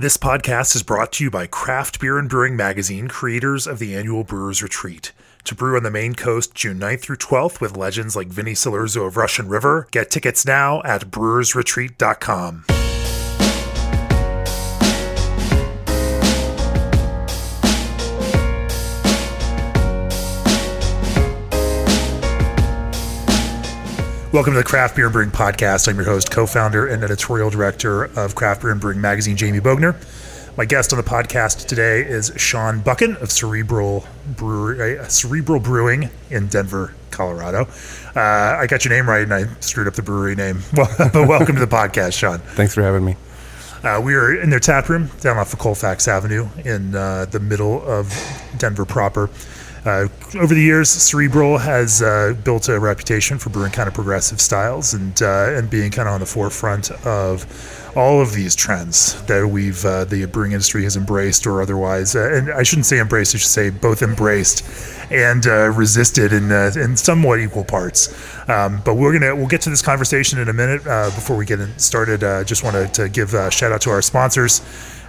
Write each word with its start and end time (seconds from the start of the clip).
This 0.00 0.16
podcast 0.16 0.76
is 0.76 0.84
brought 0.84 1.10
to 1.14 1.24
you 1.24 1.30
by 1.32 1.48
Craft 1.48 1.98
Beer 1.98 2.18
and 2.18 2.28
Brewing 2.28 2.54
Magazine, 2.54 3.08
creators 3.08 3.66
of 3.66 3.80
the 3.80 3.96
annual 3.96 4.22
Brewers 4.22 4.62
Retreat. 4.62 5.10
To 5.42 5.56
brew 5.56 5.76
on 5.76 5.82
the 5.82 5.90
Maine 5.90 6.14
coast 6.14 6.54
June 6.54 6.78
9th 6.78 7.00
through 7.00 7.16
12th 7.16 7.60
with 7.60 7.76
legends 7.76 8.14
like 8.14 8.28
Vinny 8.28 8.52
Cilurzo 8.52 9.08
of 9.08 9.16
Russian 9.16 9.48
River, 9.48 9.88
get 9.90 10.08
tickets 10.08 10.46
now 10.46 10.80
at 10.84 11.10
brewersretreat.com. 11.10 12.64
Welcome 24.30 24.52
to 24.52 24.58
the 24.58 24.64
Craft 24.64 24.94
Beer 24.94 25.06
and 25.06 25.12
Brewing 25.14 25.30
Podcast. 25.30 25.88
I'm 25.88 25.96
your 25.96 26.04
host, 26.04 26.30
co 26.30 26.44
founder, 26.46 26.86
and 26.86 27.02
editorial 27.02 27.48
director 27.48 28.04
of 28.04 28.34
Craft 28.34 28.60
Beer 28.60 28.70
and 28.70 28.78
Brewing 28.78 29.00
Magazine, 29.00 29.38
Jamie 29.38 29.58
Bogner. 29.58 29.96
My 30.54 30.66
guest 30.66 30.92
on 30.92 30.98
the 30.98 31.02
podcast 31.02 31.66
today 31.66 32.02
is 32.02 32.30
Sean 32.36 32.80
Buchan 32.80 33.16
of 33.16 33.32
Cerebral, 33.32 34.06
Brewery, 34.36 34.98
uh, 34.98 35.04
Cerebral 35.04 35.60
Brewing 35.60 36.10
in 36.28 36.46
Denver, 36.48 36.92
Colorado. 37.10 37.68
Uh, 38.14 38.20
I 38.20 38.66
got 38.66 38.84
your 38.84 38.92
name 38.92 39.08
right 39.08 39.22
and 39.22 39.32
I 39.32 39.44
screwed 39.60 39.88
up 39.88 39.94
the 39.94 40.02
brewery 40.02 40.34
name. 40.34 40.60
Well, 40.76 40.94
but 40.98 41.26
welcome 41.26 41.54
to 41.54 41.64
the 41.64 41.66
podcast, 41.66 42.12
Sean. 42.12 42.38
Thanks 42.38 42.74
for 42.74 42.82
having 42.82 43.06
me. 43.06 43.16
Uh, 43.82 44.00
we 44.04 44.14
are 44.14 44.34
in 44.38 44.50
their 44.50 44.60
tap 44.60 44.90
room 44.90 45.08
down 45.20 45.38
off 45.38 45.54
of 45.54 45.58
Colfax 45.58 46.06
Avenue 46.06 46.48
in 46.66 46.94
uh, 46.94 47.24
the 47.24 47.40
middle 47.40 47.80
of 47.88 48.12
Denver 48.58 48.84
proper. 48.84 49.30
Uh, 49.88 50.06
over 50.34 50.52
the 50.52 50.60
years, 50.60 50.90
Cerebral 50.90 51.56
has 51.56 52.02
uh, 52.02 52.34
built 52.44 52.68
a 52.68 52.78
reputation 52.78 53.38
for 53.38 53.48
brewing 53.48 53.72
kind 53.72 53.88
of 53.88 53.94
progressive 53.94 54.38
styles 54.38 54.92
and 54.92 55.22
uh, 55.22 55.56
and 55.56 55.70
being 55.70 55.90
kind 55.90 56.06
of 56.06 56.12
on 56.12 56.20
the 56.20 56.26
forefront 56.26 56.90
of 57.06 57.46
all 57.96 58.20
of 58.20 58.34
these 58.34 58.54
trends 58.54 59.20
that 59.22 59.48
we've 59.48 59.82
uh, 59.86 60.04
the 60.04 60.26
brewing 60.26 60.52
industry 60.52 60.82
has 60.82 60.94
embraced 60.94 61.46
or 61.46 61.62
otherwise. 61.62 62.14
Uh, 62.14 62.30
and 62.34 62.50
I 62.50 62.64
shouldn't 62.64 62.84
say 62.84 63.00
embraced; 63.00 63.34
I 63.34 63.38
should 63.38 63.48
say 63.48 63.70
both 63.70 64.02
embraced 64.02 64.62
and 65.10 65.46
uh, 65.46 65.70
resisted 65.70 66.34
in 66.34 66.52
in 66.52 66.94
somewhat 66.94 67.40
equal 67.40 67.64
parts. 67.64 68.12
Um, 68.46 68.82
but 68.84 68.96
we're 68.96 69.18
gonna 69.18 69.34
we'll 69.34 69.46
get 69.46 69.62
to 69.62 69.70
this 69.70 69.80
conversation 69.80 70.38
in 70.38 70.50
a 70.50 70.52
minute. 70.52 70.84
before 71.14 71.38
we 71.38 71.46
get 71.46 71.60
started, 71.80 72.22
I 72.22 72.44
just 72.44 72.62
wanted 72.62 72.92
to 72.92 73.08
give 73.08 73.32
a 73.32 73.50
shout 73.50 73.72
out 73.72 73.80
to 73.82 73.90
our 73.90 74.02
sponsors. 74.02 74.60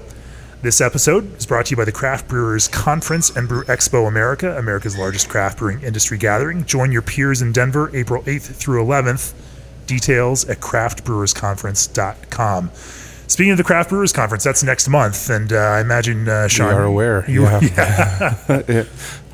this 0.63 0.79
episode 0.79 1.37
is 1.37 1.45
brought 1.45 1.65
to 1.65 1.71
you 1.71 1.77
by 1.77 1.83
the 1.83 1.91
Craft 1.91 2.29
Brewers 2.29 2.69
Conference 2.69 3.35
and 3.35 3.49
Brew 3.49 3.65
Expo 3.65 4.07
America, 4.07 4.57
America's 4.57 4.97
largest 4.97 5.27
craft 5.27 5.59
brewing 5.59 5.83
industry 5.83 6.17
gathering. 6.17 6.63
Join 6.63 6.89
your 6.89 7.01
peers 7.01 7.41
in 7.41 7.51
Denver 7.51 7.93
April 7.93 8.23
8th 8.23 8.55
through 8.55 8.81
11th. 8.81 9.33
Details 9.87 10.47
at 10.47 10.61
craftbrewersconference.com. 10.61 12.71
Speaking 13.27 13.51
of 13.51 13.57
the 13.57 13.65
Craft 13.65 13.89
Brewers 13.89 14.13
Conference, 14.13 14.45
that's 14.45 14.63
next 14.63 14.87
month, 14.87 15.29
and 15.29 15.51
uh, 15.51 15.57
I 15.57 15.81
imagine 15.81 16.29
uh, 16.29 16.47
Sean, 16.47 16.69
you 16.69 16.75
are 16.77 16.83
aware. 16.83 17.29
You, 17.29 17.43
yeah. 17.43 17.59
yeah. 18.49 18.85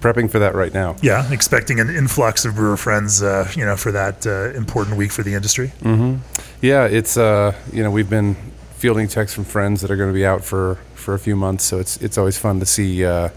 Prepping 0.02 0.32
for 0.32 0.40
that 0.40 0.56
right 0.56 0.74
now. 0.74 0.96
Yeah, 1.04 1.32
expecting 1.32 1.80
an 1.80 1.92
influx 1.92 2.44
of 2.46 2.56
brewer 2.56 2.78
friends, 2.78 3.22
uh, 3.22 3.52
you 3.56 3.66
know, 3.66 3.76
for 3.76 3.92
that 3.92 4.26
uh, 4.26 4.50
important 4.58 4.98
week 4.98 5.12
for 5.12 5.22
the 5.22 5.36
industry. 5.36 5.74
Mm-hmm. 5.82 6.24
Yeah, 6.62 6.86
it's 6.86 7.18
uh, 7.18 7.54
you 7.72 7.84
know 7.84 7.92
we've 7.92 8.10
been 8.10 8.36
fielding 8.80 9.10
texts 9.10 9.36
from 9.36 9.44
friends 9.44 9.82
that 9.82 9.92
are 9.92 9.98
going 9.98 10.10
to 10.10 10.14
be 10.14 10.26
out 10.26 10.44
for 10.44 10.76
for 10.96 11.14
a 11.14 11.20
few 11.20 11.36
months. 11.36 11.66
So 11.66 11.80
it's 11.80 11.98
it's 11.98 12.18
always 12.18 12.38
fun 12.38 12.60
to 12.62 12.66
see 12.66 13.06
uh, 13.06 13.30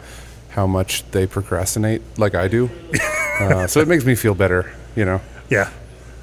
how 0.51 0.67
much 0.67 1.03
they 1.11 1.27
procrastinate, 1.27 2.03
like 2.19 2.35
I 2.35 2.49
do. 2.49 2.71
uh, 3.41 3.67
so 3.67 3.81
it 3.81 3.89
makes 3.89 4.05
me 4.05 4.15
feel 4.15 4.35
better, 4.35 4.73
you 4.95 5.05
know. 5.05 5.21
Yeah. 5.51 5.71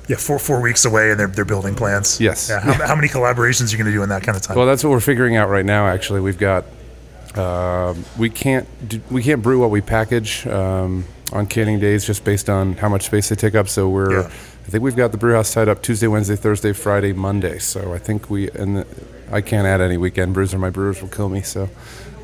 Yeah, 0.07 0.15
four 0.15 0.39
four 0.39 0.59
weeks 0.59 0.85
away, 0.85 1.11
and 1.11 1.19
they're 1.19 1.27
they're 1.27 1.45
building 1.45 1.75
plans. 1.75 2.19
Yes. 2.19 2.49
Yeah. 2.49 2.61
How, 2.61 2.87
how 2.87 2.95
many 2.95 3.09
collaborations 3.09 3.67
are 3.67 3.71
you 3.71 3.77
going 3.77 3.91
to 3.91 3.97
do 3.97 4.01
in 4.01 4.09
that 4.09 4.23
kind 4.23 4.35
of 4.35 4.41
time? 4.41 4.57
Well, 4.57 4.65
that's 4.65 4.83
what 4.83 4.89
we're 4.89 5.01
figuring 5.01 5.35
out 5.35 5.49
right 5.49 5.65
now. 5.65 5.85
Actually, 5.85 6.21
we've 6.21 6.39
got 6.39 6.65
uh, 7.35 7.93
we 8.17 8.29
can't 8.29 8.67
do, 8.87 9.01
we 9.11 9.21
can't 9.21 9.43
brew 9.43 9.59
what 9.59 9.69
we 9.69 9.81
package 9.81 10.47
um, 10.47 11.05
on 11.31 11.45
canning 11.45 11.79
days 11.79 12.05
just 12.05 12.23
based 12.23 12.49
on 12.49 12.73
how 12.73 12.89
much 12.89 13.03
space 13.03 13.29
they 13.29 13.35
take 13.35 13.53
up. 13.53 13.69
So 13.69 13.87
we're 13.87 14.21
yeah. 14.21 14.31
I 14.65 14.69
think 14.69 14.83
we've 14.83 14.95
got 14.95 15.11
the 15.11 15.17
brew 15.17 15.33
house 15.33 15.53
tied 15.53 15.67
up 15.67 15.81
Tuesday, 15.81 16.07
Wednesday, 16.07 16.35
Thursday, 16.35 16.73
Friday, 16.73 17.13
Monday. 17.13 17.57
So 17.59 17.93
I 17.93 17.97
think 17.97 18.29
we 18.29 18.49
and 18.51 18.77
the, 18.77 18.87
I 19.31 19.41
can't 19.41 19.65
add 19.65 19.81
any 19.81 19.97
weekend 19.97 20.33
brews 20.33 20.53
or 20.53 20.59
my 20.59 20.69
brewers 20.69 21.01
will 21.01 21.09
kill 21.09 21.29
me. 21.29 21.41
So 21.41 21.63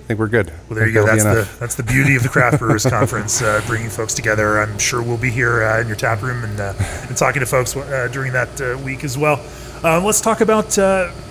I 0.06 0.08
think 0.08 0.20
we're 0.20 0.28
good. 0.28 0.54
Well, 0.70 0.78
there 0.78 0.88
you 0.88 0.94
go. 0.94 1.04
That's 1.04 1.24
the 1.24 1.50
that's 1.60 1.74
the 1.74 1.82
beauty 1.82 2.16
of 2.16 2.22
the 2.22 2.30
Craft 2.30 2.60
Brewers 2.60 2.86
Conference, 2.90 3.42
uh, 3.42 3.60
bringing 3.66 3.90
folks 3.90 4.14
together. 4.14 4.60
I'm 4.60 4.78
sure 4.78 5.02
we'll 5.02 5.18
be 5.18 5.32
here 5.32 5.64
uh, 5.64 5.82
in 5.82 5.88
your 5.88 5.96
tap 5.96 6.22
room 6.22 6.44
and 6.44 6.60
uh, 6.60 6.74
and 7.08 7.18
talking 7.18 7.40
to 7.40 7.48
folks 7.48 7.76
uh, 7.76 8.08
during 8.12 8.32
that 8.34 8.62
uh, 8.62 8.78
week 8.86 9.04
as 9.04 9.18
well. 9.18 9.44
Uh, 9.84 10.00
let's 10.00 10.22
talk 10.22 10.42
about 10.42 10.74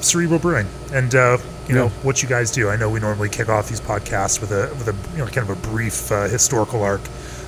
Cerebral 0.02 0.40
Brewing 0.40 0.66
and 0.92 1.12
you 1.68 1.76
know 1.76 1.88
what 2.02 2.20
you 2.20 2.28
guys 2.28 2.50
do. 2.50 2.68
I 2.68 2.74
know 2.74 2.90
we 2.90 2.98
normally 2.98 3.28
kick 3.28 3.48
off 3.48 3.68
these 3.68 3.80
podcasts 3.80 4.40
with 4.40 4.50
a 4.50 4.68
with 4.74 4.88
a 4.88 5.12
you 5.12 5.18
know 5.18 5.30
kind 5.30 5.48
of 5.48 5.56
a 5.56 5.68
brief 5.68 6.08
historical 6.08 6.82
arc. 6.82 7.02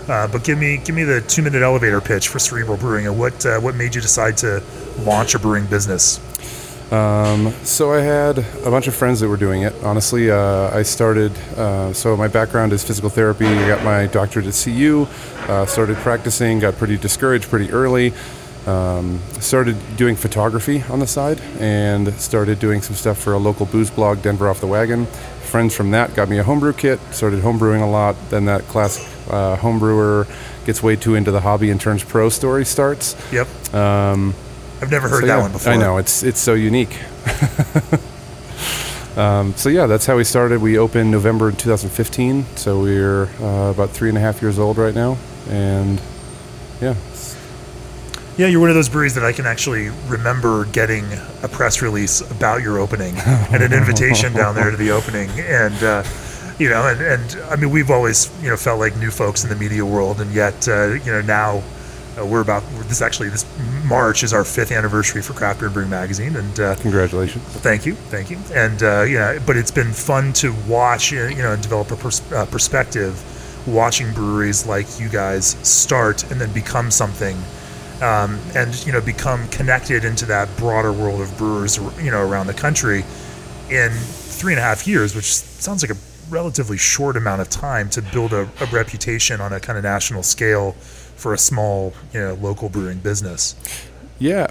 Uh, 0.09 0.29
but 0.29 0.45
give 0.45 0.59
me 0.59 0.77
give 0.79 0.95
me 0.95 1.03
the 1.03 1.21
two 1.23 1.43
minute 1.43 1.63
elevator 1.63 2.01
pitch 2.01 2.29
for 2.29 2.39
Cerebral 2.39 2.77
Brewing 2.77 3.07
and 3.07 3.19
what 3.19 3.45
uh, 3.45 3.59
what 3.61 3.75
made 3.75 3.95
you 3.95 4.01
decide 4.01 4.37
to 4.39 4.63
launch 5.01 5.35
a 5.35 5.39
brewing 5.39 5.67
business. 5.67 6.21
Um, 6.93 7.51
so 7.65 7.93
I 7.93 8.01
had 8.01 8.39
a 8.39 8.71
bunch 8.71 8.87
of 8.87 8.95
friends 8.95 9.19
that 9.19 9.29
were 9.29 9.37
doing 9.37 9.63
it. 9.63 9.75
Honestly, 9.83 10.31
uh, 10.31 10.71
I 10.73 10.83
started. 10.83 11.37
Uh, 11.57 11.93
so 11.93 12.17
my 12.17 12.29
background 12.29 12.73
is 12.73 12.85
physical 12.85 13.11
therapy. 13.11 13.47
I 13.47 13.67
got 13.67 13.85
my 13.85 14.07
doctorate 14.07 14.47
at 14.47 14.55
CU. 14.55 15.09
Uh, 15.49 15.67
started 15.67 15.97
practicing. 15.97 16.61
Got 16.61 16.77
pretty 16.77 16.97
discouraged 16.97 17.49
pretty 17.49 17.73
early. 17.73 18.15
Um, 18.67 19.21
started 19.41 19.77
doing 19.97 20.15
photography 20.15 20.83
on 20.89 21.01
the 21.01 21.07
side 21.07 21.41
and 21.59 22.13
started 22.15 22.59
doing 22.59 22.83
some 22.83 22.97
stuff 22.97 23.19
for 23.19 23.33
a 23.33 23.39
local 23.39 23.67
booze 23.67 23.91
blog, 23.91 24.23
Denver 24.23 24.49
Off 24.49 24.61
the 24.61 24.67
Wagon. 24.67 25.07
Friends 25.07 25.75
from 25.75 25.91
that 25.93 26.15
got 26.15 26.29
me 26.29 26.39
a 26.39 26.45
homebrew 26.45 26.73
kit. 26.73 27.01
Started 27.11 27.43
homebrewing 27.43 27.83
a 27.83 27.87
lot. 27.87 28.17
Then 28.31 28.45
that 28.45 28.63
classic 28.63 29.05
uh, 29.31 29.57
homebrewer 29.57 30.27
gets 30.67 30.83
way 30.83 30.97
too 30.97 31.15
into 31.15 31.31
the 31.31 31.41
hobby 31.41 31.71
and 31.71 31.81
turns 31.81 32.05
pro 32.05 32.29
story 32.29 32.65
starts. 32.65 33.17
Yep. 33.33 33.75
Um, 33.75 34.35
I've 34.81 34.91
never 34.91 35.09
heard 35.09 35.21
so 35.21 35.27
that 35.27 35.37
yeah, 35.37 35.41
one 35.41 35.53
before. 35.53 35.73
I 35.73 35.77
know 35.77 35.97
it's 35.97 36.23
it's 36.23 36.41
so 36.41 36.55
unique. 36.55 36.95
um, 39.17 39.55
so 39.55 39.69
yeah, 39.69 39.87
that's 39.87 40.05
how 40.05 40.17
we 40.17 40.25
started. 40.25 40.61
We 40.61 40.79
opened 40.79 41.11
November 41.11 41.51
2015, 41.51 42.45
so 42.57 42.83
we're 42.83 43.25
uh, 43.41 43.71
about 43.71 43.91
three 43.91 44.11
and 44.11 44.19
a 44.19 44.21
half 44.21 44.43
years 44.43 44.59
old 44.59 44.77
right 44.77 44.95
now, 44.95 45.17
and 45.49 46.01
yeah. 46.81 46.95
Yeah, 48.37 48.49
you're 48.49 48.61
one 48.61 48.69
of 48.69 48.75
those 48.75 48.91
breweries 48.91 49.15
that 49.15 49.25
I 49.25 49.33
can 49.33 49.47
actually 49.47 49.89
remember 50.09 50.67
getting 50.67 51.07
a 51.43 51.49
press 51.49 51.81
release 51.81 52.21
about 52.31 52.61
your 52.61 52.79
opening 52.79 53.17
and 53.27 53.63
an 53.63 53.73
invitation 53.73 54.35
down 54.35 54.55
there 54.55 54.71
to 54.71 54.77
the 54.77 54.91
opening, 54.91 55.31
and 55.41 55.83
uh, 55.83 56.03
you 56.59 56.69
know, 56.71 56.87
and, 56.89 57.01
and 57.01 57.43
I 57.51 57.57
mean, 57.57 57.71
we've 57.71 57.91
always, 57.91 58.31
you 58.43 58.49
know, 58.49 58.57
felt 58.57 58.81
like 58.81 58.97
new 58.97 59.11
folks 59.11 59.45
in 59.45 59.51
the 59.51 59.57
media 59.57 59.85
world, 59.85 60.21
and 60.21 60.33
yet, 60.33 60.67
uh, 60.69 60.93
you 60.93 61.13
know, 61.13 61.21
now 61.21 61.63
uh, 62.19 62.25
we're 62.25 62.41
about 62.41 62.63
this 62.89 63.03
actually 63.03 63.29
this 63.29 63.45
March 63.85 64.23
is 64.23 64.33
our 64.33 64.45
fifth 64.45 64.73
anniversary 64.73 65.21
for 65.21 65.35
Craft 65.35 65.61
Beer 65.61 65.67
and 65.67 65.75
Brewing 65.75 65.91
Magazine, 65.91 66.37
and 66.37 66.61
uh, 66.61 66.75
congratulations. 66.77 67.45
Thank 67.45 67.85
you, 67.85 67.95
thank 67.95 68.31
you, 68.31 68.39
and 68.55 68.83
uh, 68.83 69.03
yeah, 69.03 69.39
but 69.47 69.57
it's 69.57 69.71
been 69.71 69.93
fun 69.93 70.33
to 70.35 70.55
watch, 70.67 71.13
uh, 71.13 71.27
you 71.27 71.43
know, 71.43 71.53
and 71.53 71.63
develop 71.63 71.91
a 71.91 71.97
pers- 71.97 72.33
uh, 72.33 72.47
perspective, 72.47 73.23
watching 73.67 74.13
breweries 74.15 74.67
like 74.67 74.87
you 74.99 75.09
guys 75.09 75.57
start 75.67 76.31
and 76.31 76.41
then 76.41 76.53
become 76.53 76.91
something. 76.91 77.37
Um, 78.03 78.39
and 78.55 78.85
you 78.85 78.93
know 78.93 79.01
become 79.01 79.49
connected 79.49 80.05
into 80.05 80.27
that 80.27 80.55
broader 80.59 80.93
world 80.93 81.23
of 81.23 81.35
brewers 81.39 81.79
you 81.99 82.11
know 82.11 82.21
around 82.21 82.47
the 82.47 82.53
country 82.53 83.07
in 83.71 83.91
three 83.91 84.53
and 84.53 84.61
a 84.61 84.63
half 84.63 84.87
years 84.87 85.15
which 85.17 85.33
sounds 85.33 85.83
like 85.83 85.97
a 85.97 86.16
relatively 86.31 86.77
short 86.77 87.17
amount 87.17 87.41
of 87.41 87.49
time 87.51 87.89
to 87.91 88.03
build 88.03 88.33
a, 88.33 88.49
a 88.61 88.67
reputation 88.73 89.41
on 89.41 89.53
a 89.53 89.61
kind 89.61 89.79
of 89.79 89.85
national 89.85 90.23
scale 90.23 90.73
for 90.73 91.33
a 91.35 91.39
small, 91.39 91.93
you 92.13 92.21
know, 92.21 92.35
local 92.35 92.69
brewing 92.69 92.99
business. 92.99 93.55
Yeah, 94.19 94.49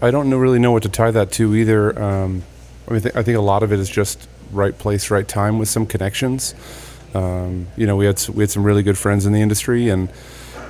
I 0.00 0.10
don't 0.10 0.28
know, 0.30 0.38
really 0.38 0.58
know 0.58 0.72
what 0.72 0.82
to 0.84 0.88
tie 0.88 1.10
that 1.10 1.32
to 1.32 1.54
either. 1.54 2.00
Um, 2.02 2.42
I, 2.88 2.92
mean, 2.92 3.02
th- 3.02 3.14
I 3.14 3.22
think 3.22 3.38
a 3.38 3.42
lot 3.42 3.62
of 3.62 3.72
it 3.72 3.78
is 3.78 3.88
just 3.88 4.28
right 4.50 4.76
place, 4.76 5.10
right 5.10 5.26
time 5.26 5.58
with 5.58 5.68
some 5.68 5.86
connections. 5.86 6.54
Um, 7.14 7.66
you 7.76 7.86
know, 7.86 7.96
we 7.96 8.06
had 8.06 8.26
we 8.28 8.42
had 8.42 8.50
some 8.50 8.64
really 8.64 8.82
good 8.82 8.96
friends 8.96 9.26
in 9.26 9.32
the 9.32 9.40
industry, 9.40 9.88
and 9.88 10.08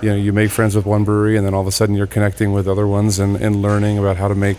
you 0.01 0.11
know, 0.11 0.17
you 0.17 0.33
make 0.33 0.51
friends 0.51 0.75
with 0.75 0.85
one 0.85 1.05
brewery, 1.05 1.37
and 1.37 1.47
then 1.47 1.55
all 1.55 1.61
of 1.61 1.67
a 1.67 1.73
sudden 1.73 1.95
you're 1.95 2.07
connecting 2.07 2.53
with 2.53 2.67
other 2.67 2.87
ones 2.87 3.19
and, 3.19 3.37
and 3.37 3.63
learning 3.63 3.99
about 3.99 4.17
how 4.17 4.29
to 4.29 4.35
make, 4.35 4.59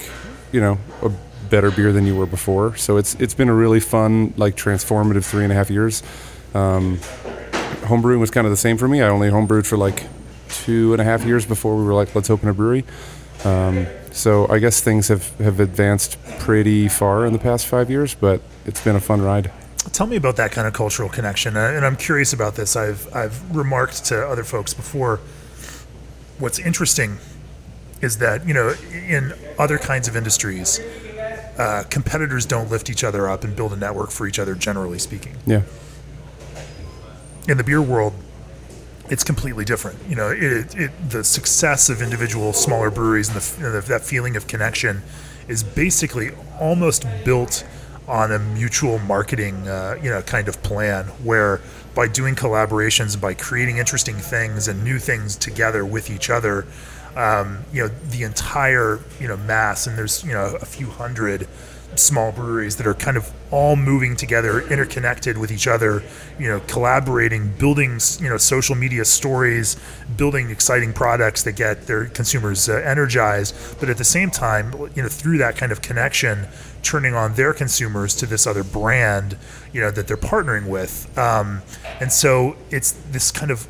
you 0.52 0.62
know, 0.62 0.78
a 1.02 1.12
better 1.54 1.70
beer 1.70 1.92
than 1.92 2.06
you 2.10 2.16
were 2.20 2.30
before. 2.38 2.76
So 2.78 2.98
it's 2.98 3.14
it's 3.24 3.36
been 3.36 3.50
a 3.56 3.58
really 3.64 3.80
fun, 3.80 4.34
like 4.38 4.56
transformative 4.56 5.24
three 5.32 5.44
and 5.44 5.54
a 5.54 5.56
half 5.56 5.70
years, 5.70 6.02
Um, 6.54 6.98
homebrewing 7.90 8.20
was 8.20 8.32
kind 8.32 8.46
of 8.48 8.52
the 8.52 8.58
same 8.58 8.78
for 8.78 8.88
me. 8.88 9.02
I 9.02 9.10
only 9.10 9.30
homebrewed 9.30 9.66
for 9.66 9.78
like 9.78 10.08
two 10.50 10.94
and 10.94 11.02
a 11.02 11.04
half 11.04 11.26
years 11.26 11.46
before 11.46 11.76
we 11.76 11.84
were 11.84 11.94
like, 11.94 12.16
let's 12.16 12.30
open 12.30 12.50
a 12.50 12.54
brewery. 12.54 12.86
Um, 13.44 13.88
so 14.12 14.48
I 14.48 14.60
guess 14.60 14.82
things 14.82 15.08
have, 15.08 15.38
have 15.40 15.60
advanced 15.60 16.18
pretty 16.40 16.88
far 16.88 17.26
in 17.26 17.34
the 17.34 17.40
past 17.40 17.66
five 17.66 17.90
years, 17.90 18.16
but 18.16 18.42
it's 18.66 18.82
been 18.84 18.96
a 18.96 19.02
fun 19.02 19.22
ride. 19.22 19.52
Tell 19.92 20.08
me 20.08 20.16
about 20.16 20.38
that 20.38 20.52
kind 20.52 20.66
of 20.68 20.74
cultural 20.74 21.10
connection, 21.10 21.58
uh, 21.58 21.74
and 21.76 21.86
I'm 21.86 21.98
curious 21.98 22.32
about 22.32 22.56
this. 22.56 22.76
I've 22.76 23.14
I've 23.14 23.56
remarked 23.56 24.06
to 24.06 24.16
other 24.28 24.46
folks 24.46 24.74
before. 24.74 25.20
What's 26.40 26.58
interesting 26.58 27.18
is 28.02 28.18
that 28.20 28.48
you 28.48 28.54
know 28.54 28.76
in 28.92 29.34
other 29.60 29.78
kinds 29.78 30.08
of 30.08 30.16
industries, 30.16 30.80
uh, 31.58 31.84
competitors 31.90 32.46
don't 32.46 32.70
lift 32.72 32.90
each 32.90 33.04
other 33.04 33.30
up 33.30 33.44
and 33.44 33.56
build 33.56 33.74
a 33.74 33.76
network 33.76 34.12
for 34.12 34.26
each 34.28 34.40
other. 34.40 34.56
Generally 34.56 35.00
speaking, 35.00 35.36
Yeah. 35.46 35.62
in 37.48 37.58
the 37.58 37.64
beer 37.64 37.82
world, 37.82 38.14
it's 39.10 39.24
completely 39.24 39.66
different. 39.66 40.00
You 40.10 40.16
know, 40.16 40.30
it, 40.30 40.76
it 40.76 40.92
the 41.10 41.24
success 41.24 41.90
of 41.90 42.02
individual 42.02 42.54
smaller 42.54 42.90
breweries 42.90 43.28
and 43.30 43.38
the, 43.40 43.62
know, 43.70 43.82
that 43.82 44.02
feeling 44.02 44.36
of 44.36 44.48
connection 44.48 45.02
is 45.48 45.62
basically 45.64 46.32
almost 46.60 47.06
built 47.26 47.66
on 48.08 48.32
a 48.32 48.40
mutual 48.40 49.00
marketing, 49.00 49.68
uh, 49.68 49.98
you 50.02 50.10
know, 50.10 50.22
kind 50.22 50.48
of 50.48 50.62
plan 50.64 51.06
where 51.24 51.62
by 51.96 52.08
doing 52.08 52.34
collaborations, 52.36 53.20
by 53.20 53.34
creating 53.34 53.78
interesting 53.78 54.16
things 54.16 54.68
and 54.68 54.84
new 54.84 54.98
things 55.00 55.36
together 55.36 55.86
with 55.86 56.10
each 56.10 56.30
other, 56.30 56.66
um, 57.16 57.64
you 57.72 57.84
know, 57.84 57.88
the 58.10 58.24
entire 58.24 59.00
you 59.20 59.28
know 59.28 59.38
mass 59.38 59.88
and 59.88 59.98
there's 59.98 60.24
you 60.24 60.34
know 60.34 60.58
a 60.62 60.66
few 60.66 60.90
hundred 60.90 61.48
small 61.96 62.32
breweries 62.32 62.78
that 62.78 62.88
are 62.88 62.94
kind 62.94 63.18
of 63.18 63.32
all 63.52 63.76
moving 63.76 64.16
together, 64.16 64.62
interconnected 64.70 65.38
with 65.38 65.52
each 65.52 65.68
other, 65.68 66.04
you 66.40 66.48
know, 66.48 66.60
collaborating, 66.62 67.54
building, 67.58 68.00
you 68.20 68.30
know, 68.30 68.38
social 68.38 68.76
media 68.76 69.06
stories, 69.06 69.76
building 70.18 70.50
exciting 70.50 70.94
products 70.94 71.44
that 71.44 71.56
get 71.56 71.86
their 71.88 72.06
consumers 72.06 72.68
uh, 72.68 72.74
energized, 72.86 73.56
but 73.80 73.90
at 73.90 73.98
the 73.98 74.04
same 74.04 74.30
time, 74.30 74.74
you 74.96 75.04
know, 75.04 75.10
through 75.10 75.38
that 75.38 75.56
kind 75.56 75.72
of 75.72 75.82
connection, 75.82 76.48
turning 76.82 77.14
on 77.14 77.34
their 77.36 77.54
consumers 77.54 78.16
to 78.16 78.26
this 78.26 78.48
other 78.48 78.64
brand, 78.64 79.38
you 79.72 79.82
know, 79.82 79.92
that 79.92 80.08
they're 80.08 80.18
partnering 80.18 80.68
with. 80.68 81.16
Um, 81.18 81.62
and 82.00 82.12
so 82.12 82.56
it's 82.72 82.92
this 83.12 83.32
kind 83.32 83.52
of, 83.52 83.68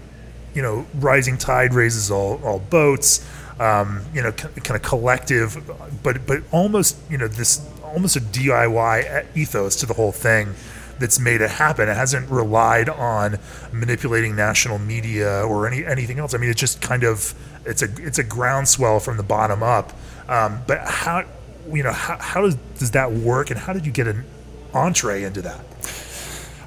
you 0.54 0.62
know, 0.62 0.86
rising 0.96 1.38
tide 1.38 1.74
raises 1.74 2.12
all, 2.12 2.40
all 2.44 2.60
boats. 2.60 3.28
Um, 3.60 4.02
you 4.14 4.24
know, 4.24 4.32
kind 4.32 4.76
of 4.76 4.82
collective, 4.82 5.56
but 6.02 6.26
but 6.26 6.42
almost 6.52 6.98
you 7.10 7.20
know 7.20 7.28
this 7.28 7.66
almost 7.84 8.16
a 8.16 8.20
DIY 8.20 9.28
ethos 9.36 9.76
to 9.78 9.86
the 9.86 9.94
whole 9.94 10.12
thing 10.12 10.56
that's 11.00 11.20
made 11.20 11.42
it 11.42 11.52
happen. 11.52 11.90
It 11.90 11.96
hasn't 11.96 12.30
relied 12.30 12.90
on 12.90 13.38
manipulating 13.72 14.36
national 14.36 14.80
media 14.80 15.44
or 15.46 15.68
any 15.68 15.86
anything 15.86 16.20
else. 16.20 16.34
I 16.34 16.38
mean, 16.38 16.50
it's 16.50 16.60
just 16.60 16.82
kind 16.82 17.04
of 17.04 17.34
it's 17.66 17.82
a 17.82 17.90
it's 17.98 18.20
a 18.20 18.24
groundswell 18.24 19.00
from 19.00 19.18
the 19.18 19.24
bottom 19.24 19.64
up. 19.64 19.94
Um, 20.28 20.62
but 20.68 20.82
how 20.82 21.26
you 21.72 21.84
know 21.84 21.92
how, 21.92 22.18
how 22.18 22.42
does 22.42 22.56
does 22.78 22.92
that 22.92 23.12
work, 23.12 23.50
and 23.50 23.60
how 23.60 23.74
did 23.74 23.86
you 23.86 23.92
get 23.92 24.08
an 24.08 24.26
entree 24.74 25.24
into 25.24 25.42
that? 25.42 25.66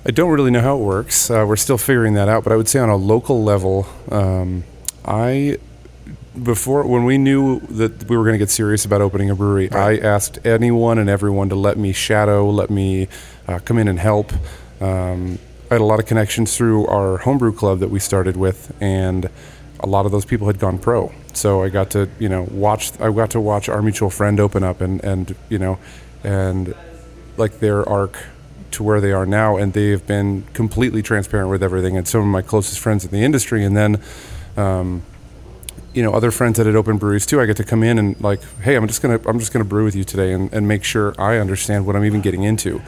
I 0.07 0.13
don't 0.13 0.31
really 0.31 0.53
know 0.53 0.61
how 0.61 0.77
it 0.77 0.83
works. 0.83 1.31
Uh, 1.31 1.45
we're 1.49 1.57
still 1.57 1.79
figuring 1.79 2.15
that 2.15 2.29
out. 2.29 2.45
But 2.45 2.53
I 2.53 2.57
would 2.57 2.69
say 2.69 2.79
on 2.79 2.89
a 2.89 2.97
local 2.97 3.43
level, 3.43 3.89
um, 4.09 4.63
I 5.05 5.59
before 6.41 6.87
when 6.87 7.05
we 7.05 7.19
knew 7.19 7.59
that 7.61 8.09
we 8.09 8.17
were 8.17 8.23
going 8.23 8.35
to 8.35 8.39
get 8.39 8.51
serious 8.51 8.85
about 8.85 9.01
opening 9.01 9.31
a 9.31 9.35
brewery, 9.35 9.69
Right. 9.69 10.01
I 10.01 10.07
asked 10.07 10.39
anyone 10.47 10.99
and 10.99 11.11
everyone 11.11 11.49
to 11.49 11.57
let 11.57 11.77
me 11.77 11.93
shadow, 11.93 12.49
let 12.49 12.71
me 12.71 13.09
uh, 13.49 13.59
come 13.61 13.79
in 13.79 13.89
and 13.89 13.99
help. 13.99 14.33
Um, 14.81 15.41
I 15.71 15.75
had 15.75 15.81
a 15.81 15.85
lot 15.85 15.99
of 15.99 16.07
connections 16.07 16.57
through 16.57 16.87
our 16.87 17.17
homebrew 17.17 17.53
club 17.53 17.81
that 17.81 17.89
we 17.89 17.99
started 17.99 18.37
with, 18.37 18.73
and 18.81 19.29
a 19.81 19.87
lot 19.89 20.07
of 20.07 20.13
those 20.13 20.25
people 20.25 20.47
had 20.47 20.61
gone 20.61 20.79
pro. 20.79 21.13
So 21.33 21.65
I 21.65 21.69
got 21.69 21.91
to 21.91 22.09
you 22.21 22.29
know 22.29 22.47
watch. 22.53 22.93
I 23.01 23.11
got 23.11 23.31
to 23.31 23.41
watch 23.41 23.69
our 23.69 23.83
mutual 23.83 24.11
friend 24.11 24.39
open 24.39 24.63
up, 24.63 24.81
and 24.81 25.03
and 25.03 25.35
you 25.49 25.59
know, 25.59 25.81
and 26.23 26.75
like 27.37 27.59
their 27.59 27.89
arc 27.89 28.17
to 28.77 28.83
where 28.83 29.01
they 29.01 29.13
are 29.13 29.27
now, 29.27 29.57
and 29.57 29.73
they've 29.73 30.07
been 30.07 30.45
completely 30.53 31.03
transparent 31.03 31.51
with 31.51 31.63
everything. 31.63 31.97
And 31.97 32.07
some 32.07 32.21
of 32.21 32.27
my 32.27 32.43
closest 32.43 32.79
friends 32.79 33.05
in 33.05 33.11
the 33.11 33.23
industry, 33.23 33.65
and 33.65 33.77
then, 33.77 34.01
um, 34.57 35.03
you 35.93 36.03
know, 36.03 36.13
other 36.13 36.31
friends 36.31 36.59
that 36.59 36.67
had 36.67 36.77
opened 36.77 37.01
breweries 37.01 37.27
too. 37.27 37.41
I 37.41 37.47
get 37.47 37.57
to 37.57 37.65
come 37.65 37.83
in 37.83 37.99
and 37.99 38.21
like, 38.21 38.43
hey, 38.61 38.77
I'm 38.77 38.87
just 38.87 39.03
gonna 39.03 39.21
I'm 39.27 39.39
just 39.39 39.53
gonna 39.53 39.65
brew 39.65 39.85
with 39.85 39.97
you 39.97 40.05
today, 40.05 40.33
and, 40.33 40.53
and 40.53 40.69
make 40.69 40.85
sure 40.85 41.15
I 41.19 41.39
understand 41.39 41.87
what 41.87 41.97
I'm 41.97 42.05
even 42.05 42.21
getting 42.21 42.45
into. 42.45 42.81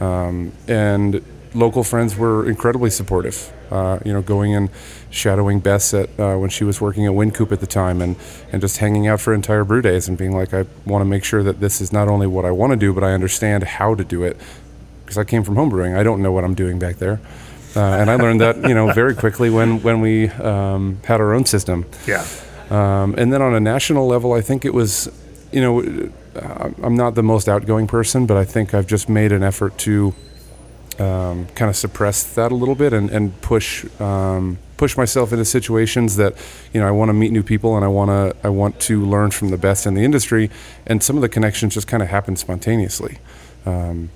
Um, 0.00 0.52
and 0.68 1.22
local 1.54 1.82
friends 1.82 2.16
were 2.16 2.48
incredibly 2.48 2.90
supportive. 2.90 3.52
Uh, 3.70 3.98
you 4.04 4.12
know, 4.12 4.22
going 4.22 4.54
and 4.54 4.70
shadowing 5.10 5.58
Bess 5.58 5.92
at 5.92 6.08
uh, 6.20 6.36
when 6.36 6.50
she 6.50 6.62
was 6.62 6.80
working 6.80 7.04
at 7.04 7.12
Wynkoop 7.12 7.50
at 7.50 7.60
the 7.60 7.66
time, 7.66 8.00
and 8.00 8.16
and 8.52 8.62
just 8.62 8.78
hanging 8.78 9.06
out 9.06 9.20
for 9.20 9.34
entire 9.34 9.64
brew 9.64 9.82
days 9.82 10.08
and 10.08 10.16
being 10.16 10.32
like, 10.32 10.54
I 10.54 10.66
want 10.86 11.02
to 11.02 11.06
make 11.06 11.24
sure 11.24 11.42
that 11.42 11.60
this 11.60 11.80
is 11.80 11.92
not 11.92 12.08
only 12.08 12.26
what 12.26 12.44
I 12.44 12.52
want 12.52 12.70
to 12.72 12.76
do, 12.76 12.94
but 12.94 13.02
I 13.04 13.12
understand 13.12 13.64
how 13.64 13.94
to 13.94 14.04
do 14.04 14.22
it 14.22 14.36
because 15.06 15.18
I 15.18 15.24
came 15.24 15.44
from 15.44 15.54
homebrewing. 15.54 15.96
I 15.96 16.02
don't 16.02 16.20
know 16.20 16.32
what 16.32 16.44
I'm 16.44 16.54
doing 16.54 16.78
back 16.78 16.96
there. 16.96 17.20
Uh, 17.76 17.80
and 18.00 18.10
I 18.10 18.16
learned 18.16 18.40
that 18.40 18.56
you 18.68 18.74
know 18.74 18.92
very 18.92 19.14
quickly 19.14 19.48
when 19.50 19.82
when 19.82 20.00
we 20.00 20.28
um, 20.30 20.98
had 21.04 21.20
our 21.20 21.32
own 21.32 21.44
system. 21.44 21.84
Yeah, 22.06 22.24
Um, 22.70 23.14
and 23.16 23.32
then 23.32 23.42
on 23.42 23.54
a 23.54 23.60
national 23.60 24.06
level, 24.08 24.32
I 24.32 24.40
think 24.40 24.64
it 24.64 24.74
was, 24.74 25.08
you 25.52 25.60
know, 25.60 26.10
uh, 26.34 26.70
I'm 26.82 26.96
not 26.96 27.14
the 27.14 27.22
most 27.22 27.48
outgoing 27.48 27.86
person, 27.86 28.26
but 28.26 28.36
I 28.36 28.44
think 28.44 28.74
I've 28.74 28.86
just 28.86 29.08
made 29.08 29.30
an 29.32 29.42
effort 29.42 29.78
to 29.78 30.14
um, 30.98 31.46
kind 31.54 31.68
of 31.68 31.76
suppress 31.76 32.22
that 32.34 32.50
a 32.50 32.54
little 32.54 32.74
bit 32.74 32.92
and, 32.92 33.10
and 33.10 33.40
push 33.42 33.84
um, 34.00 34.58
push 34.76 34.96
myself 34.96 35.32
into 35.32 35.44
situations 35.44 36.16
that, 36.16 36.34
you 36.72 36.80
know, 36.80 36.88
I 36.88 36.90
want 36.90 37.08
to 37.10 37.14
meet 37.14 37.32
new 37.32 37.42
people 37.42 37.76
and 37.76 37.84
I 37.84 37.88
want 37.88 38.10
to 38.10 38.46
I 38.46 38.48
want 38.50 38.80
to 38.80 39.04
learn 39.04 39.30
from 39.30 39.50
the 39.50 39.58
best 39.58 39.86
in 39.86 39.94
the 39.94 40.04
industry, 40.04 40.50
and 40.86 41.02
some 41.02 41.16
of 41.16 41.22
the 41.22 41.28
connections 41.28 41.74
just 41.74 41.86
kind 41.86 42.02
of 42.02 42.08
happen 42.08 42.36
spontaneously. 42.36 43.18
Um, 43.66 44.10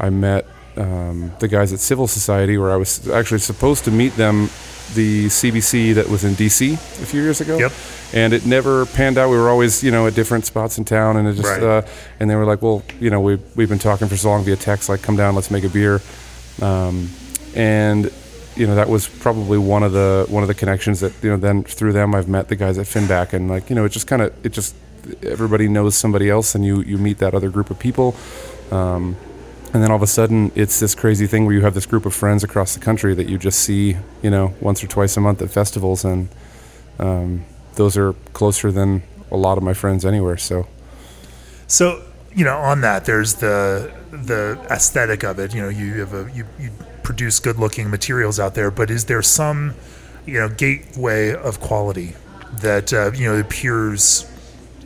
I 0.00 0.10
met 0.10 0.46
um, 0.76 1.32
the 1.40 1.48
guys 1.48 1.72
at 1.72 1.80
Civil 1.80 2.06
Society, 2.06 2.56
where 2.56 2.70
I 2.70 2.76
was 2.76 3.08
actually 3.08 3.40
supposed 3.40 3.84
to 3.84 3.90
meet 3.90 4.14
them, 4.16 4.48
the 4.94 5.26
CBC 5.26 5.94
that 5.94 6.08
was 6.08 6.24
in 6.24 6.32
DC 6.34 6.72
a 6.74 7.06
few 7.06 7.20
years 7.22 7.40
ago. 7.40 7.58
Yep. 7.58 7.72
And 8.14 8.32
it 8.32 8.46
never 8.46 8.86
panned 8.86 9.18
out. 9.18 9.28
We 9.28 9.36
were 9.36 9.50
always, 9.50 9.82
you 9.84 9.90
know, 9.90 10.06
at 10.06 10.14
different 10.14 10.46
spots 10.46 10.78
in 10.78 10.84
town, 10.84 11.16
and 11.16 11.28
it 11.28 11.34
just, 11.34 11.48
Right. 11.48 11.62
uh, 11.62 11.82
and 12.20 12.30
they 12.30 12.36
were 12.36 12.46
like, 12.46 12.62
well, 12.62 12.82
you 13.00 13.10
know, 13.10 13.20
we 13.20 13.38
we've 13.56 13.68
been 13.68 13.78
talking 13.78 14.08
for 14.08 14.16
so 14.16 14.30
long 14.30 14.44
via 14.44 14.56
text, 14.56 14.88
like, 14.88 15.02
come 15.02 15.16
down, 15.16 15.34
let's 15.34 15.50
make 15.50 15.64
a 15.64 15.68
beer, 15.68 16.00
um, 16.62 17.10
and 17.54 18.10
you 18.56 18.66
know 18.66 18.74
that 18.74 18.88
was 18.88 19.06
probably 19.08 19.58
one 19.58 19.82
of 19.82 19.92
the 19.92 20.26
one 20.28 20.42
of 20.42 20.48
the 20.48 20.54
connections 20.54 21.00
that 21.00 21.12
you 21.22 21.30
know 21.30 21.36
then 21.36 21.62
through 21.62 21.92
them 21.92 22.14
I've 22.14 22.28
met 22.28 22.48
the 22.48 22.56
guys 22.56 22.78
at 22.78 22.86
Finback, 22.86 23.32
and 23.32 23.48
like 23.48 23.68
you 23.68 23.76
know 23.76 23.84
it 23.84 23.90
just 23.92 24.06
kind 24.06 24.22
of 24.22 24.32
it 24.44 24.52
just 24.52 24.74
everybody 25.22 25.68
knows 25.68 25.96
somebody 25.96 26.30
else, 26.30 26.54
and 26.54 26.64
you 26.64 26.80
you 26.82 26.98
meet 26.98 27.18
that 27.18 27.34
other 27.34 27.50
group 27.50 27.70
of 27.70 27.78
people. 27.78 28.16
Um, 28.70 29.16
and 29.74 29.82
then 29.82 29.90
all 29.90 29.96
of 29.96 30.02
a 30.02 30.06
sudden, 30.06 30.50
it's 30.54 30.80
this 30.80 30.94
crazy 30.94 31.26
thing 31.26 31.44
where 31.44 31.54
you 31.54 31.62
have 31.62 31.74
this 31.74 31.86
group 31.86 32.06
of 32.06 32.14
friends 32.14 32.42
across 32.42 32.74
the 32.74 32.80
country 32.80 33.14
that 33.14 33.28
you 33.28 33.38
just 33.38 33.60
see, 33.60 33.96
you 34.22 34.30
know, 34.30 34.54
once 34.60 34.82
or 34.82 34.86
twice 34.86 35.16
a 35.16 35.20
month 35.20 35.42
at 35.42 35.50
festivals, 35.50 36.04
and 36.04 36.28
um, 36.98 37.44
those 37.74 37.96
are 37.96 38.12
closer 38.32 38.72
than 38.72 39.02
a 39.30 39.36
lot 39.36 39.58
of 39.58 39.64
my 39.64 39.74
friends 39.74 40.04
anywhere. 40.04 40.36
So, 40.36 40.66
So 41.66 42.02
you 42.34 42.44
know, 42.44 42.56
on 42.56 42.80
that, 42.82 43.04
there's 43.04 43.34
the 43.34 43.92
the 44.10 44.58
aesthetic 44.70 45.22
of 45.24 45.38
it. 45.38 45.54
You 45.54 45.62
know, 45.62 45.68
you 45.68 46.00
have 46.00 46.14
a 46.14 46.30
you, 46.32 46.46
you 46.58 46.70
produce 47.02 47.38
good 47.40 47.58
looking 47.58 47.90
materials 47.90 48.38
out 48.38 48.54
there, 48.54 48.70
but 48.70 48.90
is 48.90 49.06
there 49.06 49.22
some 49.22 49.74
you 50.26 50.34
know 50.34 50.48
gateway 50.48 51.34
of 51.34 51.60
quality 51.60 52.14
that 52.60 52.92
uh, 52.92 53.12
you 53.12 53.26
know 53.26 53.36
the 53.36 53.44
peers 53.44 54.30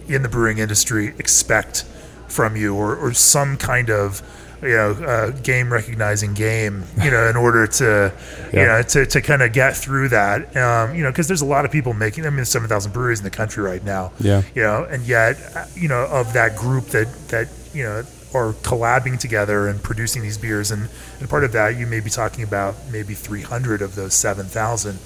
in 0.08 0.22
the 0.22 0.28
brewing 0.28 0.58
industry 0.58 1.14
expect 1.18 1.84
from 2.26 2.56
you, 2.56 2.74
or, 2.74 2.96
or 2.96 3.12
some 3.12 3.56
kind 3.56 3.90
of 3.90 4.22
you 4.62 4.68
know 4.68 4.92
uh, 4.92 5.30
game 5.42 5.72
recognizing 5.72 6.34
game, 6.34 6.84
you 7.02 7.10
know, 7.10 7.28
in 7.28 7.36
order 7.36 7.66
to 7.66 8.12
you 8.52 8.58
Yeah. 8.60 8.66
know 8.66 8.82
to, 8.82 9.06
to 9.06 9.20
kind 9.20 9.42
of 9.42 9.52
get 9.52 9.76
through 9.76 10.08
that, 10.10 10.56
um, 10.56 10.94
you 10.94 11.02
know, 11.02 11.10
because 11.10 11.26
there's 11.28 11.42
a 11.42 11.46
lot 11.46 11.64
of 11.64 11.70
people 11.72 11.92
making. 11.94 12.24
I 12.24 12.30
mean, 12.30 12.36
there's 12.36 12.48
seven 12.48 12.68
thousand 12.68 12.92
breweries 12.92 13.18
in 13.18 13.24
the 13.24 13.30
country 13.30 13.62
right 13.62 13.84
now 13.84 14.12
yeah. 14.20 14.42
you 14.54 14.62
know, 14.62 14.84
and 14.84 15.02
yet, 15.04 15.36
uh, 15.54 15.64
you 15.74 15.88
know, 15.88 16.06
of 16.06 16.32
that 16.34 16.56
group 16.56 16.86
that 16.86 17.08
that 17.28 17.48
you 17.74 17.82
know 17.84 18.02
are 18.34 18.54
collabing 18.62 19.18
together 19.18 19.68
and 19.68 19.82
producing 19.82 20.22
these 20.22 20.38
beers, 20.38 20.70
and, 20.70 20.88
and 21.20 21.28
part 21.28 21.44
of 21.44 21.52
that 21.52 21.76
you 21.76 21.86
may 21.86 22.00
be 22.00 22.08
talking 22.08 22.44
about 22.44 22.74
maybe 22.90 23.12
300 23.12 23.82
of 23.82 23.94
those 23.94 24.14
7,000. 24.14 24.98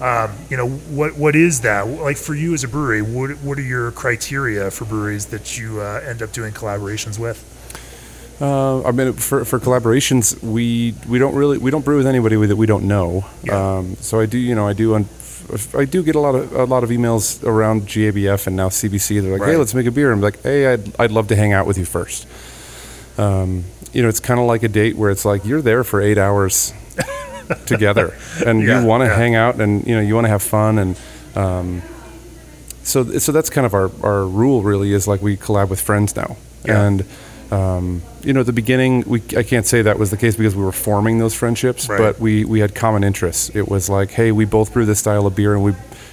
Um, 0.00 0.30
you 0.48 0.56
know, 0.56 0.66
what 0.66 1.14
what 1.18 1.36
is 1.36 1.60
that 1.60 1.86
like 1.86 2.16
for 2.16 2.34
you 2.34 2.54
as 2.54 2.64
a 2.64 2.68
brewery? 2.68 3.02
What 3.02 3.32
what 3.42 3.58
are 3.58 3.62
your 3.62 3.90
criteria 3.92 4.70
for 4.70 4.86
breweries 4.86 5.26
that 5.26 5.58
you 5.58 5.82
uh, 5.82 6.00
end 6.06 6.22
up 6.22 6.32
doing 6.32 6.54
collaborations 6.54 7.18
with? 7.18 7.44
Uh, 8.40 8.82
I 8.84 8.92
mean, 8.92 9.12
for, 9.12 9.44
for 9.44 9.58
collaborations, 9.58 10.42
we 10.42 10.94
we 11.08 11.18
don't 11.18 11.34
really 11.34 11.58
we 11.58 11.70
don't 11.70 11.84
brew 11.84 11.98
with 11.98 12.06
anybody 12.06 12.36
that 12.36 12.56
we 12.56 12.66
don't 12.66 12.84
know. 12.88 13.24
Yeah. 13.42 13.76
Um, 13.78 13.96
so 13.96 14.18
I 14.18 14.26
do, 14.26 14.38
you 14.38 14.54
know, 14.54 14.66
I 14.66 14.72
do 14.72 14.94
un- 14.94 15.08
I 15.76 15.84
do 15.84 16.02
get 16.02 16.14
a 16.16 16.20
lot 16.20 16.34
of 16.34 16.52
a 16.54 16.64
lot 16.64 16.82
of 16.82 16.90
emails 16.90 17.44
around 17.44 17.82
GABF 17.86 18.46
and 18.46 18.56
now 18.56 18.68
CBC. 18.70 19.20
They're 19.20 19.32
like, 19.32 19.40
Right. 19.42 19.50
"Hey, 19.50 19.56
let's 19.56 19.74
make 19.74 19.86
a 19.86 19.90
beer." 19.90 20.10
I'm 20.12 20.20
like, 20.22 20.40
"Hey, 20.42 20.72
I'd 20.72 20.98
I'd 20.98 21.10
love 21.10 21.28
to 21.28 21.36
hang 21.36 21.52
out 21.52 21.66
with 21.66 21.76
you 21.76 21.84
first. 21.84 22.26
Um, 23.18 23.64
you 23.92 24.02
know, 24.02 24.08
it's 24.08 24.20
kind 24.20 24.40
of 24.40 24.46
like 24.46 24.62
a 24.62 24.68
date 24.68 24.96
where 24.96 25.10
it's 25.10 25.24
like 25.26 25.44
you're 25.44 25.62
there 25.62 25.84
for 25.84 26.00
eight 26.00 26.18
hours. 26.18 26.72
together, 27.66 28.14
and 28.46 28.62
Yeah, 28.62 28.80
you 28.80 28.86
want 28.86 29.00
to 29.02 29.06
yeah. 29.08 29.16
hang 29.16 29.34
out, 29.34 29.60
and 29.60 29.84
you 29.86 29.94
know 29.96 30.00
you 30.00 30.14
want 30.14 30.24
to 30.26 30.28
have 30.30 30.42
fun, 30.42 30.78
and 30.78 30.96
um, 31.34 31.82
so 32.84 33.18
so 33.18 33.32
that's 33.32 33.50
kind 33.50 33.66
of 33.66 33.74
our 33.74 33.90
our 34.04 34.24
rule. 34.24 34.62
Really, 34.62 34.92
is 34.92 35.08
like 35.08 35.20
we 35.20 35.36
collab 35.36 35.68
with 35.68 35.80
friends 35.80 36.14
now, 36.14 36.36
and 36.64 37.04
um, 37.50 38.02
you 38.22 38.32
know 38.32 38.40
at 38.40 38.46
the 38.46 38.52
beginning 38.52 39.02
we 39.06 39.20
I 39.36 39.42
can't 39.42 39.66
say 39.66 39.82
that 39.82 39.98
was 39.98 40.10
the 40.10 40.16
case 40.16 40.36
because 40.36 40.54
we 40.54 40.62
were 40.64 40.72
forming 40.72 41.18
those 41.18 41.34
friendships, 41.34 41.88
Right. 41.88 41.98
but 41.98 42.20
we 42.20 42.44
we 42.44 42.60
had 42.60 42.74
common 42.74 43.02
interests. 43.04 43.50
It 43.54 43.68
was 43.68 43.88
like, 43.88 44.10
hey, 44.10 44.32
we 44.32 44.44
both 44.44 44.72
brew 44.72 44.84
this 44.84 44.98
style 45.00 45.26
of 45.26 45.34
beer, 45.34 45.54
and 45.54 45.64
we, 45.64 45.72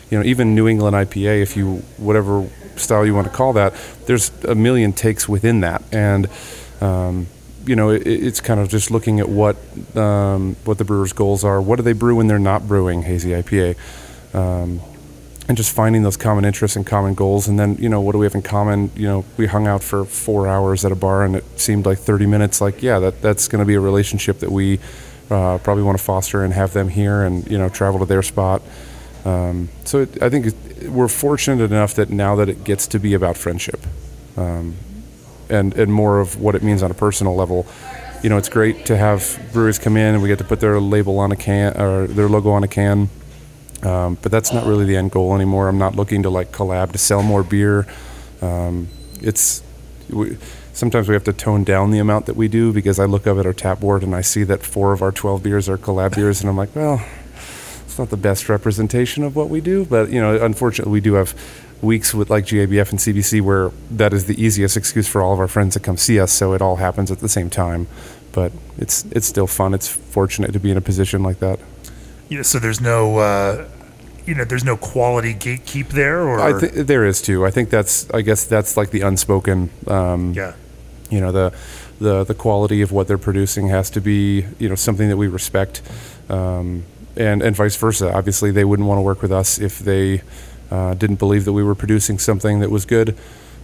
you 0.09 0.17
know, 0.17 0.23
even 0.23 0.55
New 0.55 0.67
England 0.67 0.95
IPA, 0.95 1.41
if 1.41 1.55
you 1.57 1.83
whatever 1.97 2.47
style 2.75 3.05
you 3.05 3.13
want 3.15 3.27
to 3.27 3.33
call 3.33 3.53
that, 3.53 3.73
there's 4.05 4.31
a 4.45 4.55
million 4.55 4.93
takes 4.93 5.27
within 5.29 5.59
that, 5.61 5.81
and 5.91 6.27
um, 6.81 7.27
you 7.65 7.75
know, 7.75 7.89
it, 7.89 8.03
it's 8.07 8.39
kind 8.39 8.59
of 8.59 8.69
just 8.69 8.89
looking 8.91 9.19
at 9.19 9.27
what 9.29 9.57
um, 9.95 10.55
what 10.65 10.77
the 10.77 10.85
brewer's 10.85 11.13
goals 11.13 11.43
are. 11.43 11.61
What 11.61 11.75
do 11.77 11.83
they 11.83 11.93
brew 11.93 12.15
when 12.15 12.27
they're 12.27 12.39
not 12.39 12.67
brewing 12.67 13.01
hazy 13.03 13.31
IPA? 13.31 13.75
Um, 14.33 14.79
and 15.47 15.55
just 15.55 15.73
finding 15.73 16.03
those 16.03 16.17
common 16.17 16.43
interests 16.43 16.75
and 16.75 16.85
common 16.85 17.13
goals, 17.13 17.47
and 17.47 17.57
then 17.59 17.75
you 17.75 17.87
know 17.87 18.01
what 18.01 18.11
do 18.11 18.17
we 18.17 18.25
have 18.25 18.35
in 18.35 18.41
common? 18.41 18.91
You 18.95 19.07
know, 19.07 19.25
we 19.37 19.47
hung 19.47 19.65
out 19.65 19.81
for 19.81 20.03
four 20.03 20.47
hours 20.47 20.83
at 20.83 20.91
a 20.91 20.95
bar, 20.95 21.23
and 21.23 21.35
it 21.35 21.59
seemed 21.59 21.85
like 21.85 21.99
30 21.99 22.25
minutes. 22.25 22.59
Like, 22.59 22.83
yeah, 22.83 22.99
that 22.99 23.21
that's 23.21 23.47
going 23.47 23.59
to 23.59 23.65
be 23.65 23.75
a 23.75 23.79
relationship 23.79 24.39
that 24.39 24.51
we 24.51 24.79
uh, 25.29 25.57
probably 25.59 25.83
want 25.83 25.97
to 25.97 26.03
foster 26.03 26.43
and 26.43 26.53
have 26.53 26.73
them 26.73 26.89
here, 26.89 27.23
and 27.23 27.49
you 27.49 27.57
know, 27.57 27.69
travel 27.69 27.99
to 27.99 28.05
their 28.05 28.21
spot. 28.21 28.61
Um, 29.23 29.69
so 29.85 30.01
it, 30.01 30.21
I 30.21 30.29
think 30.29 30.53
we're 30.89 31.07
fortunate 31.07 31.63
enough 31.63 31.93
that 31.95 32.09
now 32.09 32.35
that 32.35 32.49
it 32.49 32.63
gets 32.63 32.87
to 32.87 32.99
be 32.99 33.13
about 33.13 33.37
friendship, 33.37 33.79
um, 34.35 34.75
and 35.49 35.73
and 35.75 35.93
more 35.93 36.19
of 36.19 36.41
what 36.41 36.55
it 36.55 36.63
means 36.63 36.83
on 36.83 36.91
a 36.91 36.95
personal 36.95 37.35
level. 37.35 37.65
You 38.23 38.29
know, 38.29 38.37
it's 38.37 38.49
great 38.49 38.87
to 38.87 38.97
have 38.97 39.39
breweries 39.53 39.77
come 39.77 39.95
in 39.95 40.15
and 40.15 40.23
we 40.23 40.27
get 40.27 40.39
to 40.39 40.43
put 40.43 40.59
their 40.59 40.79
label 40.79 41.19
on 41.19 41.31
a 41.31 41.35
can 41.35 41.79
or 41.79 42.07
their 42.07 42.27
logo 42.27 42.49
on 42.49 42.63
a 42.63 42.67
can. 42.67 43.09
Um, 43.83 44.17
but 44.21 44.31
that's 44.31 44.51
not 44.51 44.65
really 44.65 44.85
the 44.85 44.95
end 44.95 45.11
goal 45.11 45.35
anymore. 45.35 45.67
I'm 45.67 45.77
not 45.77 45.95
looking 45.95 46.23
to 46.23 46.29
like 46.29 46.51
collab 46.51 46.91
to 46.93 46.97
sell 46.97 47.21
more 47.21 47.43
beer. 47.43 47.85
Um, 48.41 48.87
it's 49.21 49.61
we, 50.09 50.37
sometimes 50.73 51.07
we 51.07 51.13
have 51.13 51.23
to 51.25 51.33
tone 51.33 51.63
down 51.63 51.91
the 51.91 51.99
amount 51.99 52.25
that 52.27 52.35
we 52.35 52.47
do 52.47 52.73
because 52.73 52.99
I 52.99 53.05
look 53.05 53.27
up 53.27 53.37
at 53.37 53.45
our 53.45 53.53
tap 53.53 53.79
board 53.79 54.03
and 54.03 54.15
I 54.15 54.21
see 54.21 54.43
that 54.43 54.63
four 54.63 54.93
of 54.93 55.01
our 55.01 55.11
12 55.11 55.43
beers 55.43 55.69
are 55.69 55.77
collab 55.77 56.15
beers, 56.15 56.41
and 56.41 56.49
I'm 56.49 56.57
like, 56.57 56.75
well, 56.75 57.05
it's 57.85 57.99
not 57.99 58.09
the 58.09 58.17
best 58.17 58.49
representation 58.49 59.23
of 59.23 59.35
what 59.35 59.49
we 59.49 59.61
do. 59.61 59.85
But 59.85 60.09
you 60.09 60.21
know, 60.21 60.43
unfortunately, 60.43 60.93
we 60.93 61.01
do 61.01 61.13
have 61.13 61.35
weeks 61.81 62.13
with 62.13 62.29
like 62.29 62.45
GABF 62.45 62.89
and 62.89 62.99
CBC 62.99 63.41
where 63.41 63.71
that 63.91 64.13
is 64.13 64.25
the 64.25 64.41
easiest 64.41 64.77
excuse 64.77 65.07
for 65.07 65.21
all 65.21 65.33
of 65.33 65.39
our 65.39 65.47
friends 65.47 65.73
to 65.73 65.79
come 65.79 65.97
see 65.97 66.19
us. 66.19 66.31
So 66.31 66.53
it 66.53 66.61
all 66.61 66.77
happens 66.77 67.11
at 67.11 67.19
the 67.19 67.29
same 67.29 67.49
time. 67.49 67.87
But 68.31 68.51
it's 68.77 69.05
it's 69.05 69.25
still 69.25 69.47
fun. 69.47 69.73
It's 69.73 69.87
fortunate 69.87 70.53
to 70.53 70.59
be 70.59 70.69
in 70.69 70.77
a 70.77 70.81
position 70.81 71.23
like 71.23 71.39
that. 71.39 71.59
Yeah, 72.29 72.41
so 72.41 72.59
there's 72.59 72.81
no, 72.81 73.17
uh, 73.17 73.65
you 74.25 74.35
know, 74.35 74.43
there's 74.43 74.63
no 74.65 74.75
quality 74.77 75.33
gatekeep 75.33 75.89
there, 75.89 76.21
or 76.21 76.39
I 76.39 76.59
think 76.59 76.73
there 76.87 77.05
is 77.05 77.21
too. 77.21 77.45
I 77.45 77.51
think 77.51 77.69
that's 77.69 78.09
I 78.11 78.21
guess 78.21 78.43
that's 78.45 78.75
like 78.77 78.91
the 78.91 79.01
unspoken. 79.01 79.69
Um, 79.87 80.33
yeah, 80.33 80.53
you 81.09 81.21
know 81.21 81.31
the 81.31 81.53
the 81.99 82.23
the 82.25 82.33
quality 82.35 82.81
of 82.81 82.91
what 82.91 83.07
they're 83.07 83.17
producing 83.17 83.69
has 83.69 83.89
to 83.91 84.01
be 84.01 84.45
you 84.59 84.69
know 84.69 84.75
something 84.75 85.07
that 85.09 85.17
we 85.17 85.27
respect 85.27 85.81
um, 86.29 86.83
and 87.15 87.41
and 87.41 87.55
vice 87.55 87.75
versa 87.75 88.13
obviously 88.13 88.51
they 88.51 88.63
wouldn't 88.63 88.87
want 88.87 88.99
to 88.99 89.01
work 89.01 89.23
with 89.23 89.31
us 89.31 89.57
if 89.59 89.79
they 89.79 90.21
uh, 90.69 90.93
didn't 90.93 91.17
believe 91.17 91.43
that 91.45 91.53
we 91.53 91.63
were 91.63 91.73
producing 91.73 92.19
something 92.19 92.59
that 92.59 92.69
was 92.69 92.85
good 92.85 93.17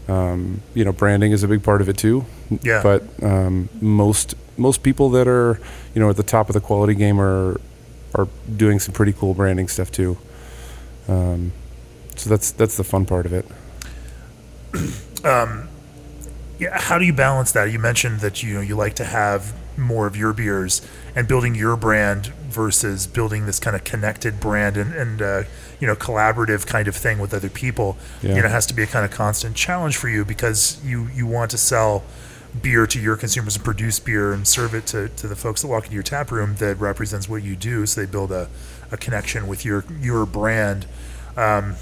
um, 0.07 0.61
you 0.73 0.83
know 0.83 0.91
branding 0.91 1.31
is 1.31 1.43
a 1.43 1.47
big 1.47 1.61
part 1.61 1.79
of 1.79 1.89
it 1.89 1.95
too 1.97 2.25
Yeah. 2.63 2.81
but 2.81 3.03
um, 3.21 3.69
most 3.81 4.33
most 4.57 4.81
people 4.81 5.09
that 5.11 5.27
are 5.27 5.59
you 5.93 6.01
know 6.01 6.09
at 6.09 6.15
the 6.17 6.23
top 6.23 6.49
of 6.49 6.53
the 6.55 6.61
quality 6.61 6.95
game 6.95 7.21
are 7.21 7.61
are 8.15 8.27
doing 8.55 8.79
some 8.79 8.93
pretty 8.93 9.13
cool 9.13 9.33
branding 9.33 9.67
stuff 9.67 9.91
too 9.91 10.17
um, 11.07 11.51
so 12.15 12.29
that's 12.29 12.51
that's 12.51 12.77
the 12.77 12.83
fun 12.83 13.05
part 13.05 13.25
of 13.25 13.33
it 13.33 13.45
yeah. 16.59 16.79
How 16.79 16.97
do 16.97 17.05
you 17.05 17.13
balance 17.13 17.51
that? 17.53 17.71
You 17.71 17.79
mentioned 17.79 18.21
that 18.21 18.43
you 18.43 18.53
know 18.53 18.61
you 18.61 18.75
like 18.75 18.95
to 18.95 19.03
have 19.03 19.53
more 19.77 20.05
of 20.05 20.15
your 20.15 20.33
beers 20.33 20.81
and 21.15 21.27
building 21.27 21.55
your 21.55 21.75
brand 21.75 22.27
versus 22.27 23.07
building 23.07 23.45
this 23.47 23.59
kind 23.59 23.75
of 23.75 23.83
connected 23.83 24.39
brand 24.39 24.77
and, 24.77 24.93
and 24.93 25.21
uh, 25.21 25.43
you 25.79 25.87
know 25.87 25.95
collaborative 25.95 26.67
kind 26.67 26.87
of 26.87 26.95
thing 26.95 27.19
with 27.19 27.33
other 27.33 27.49
people. 27.49 27.97
Yeah. 28.21 28.35
You 28.35 28.41
know, 28.41 28.47
it 28.47 28.51
has 28.51 28.65
to 28.67 28.73
be 28.73 28.83
a 28.83 28.87
kind 28.87 29.05
of 29.05 29.11
constant 29.11 29.55
challenge 29.55 29.97
for 29.97 30.09
you 30.09 30.23
because 30.23 30.83
you 30.85 31.07
you 31.13 31.25
want 31.25 31.51
to 31.51 31.57
sell 31.57 32.03
beer 32.61 32.85
to 32.85 32.99
your 32.99 33.15
consumers 33.15 33.55
and 33.55 33.65
produce 33.65 33.99
beer 33.99 34.31
and 34.31 34.47
serve 34.47 34.75
it 34.75 34.85
to, 34.87 35.09
to 35.09 35.27
the 35.27 35.35
folks 35.35 35.61
that 35.61 35.67
walk 35.67 35.85
into 35.85 35.95
your 35.95 36.03
tap 36.03 36.31
room 36.31 36.55
that 36.55 36.79
represents 36.79 37.27
what 37.27 37.43
you 37.43 37.55
do. 37.55 37.85
So 37.85 38.01
they 38.01 38.07
build 38.07 38.31
a, 38.31 38.47
a 38.91 38.97
connection 38.97 39.47
with 39.47 39.65
your 39.65 39.83
your 39.99 40.25
brand 40.25 40.85
um, 41.35 41.75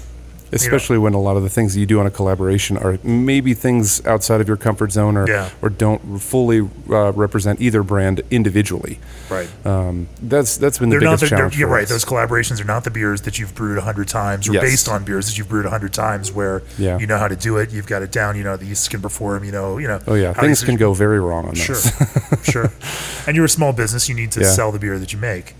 especially 0.52 0.98
when 0.98 1.14
a 1.14 1.20
lot 1.20 1.36
of 1.36 1.42
the 1.42 1.48
things 1.48 1.74
that 1.74 1.80
you 1.80 1.86
do 1.86 1.98
on 2.00 2.06
a 2.06 2.10
collaboration 2.10 2.76
are 2.76 2.98
maybe 3.02 3.54
things 3.54 4.04
outside 4.06 4.40
of 4.40 4.48
your 4.48 4.56
comfort 4.56 4.92
zone 4.92 5.16
or 5.16 5.26
Yeah. 5.28 5.48
or 5.62 5.70
don't 5.70 6.18
fully 6.18 6.68
uh, 6.90 7.12
represent 7.12 7.60
either 7.60 7.82
brand 7.82 8.20
individually. 8.30 8.98
right 9.30 9.48
Um, 9.66 10.08
that's 10.22 10.56
that's 10.56 10.78
been 10.78 10.90
the 10.90 10.94
they're 10.98 11.00
not 11.08 11.18
biggest 11.20 11.30
they're, 11.30 11.38
challenge. 11.38 11.58
you're 11.58 11.68
right 11.68 11.84
us. 11.84 11.88
those 11.88 12.04
collaborations 12.04 12.60
are 12.60 12.64
not 12.66 12.84
the 12.84 12.90
beers 12.90 13.22
that 13.22 13.38
you've 13.38 13.54
brewed 13.54 13.78
a 13.78 13.82
hundred 13.82 14.08
times 14.08 14.48
or 14.48 14.52
Yes. 14.52 14.62
based 14.62 14.88
on 14.88 15.04
beers 15.04 15.26
that 15.28 15.38
you've 15.38 15.48
brewed 15.48 15.66
a 15.66 15.70
hundred 15.70 15.92
times 15.94 16.30
where 16.32 16.62
Yeah. 16.78 16.98
you 16.98 17.06
know 17.06 17.18
how 17.18 17.28
to 17.28 17.36
do 17.36 17.56
it 17.56 17.70
you've 17.72 17.86
got 17.86 18.02
it 18.02 18.12
down 18.12 18.36
you 18.36 18.44
know 18.44 18.56
the 18.56 18.66
yeast 18.66 18.90
can 18.90 19.00
perform 19.00 19.44
you 19.44 19.52
know 19.52 19.78
you 19.78 19.88
know 19.88 20.00
oh 20.06 20.14
yeah, 20.14 20.32
how 20.34 20.42
things 20.42 20.62
can 20.62 20.76
go 20.76 20.92
very 20.92 21.20
wrong 21.20 21.46
on 21.48 21.54
that. 21.54 21.60
sure 22.42 22.42
sure 22.42 22.70
and 23.26 23.36
you're 23.36 23.46
a 23.46 23.48
small 23.48 23.72
business 23.72 24.08
you 24.08 24.14
need 24.14 24.30
to 24.32 24.40
Yeah. 24.40 24.50
sell 24.50 24.70
the 24.72 24.78
beer 24.78 24.98
that 24.98 25.12
you 25.12 25.18
make 25.18 25.54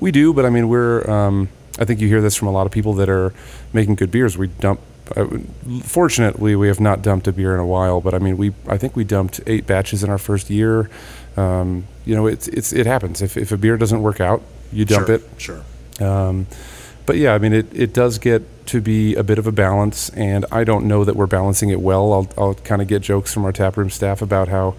We 0.00 0.12
do, 0.12 0.32
but 0.32 0.44
I 0.46 0.50
mean, 0.50 0.68
we're. 0.68 1.02
Um, 1.10 1.48
I 1.78 1.84
think 1.84 2.00
you 2.00 2.08
hear 2.08 2.20
this 2.20 2.34
from 2.34 2.48
a 2.48 2.52
lot 2.52 2.66
of 2.66 2.72
people 2.72 2.94
that 2.94 3.08
are 3.08 3.32
making 3.72 3.96
good 3.96 4.10
beers. 4.10 4.36
We 4.36 4.48
dump. 4.48 4.80
Uh, 5.16 5.38
fortunately, 5.82 6.54
we 6.54 6.68
have 6.68 6.80
not 6.80 7.00
dumped 7.02 7.26
a 7.28 7.32
beer 7.32 7.54
in 7.54 7.60
a 7.60 7.66
while, 7.66 8.00
but 8.00 8.14
I 8.14 8.18
mean, 8.18 8.36
we. 8.36 8.52
I 8.66 8.76
think 8.76 8.96
we 8.96 9.04
dumped 9.04 9.40
eight 9.46 9.66
batches 9.66 10.02
in 10.04 10.10
our 10.10 10.18
first 10.18 10.50
year. 10.50 10.90
Um, 11.36 11.86
you 12.04 12.14
know, 12.14 12.26
it's 12.26 12.48
it's 12.48 12.72
it 12.72 12.86
happens. 12.86 13.22
If 13.22 13.36
if 13.36 13.52
a 13.52 13.56
beer 13.56 13.76
doesn't 13.76 14.02
work 14.02 14.20
out, 14.20 14.42
you 14.72 14.84
dump 14.84 15.06
sure, 15.06 15.14
it. 15.14 15.22
sure 15.38 15.62
Um, 16.00 16.46
but 17.06 17.16
yeah, 17.16 17.32
I 17.32 17.38
mean, 17.38 17.54
it, 17.54 17.66
it 17.72 17.94
does 17.94 18.18
get 18.18 18.66
to 18.66 18.82
be 18.82 19.14
a 19.14 19.22
bit 19.22 19.38
of 19.38 19.46
a 19.46 19.52
balance, 19.52 20.10
and 20.10 20.44
I 20.52 20.64
don't 20.64 20.86
know 20.86 21.04
that 21.04 21.16
we're 21.16 21.26
balancing 21.26 21.70
it 21.70 21.80
well. 21.80 22.12
I'll, 22.12 22.28
I'll 22.36 22.54
kind 22.54 22.82
of 22.82 22.88
get 22.88 23.00
jokes 23.00 23.32
from 23.32 23.46
our 23.46 23.52
taproom 23.52 23.88
staff 23.88 24.20
about 24.20 24.48
how, 24.48 24.74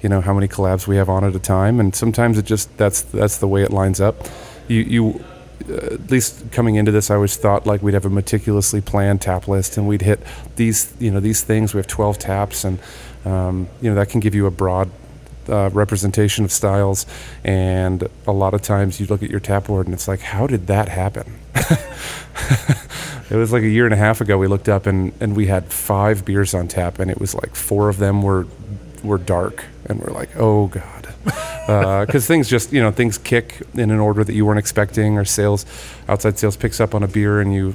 you 0.00 0.08
know, 0.08 0.20
how 0.20 0.32
many 0.32 0.46
collabs 0.46 0.86
we 0.86 0.94
have 0.94 1.08
on 1.08 1.24
at 1.24 1.34
a 1.34 1.40
time, 1.40 1.80
and 1.80 1.92
sometimes 1.92 2.38
it 2.38 2.44
just 2.44 2.76
that's 2.76 3.02
that's 3.02 3.38
the 3.38 3.48
way 3.48 3.62
it 3.62 3.72
lines 3.72 4.00
up. 4.00 4.28
You 4.68 4.82
you. 4.82 5.24
At 5.70 6.10
least 6.10 6.50
coming 6.52 6.76
into 6.76 6.90
this, 6.90 7.10
I 7.10 7.16
always 7.16 7.36
thought 7.36 7.66
like 7.66 7.82
we'd 7.82 7.94
have 7.94 8.04
a 8.04 8.10
meticulously 8.10 8.80
planned 8.80 9.20
tap 9.20 9.48
list, 9.48 9.76
and 9.76 9.86
we'd 9.86 10.02
hit 10.02 10.20
these, 10.56 10.94
you 10.98 11.10
know, 11.10 11.20
these 11.20 11.42
things. 11.42 11.74
We 11.74 11.78
have 11.78 11.86
12 11.86 12.18
taps, 12.18 12.64
and 12.64 12.78
um, 13.24 13.68
you 13.80 13.90
know 13.90 13.96
that 13.96 14.08
can 14.08 14.20
give 14.20 14.34
you 14.34 14.46
a 14.46 14.50
broad 14.50 14.90
uh, 15.48 15.70
representation 15.72 16.44
of 16.44 16.52
styles. 16.52 17.06
And 17.44 18.08
a 18.26 18.32
lot 18.32 18.54
of 18.54 18.62
times 18.62 19.00
you 19.00 19.06
look 19.06 19.22
at 19.22 19.30
your 19.30 19.40
tap 19.40 19.66
board 19.66 19.86
and 19.86 19.94
it's 19.94 20.08
like, 20.08 20.20
how 20.20 20.46
did 20.46 20.66
that 20.68 20.88
happen? 20.88 21.38
it 23.30 23.36
was 23.36 23.52
like 23.52 23.62
a 23.62 23.68
year 23.68 23.84
and 23.84 23.94
a 23.94 23.96
half 23.96 24.20
ago. 24.20 24.38
We 24.38 24.46
looked 24.46 24.68
up 24.68 24.86
and, 24.86 25.12
and 25.20 25.36
we 25.36 25.46
had 25.46 25.72
five 25.72 26.24
beers 26.24 26.54
on 26.54 26.68
tap, 26.68 26.98
and 26.98 27.10
it 27.10 27.20
was 27.20 27.34
like 27.34 27.54
four 27.54 27.88
of 27.88 27.98
them 27.98 28.22
were 28.22 28.46
were 29.02 29.18
dark, 29.18 29.64
and 29.86 30.00
we're 30.00 30.12
like, 30.12 30.30
oh 30.36 30.68
god, 30.68 31.01
because 31.24 32.26
things 32.26 32.48
just 32.48 32.72
you 32.72 32.80
know 32.82 32.90
things 32.90 33.18
kick 33.18 33.62
in 33.74 33.90
an 33.90 34.00
order 34.00 34.24
that 34.24 34.34
you 34.34 34.44
weren't 34.46 34.58
expecting, 34.58 35.18
or 35.18 35.24
sales 35.24 35.64
outside 36.08 36.38
sales 36.38 36.56
picks 36.56 36.80
up 36.80 36.94
on 36.94 37.02
a 37.02 37.08
beer, 37.08 37.40
and 37.40 37.54
you 37.54 37.74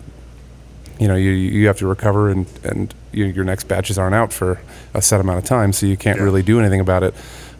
you 0.99 1.07
know 1.07 1.15
you 1.15 1.29
you 1.31 1.67
have 1.67 1.77
to 1.77 1.87
recover 1.87 2.29
and 2.29 2.47
and 2.63 2.93
you, 3.11 3.25
your 3.25 3.45
next 3.45 3.65
batches 3.67 3.97
aren't 3.97 4.15
out 4.15 4.33
for 4.33 4.59
a 4.93 5.01
set 5.01 5.21
amount 5.21 5.37
of 5.39 5.45
time 5.45 5.71
so 5.71 5.85
you 5.85 5.95
can't 5.97 6.17
Yeah. 6.17 6.23
really 6.23 6.43
do 6.43 6.59
anything 6.59 6.79
about 6.79 7.03
it. 7.03 7.13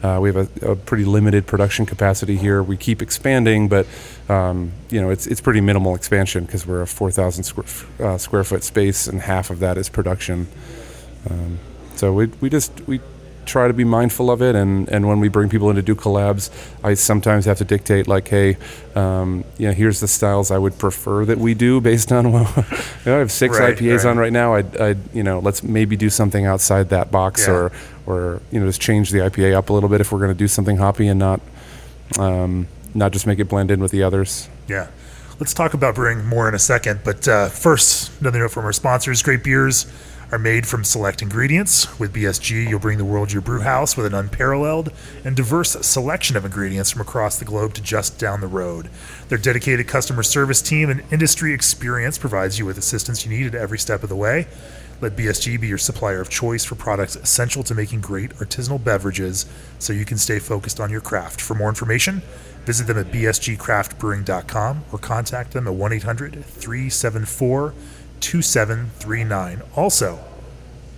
Uh, 0.04 0.20
we 0.22 0.30
have 0.32 0.38
a, 0.64 0.72
a 0.72 0.76
pretty 0.76 1.06
limited 1.06 1.48
production 1.48 1.86
capacity 1.86 2.36
here. 2.38 2.62
We 2.62 2.78
keep 2.78 3.02
expanding 3.02 3.68
but 3.68 3.86
um, 4.30 4.72
you 4.90 5.00
know 5.02 5.10
it's 5.12 5.28
it's 5.28 5.40
pretty 5.42 5.62
minimal 5.62 5.96
expansion 5.96 6.46
because 6.46 6.66
we're 6.68 6.82
a 6.82 6.88
4000 6.88 7.44
square, 7.44 7.66
uh, 8.00 8.18
square 8.18 8.44
foot 8.44 8.64
space 8.64 9.08
and 9.08 9.22
half 9.22 9.50
of 9.50 9.60
that 9.60 9.78
is 9.78 9.88
production. 9.90 10.48
Um, 11.30 11.60
so 11.96 12.14
we, 12.14 12.28
we 12.42 12.50
just 12.50 12.72
we 12.88 13.00
try 13.48 13.68
to 13.68 13.74
be 13.74 13.84
mindful 13.84 14.30
of 14.30 14.42
it 14.42 14.56
and, 14.56 14.88
and 14.90 15.08
when 15.08 15.20
we 15.20 15.28
bring 15.30 15.50
people 15.50 15.70
in 15.70 15.76
to 15.76 15.82
do 15.82 15.96
collabs 15.96 16.50
i 16.84 16.94
sometimes 16.94 17.46
have 17.46 17.58
to 17.58 17.64
dictate 17.66 18.08
like 18.08 18.28
hey 18.28 18.58
um, 18.96 19.44
you 19.58 19.68
know 19.68 19.74
here's 19.74 20.00
the 20.00 20.08
styles 20.08 20.52
i 20.52 20.58
would 20.58 20.78
prefer 20.78 21.26
that 21.26 21.38
we 21.38 21.54
do 21.54 21.80
based 21.82 22.12
on 22.12 22.32
what 22.34 22.56
you 22.58 22.64
know, 23.06 23.16
i 23.16 23.20
have 23.20 23.32
six 23.32 23.58
Right, 23.60 23.76
ipas 23.78 23.98
right. 24.04 24.06
on 24.10 24.18
right 24.18 24.34
now 24.34 24.54
I'd, 24.56 24.78
I'd 24.78 25.16
you 25.16 25.24
know 25.24 25.40
let's 25.40 25.64
maybe 25.64 25.96
do 25.96 26.10
something 26.10 26.46
outside 26.46 26.90
that 26.90 27.12
box 27.12 27.48
Yeah. 27.48 27.54
or 27.54 27.72
or 28.06 28.42
you 28.52 28.60
know 28.60 28.66
just 28.68 28.82
change 28.82 29.10
the 29.12 29.20
ipa 29.20 29.54
up 29.56 29.70
a 29.70 29.74
little 29.74 29.90
bit 29.90 30.02
if 30.02 30.12
we're 30.12 30.20
going 30.20 30.32
to 30.32 30.38
do 30.38 30.48
something 30.48 30.78
hoppy 30.78 31.08
and 31.08 31.20
not 31.20 31.40
um, 32.20 32.68
not 32.94 33.12
just 33.12 33.28
make 33.28 33.40
it 33.40 33.46
blend 33.50 33.72
in 33.72 33.80
with 33.80 33.92
the 33.92 34.04
others 34.04 34.50
Yeah. 34.68 34.88
Let's 35.40 35.54
talk 35.54 35.76
about 35.76 35.94
brewing 35.94 36.26
more 36.26 36.50
in 36.50 36.56
a 36.56 36.60
second. 36.60 37.02
But 37.04 37.28
uh, 37.28 37.50
first, 37.50 38.10
another 38.20 38.40
note 38.40 38.50
from 38.50 38.66
our 38.66 38.74
sponsors 38.74 39.22
Great 39.22 39.44
Beers. 39.44 39.86
Are 40.32 40.40
made 40.40 40.68
from 40.68 40.84
select 40.84 41.22
ingredients. 41.22 41.98
With 42.00 42.14
BSG, 42.14 42.68
you'll 42.68 42.80
bring 42.80 42.98
the 42.98 43.06
world 43.06 43.32
your 43.32 43.42
brew 43.42 43.62
house 43.62 43.96
with 43.96 44.06
an 44.06 44.14
unparalleled 44.14 44.92
and 45.24 45.36
diverse 45.36 45.72
selection 45.86 46.36
of 46.36 46.44
ingredients 46.44 46.92
from 46.92 47.02
across 47.02 47.40
the 47.40 47.46
globe 47.46 47.74
to 47.76 47.82
just 47.82 48.20
down 48.20 48.42
the 48.42 48.48
road. 48.48 48.90
Their 49.30 49.38
dedicated 49.38 49.88
customer 49.88 50.24
service 50.24 50.62
team 50.62 50.90
and 50.90 51.04
industry 51.12 51.54
experience 51.54 52.18
provides 52.18 52.60
you 52.60 52.66
with 52.66 52.78
assistance 52.78 53.26
you 53.26 53.32
need 53.32 53.48
at 53.48 53.56
every 53.56 53.80
step 53.80 54.04
of 54.04 54.10
the 54.10 54.16
way. 54.16 54.48
Let 55.00 55.16
BSG 55.16 55.62
be 55.62 55.68
your 55.68 55.78
supplier 55.78 56.20
of 56.20 56.30
choice 56.30 56.66
for 56.66 56.76
products 56.76 57.16
essential 57.16 57.64
to 57.64 57.76
making 57.76 58.02
great 58.02 58.32
artisanal 58.32 58.84
beverages 58.84 59.46
so 59.78 59.94
you 59.94 60.06
can 60.06 60.18
stay 60.18 60.40
focused 60.40 60.80
on 60.80 60.90
your 60.90 61.02
craft. 61.02 61.40
For 61.40 61.54
more 61.54 61.70
information, 61.70 62.24
visit 62.66 62.88
them 62.88 62.98
at 62.98 63.12
bsgcraftbrewing.com 63.12 64.86
or 64.92 64.98
contact 64.98 65.52
them 65.52 65.68
at 65.68 65.74
1 65.74 65.94
800 65.94 66.44
374 66.44 67.74
2739. 68.20 69.62
Also, 69.76 70.20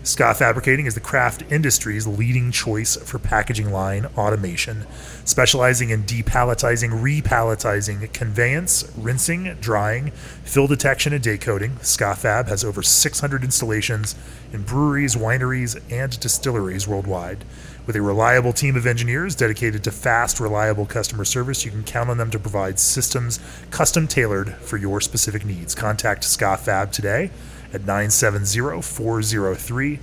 Ska 0.01 0.33
Fabricating 0.33 0.85
is 0.85 0.95
the 0.95 1.01
craft 1.01 1.43
industry's 1.51 2.07
leading 2.07 2.51
choice 2.51 2.95
for 2.95 3.19
packaging 3.19 3.69
line 3.71 4.07
automation, 4.17 4.87
specializing 5.25 5.89
in 5.89 6.03
depalletizing, 6.03 7.01
repalletizing, 7.01 8.11
conveyance, 8.13 8.89
rinsing, 8.97 9.57
drying, 9.59 10.11
fill 10.43 10.67
detection, 10.67 11.11
and 11.11 11.41
coating. 11.41 11.77
Ska 11.81 12.15
Fab 12.15 12.47
has 12.47 12.63
over 12.63 12.81
600 12.81 13.43
installations 13.43 14.15
in 14.53 14.63
breweries, 14.63 15.15
wineries, 15.15 15.79
and 15.91 16.17
distilleries 16.19 16.87
worldwide. 16.87 17.43
With 17.89 17.95
a 17.95 18.01
reliable 18.03 18.53
team 18.53 18.75
of 18.75 18.85
engineers 18.85 19.33
dedicated 19.33 19.83
to 19.85 19.91
fast, 19.91 20.39
reliable 20.39 20.85
customer 20.85 21.25
service, 21.25 21.65
you 21.65 21.71
can 21.71 21.81
count 21.81 22.11
on 22.11 22.19
them 22.19 22.29
to 22.29 22.37
provide 22.37 22.77
systems 22.77 23.39
custom 23.71 24.07
tailored 24.07 24.53
for 24.57 24.77
your 24.77 25.01
specific 25.01 25.43
needs. 25.43 25.73
Contact 25.73 26.23
Ska 26.23 26.57
Fab 26.57 26.91
today 26.91 27.31
at 27.73 27.81
970 27.85 28.83
403 28.83 29.93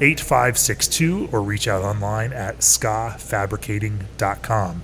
8562 0.00 1.28
or 1.30 1.40
reach 1.40 1.68
out 1.68 1.84
online 1.84 2.32
at 2.32 2.58
skafabricating.com. 2.58 4.82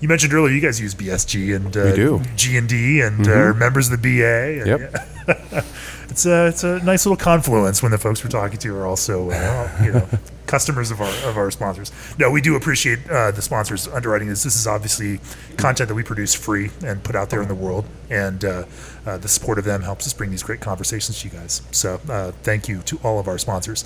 You 0.00 0.08
mentioned 0.08 0.34
earlier 0.34 0.52
you 0.52 0.60
guys 0.60 0.80
use 0.80 0.96
BSG 0.96 1.54
and 1.54 1.76
uh, 1.76 1.94
do. 1.94 2.20
G 2.34 2.56
and 2.56 2.68
D 2.68 3.00
and 3.00 3.28
uh, 3.28 3.30
are 3.30 3.54
members 3.54 3.92
of 3.92 4.02
the 4.02 4.18
BA. 4.20 4.58
and- 4.62 4.66
Yep. 4.66 4.92
it's 6.08 6.26
a 6.26 6.46
it's 6.48 6.64
a 6.64 6.80
nice 6.80 7.06
little 7.06 7.16
confluence 7.16 7.80
when 7.80 7.92
the 7.92 7.98
folks 7.98 8.24
we're 8.24 8.30
talking 8.30 8.58
to 8.58 8.74
are 8.76 8.86
also 8.86 9.30
uh, 9.30 9.70
you 9.84 9.92
know 9.92 10.08
customers 10.46 10.90
of 10.90 11.00
our 11.00 11.28
of 11.28 11.36
our 11.36 11.50
sponsors. 11.50 11.90
No, 12.18 12.30
we 12.30 12.40
do 12.40 12.56
appreciate 12.56 13.08
uh, 13.10 13.30
the 13.30 13.42
sponsors 13.42 13.88
underwriting 13.88 14.28
this. 14.28 14.42
This 14.42 14.56
is 14.56 14.66
obviously 14.66 15.20
content 15.56 15.88
that 15.88 15.94
we 15.94 16.02
produce 16.02 16.34
free 16.34 16.70
and 16.84 17.02
put 17.02 17.14
out 17.16 17.30
there 17.30 17.42
in 17.42 17.48
the 17.48 17.54
world, 17.54 17.84
and 18.10 18.44
uh, 18.44 18.64
uh, 19.06 19.16
the 19.18 19.28
support 19.28 19.58
of 19.58 19.64
them 19.64 19.82
helps 19.82 20.06
us 20.06 20.12
bring 20.12 20.30
these 20.30 20.42
great 20.42 20.60
conversations 20.60 21.20
to 21.20 21.28
you 21.28 21.34
guys. 21.34 21.62
So 21.72 22.00
uh, 22.08 22.32
thank 22.42 22.68
you 22.68 22.82
to 22.82 22.98
all 23.02 23.18
of 23.18 23.28
our 23.28 23.38
sponsors. 23.38 23.84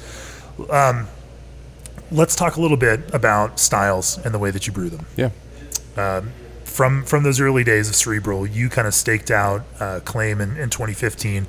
Um, 0.70 1.08
let's 2.10 2.34
talk 2.36 2.56
a 2.56 2.60
little 2.60 2.76
bit 2.76 3.12
about 3.14 3.58
styles 3.58 4.18
and 4.24 4.34
the 4.34 4.38
way 4.38 4.50
that 4.50 4.66
you 4.66 4.72
brew 4.72 4.90
them 4.90 5.06
Yeah. 5.16 5.30
from 6.64 7.04
from 7.04 7.22
those 7.22 7.40
early 7.40 7.64
days 7.64 7.88
of 7.88 7.94
cerebral 7.96 8.46
you 8.46 8.68
kind 8.68 8.86
of 8.86 8.94
staked 8.94 9.30
out 9.30 9.62
uh, 9.80 10.00
claim 10.04 10.40
in, 10.40 10.56
in 10.56 10.70
2015 10.70 11.46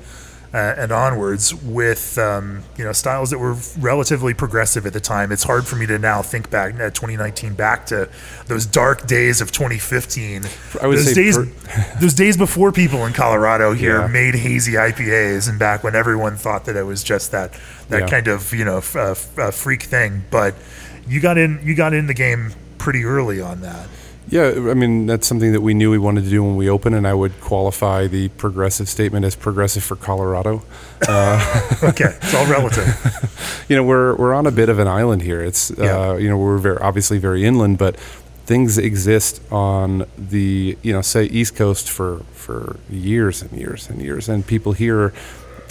uh, 0.54 0.74
and 0.76 0.92
onwards 0.92 1.54
with 1.54 2.18
um, 2.18 2.62
you 2.76 2.84
know 2.84 2.92
styles 2.92 3.30
that 3.30 3.38
were 3.38 3.56
relatively 3.78 4.34
progressive 4.34 4.84
at 4.86 4.92
the 4.92 5.00
time 5.00 5.32
it's 5.32 5.44
hard 5.44 5.66
for 5.66 5.76
me 5.76 5.86
to 5.86 5.98
now 5.98 6.20
think 6.20 6.50
back 6.50 6.74
at 6.74 6.94
2019 6.94 7.54
back 7.54 7.86
to 7.86 8.08
those 8.48 8.66
dark 8.66 9.06
days 9.06 9.40
of 9.40 9.50
2015 9.50 10.44
I 10.82 10.86
would 10.86 10.98
those 10.98 11.06
say 11.06 11.14
days 11.14 11.36
per- 11.38 11.96
those 12.00 12.14
days 12.14 12.36
before 12.36 12.70
people 12.72 13.06
in 13.06 13.12
Colorado 13.14 13.72
here 13.72 14.00
Yeah. 14.00 14.06
made 14.08 14.34
hazy 14.34 14.72
IPAs 14.72 15.48
and 15.48 15.58
back 15.58 15.82
when 15.82 15.94
everyone 15.94 16.36
thought 16.36 16.66
that 16.66 16.76
it 16.76 16.84
was 16.84 17.02
just 17.02 17.30
that 17.32 17.52
that 17.88 18.02
Yeah. 18.02 18.08
kind 18.08 18.28
of 18.28 18.52
you 18.52 18.64
know 18.64 18.78
f- 18.78 18.94
uh, 18.96 19.10
f- 19.12 19.38
uh, 19.38 19.50
freak 19.50 19.82
thing 19.84 20.24
but 20.30 20.54
you 21.08 21.20
got 21.20 21.38
in 21.38 21.60
you 21.62 21.74
got 21.74 21.94
in 21.94 22.06
the 22.06 22.14
game 22.14 22.52
pretty 22.78 23.04
early 23.04 23.40
on 23.40 23.60
that 23.62 23.86
Yeah, 24.28 24.70
I 24.70 24.74
mean 24.74 25.06
that's 25.06 25.26
something 25.26 25.52
that 25.52 25.60
we 25.60 25.74
knew 25.74 25.90
we 25.90 25.98
wanted 25.98 26.24
to 26.24 26.30
do 26.30 26.42
when 26.42 26.56
we 26.56 26.70
opened, 26.70 26.94
and 26.94 27.06
I 27.06 27.12
would 27.14 27.38
qualify 27.40 28.06
the 28.06 28.28
progressive 28.30 28.88
statement 28.88 29.24
as 29.24 29.36
progressive 29.36 29.82
for 29.84 29.96
Colorado. 29.96 30.62
okay 31.82 32.16
it's 32.22 32.34
all 32.34 32.46
relative 32.46 32.86
You 33.68 33.76
know, 33.76 33.84
we're 33.84 34.14
we're 34.16 34.34
on 34.34 34.46
a 34.46 34.50
bit 34.50 34.68
of 34.68 34.78
an 34.78 34.86
island 34.86 35.22
here. 35.22 35.42
It's 35.42 35.70
Yeah. 35.76 36.10
uh, 36.10 36.14
you 36.14 36.28
know 36.28 36.38
we're 36.38 36.58
very 36.58 36.78
obviously 36.78 37.18
very 37.18 37.44
inland, 37.44 37.78
but 37.78 37.96
things 38.46 38.78
exist 38.78 39.40
on 39.50 40.04
the 40.16 40.76
you 40.82 40.92
know 40.92 41.02
say 41.02 41.24
East 41.24 41.56
Coast 41.56 41.90
for 41.90 42.22
for 42.32 42.76
years 42.90 43.42
and 43.42 43.52
years 43.52 43.88
and 43.90 44.00
years, 44.00 44.28
and 44.28 44.46
people 44.46 44.72
here 44.72 45.12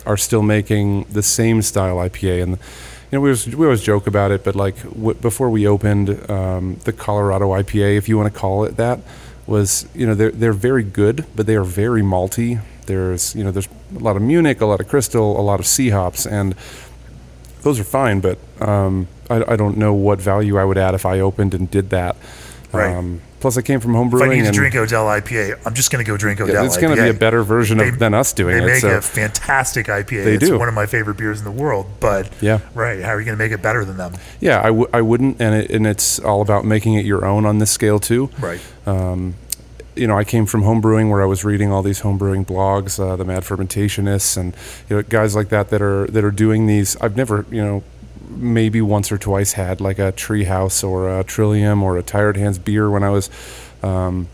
are 0.06 0.18
still 0.18 0.42
making 0.42 1.06
the 1.12 1.24
same 1.24 1.62
style 1.62 1.98
IPA 1.98 2.44
and. 2.44 2.58
You 3.12 3.18
know, 3.18 3.22
we 3.24 3.30
always, 3.30 3.56
we 3.56 3.66
always 3.66 3.82
joke 3.82 4.08
about 4.08 4.32
it, 4.32 4.46
but 4.46 4.56
like 4.56 4.82
w- 4.84 5.14
before 5.16 5.50
we 5.50 5.68
opened 5.68 6.30
um, 6.32 6.78
the 6.86 6.94
Colorado 6.94 7.50
IPA, 7.50 7.98
if 7.98 8.08
you 8.08 8.18
want 8.18 8.34
to 8.34 8.40
call 8.40 8.64
it 8.64 8.78
that, 8.78 9.00
was 9.48 9.86
you 9.94 10.06
know 10.06 10.14
they're 10.14 10.32
they're 10.32 10.54
very 10.54 10.84
good, 10.84 11.26
but 11.36 11.46
they 11.46 11.56
are 11.56 11.64
very 11.66 12.02
malty. 12.02 12.62
There's 12.86 13.36
you 13.36 13.44
know 13.44 13.52
there's 13.52 13.68
a 13.94 14.00
lot 14.00 14.16
of 14.16 14.22
Munich, 14.22 14.62
a 14.62 14.66
lot 14.66 14.80
of 14.80 14.88
Crystal, 14.88 15.38
a 15.38 15.42
lot 15.42 15.60
of 15.60 15.66
C 15.66 15.90
hops, 15.90 16.26
and 16.26 16.56
those 17.64 17.82
are 17.82 17.84
fine. 17.84 18.22
But 18.22 18.38
um, 18.62 19.10
I, 19.30 19.44
I 19.54 19.56
don't 19.58 19.78
know 19.78 19.94
what 19.94 20.22
value 20.22 20.58
I 20.58 20.64
would 20.64 20.78
add 20.78 20.96
if 20.96 21.06
I 21.06 21.20
opened 21.20 21.54
and 21.54 21.70
did 21.70 21.90
that. 21.90 22.16
Right. 22.74 22.96
Um, 22.96 23.22
plus, 23.42 23.58
I 23.58 23.62
came 23.62 23.80
from 23.82 23.94
home 23.96 24.10
brewing. 24.10 24.28
if 24.28 24.32
I 24.32 24.36
need 24.36 24.42
to 24.44 24.48
and 24.48 24.56
drink 24.56 24.76
Odell 24.76 25.06
IPA 25.06 25.60
I'm 25.66 25.74
just 25.74 25.92
going 25.92 26.04
to 26.06 26.10
go 26.10 26.16
drink 26.16 26.40
Odell 26.40 26.56
yeah, 26.56 26.66
it's 26.66 26.78
going 26.78 26.96
to 26.96 27.02
be 27.04 27.10
a 27.10 27.14
better 27.14 27.44
version 27.44 27.80
They- 27.80 27.90
of 27.90 28.00
than 28.00 28.14
us 28.14 28.32
doing 28.34 28.56
they 28.58 28.64
it. 28.64 28.66
They 28.66 28.72
make 28.74 28.82
so- 28.82 28.98
a 28.98 29.02
fantastic 29.02 29.88
IPA 29.88 30.24
They 30.24 30.34
it's 30.36 30.48
do. 30.48 30.58
one 30.58 30.68
of 30.68 30.74
my 30.74 30.86
favorite 30.86 31.18
beers 31.18 31.40
in 31.40 31.44
the 31.46 31.52
world 31.52 31.86
but 32.00 32.30
Yeah. 32.40 32.60
right 32.74 33.02
how 33.02 33.10
are 33.12 33.20
you 33.20 33.26
going 33.26 33.38
to 33.38 33.44
make 33.44 33.52
it 33.52 33.62
better 33.62 33.84
than 33.84 33.98
them 33.98 34.14
yeah, 34.40 34.60
I, 34.60 34.68
w- 34.68 34.88
I 34.94 35.02
wouldn't, 35.02 35.42
and 35.42 35.54
it, 35.56 35.70
and 35.72 35.86
it's 35.86 36.20
all 36.20 36.42
about 36.42 36.64
making 36.66 36.94
it 36.94 37.06
your 37.06 37.26
own 37.26 37.46
on 37.46 37.58
this 37.60 37.72
scale 37.72 38.00
too. 38.00 38.30
right 38.40 38.60
Um, 38.86 39.36
you 39.94 40.08
know, 40.08 40.18
I 40.18 40.24
came 40.24 40.46
from 40.46 40.62
home 40.62 40.80
brewing 40.80 41.10
where 41.10 41.22
I 41.22 41.26
was 41.26 41.44
reading 41.44 41.70
all 41.74 41.84
these 41.84 42.00
home 42.00 42.18
brewing 42.18 42.46
blogs, 42.46 42.98
uh, 42.98 43.18
the 43.18 43.26
Mad 43.26 43.44
Fermentationists, 43.44 44.38
and 44.38 44.56
you 44.90 44.96
know, 44.96 45.02
guys 45.04 45.36
like 45.36 45.50
that 45.50 45.70
that 45.70 45.82
are 45.82 46.08
that 46.08 46.24
are 46.24 46.32
doing 46.32 46.66
these. 46.66 46.96
I've 47.02 47.18
never, 47.18 47.46
you 47.52 47.62
know, 47.62 47.84
maybe 48.38 48.82
once 48.82 49.12
or 49.12 49.18
twice 49.18 49.54
had 49.54 49.82
like 49.82 50.00
a 50.00 50.12
Treehouse 50.12 50.84
or 50.84 51.20
a 51.20 51.24
Trillium 51.24 51.84
or 51.84 51.98
a 51.98 52.04
Tired 52.04 52.38
Hands 52.38 52.58
beer 52.58 52.90
when 52.90 53.04
I 53.04 53.10
was 53.10 53.30
um, 53.84 54.28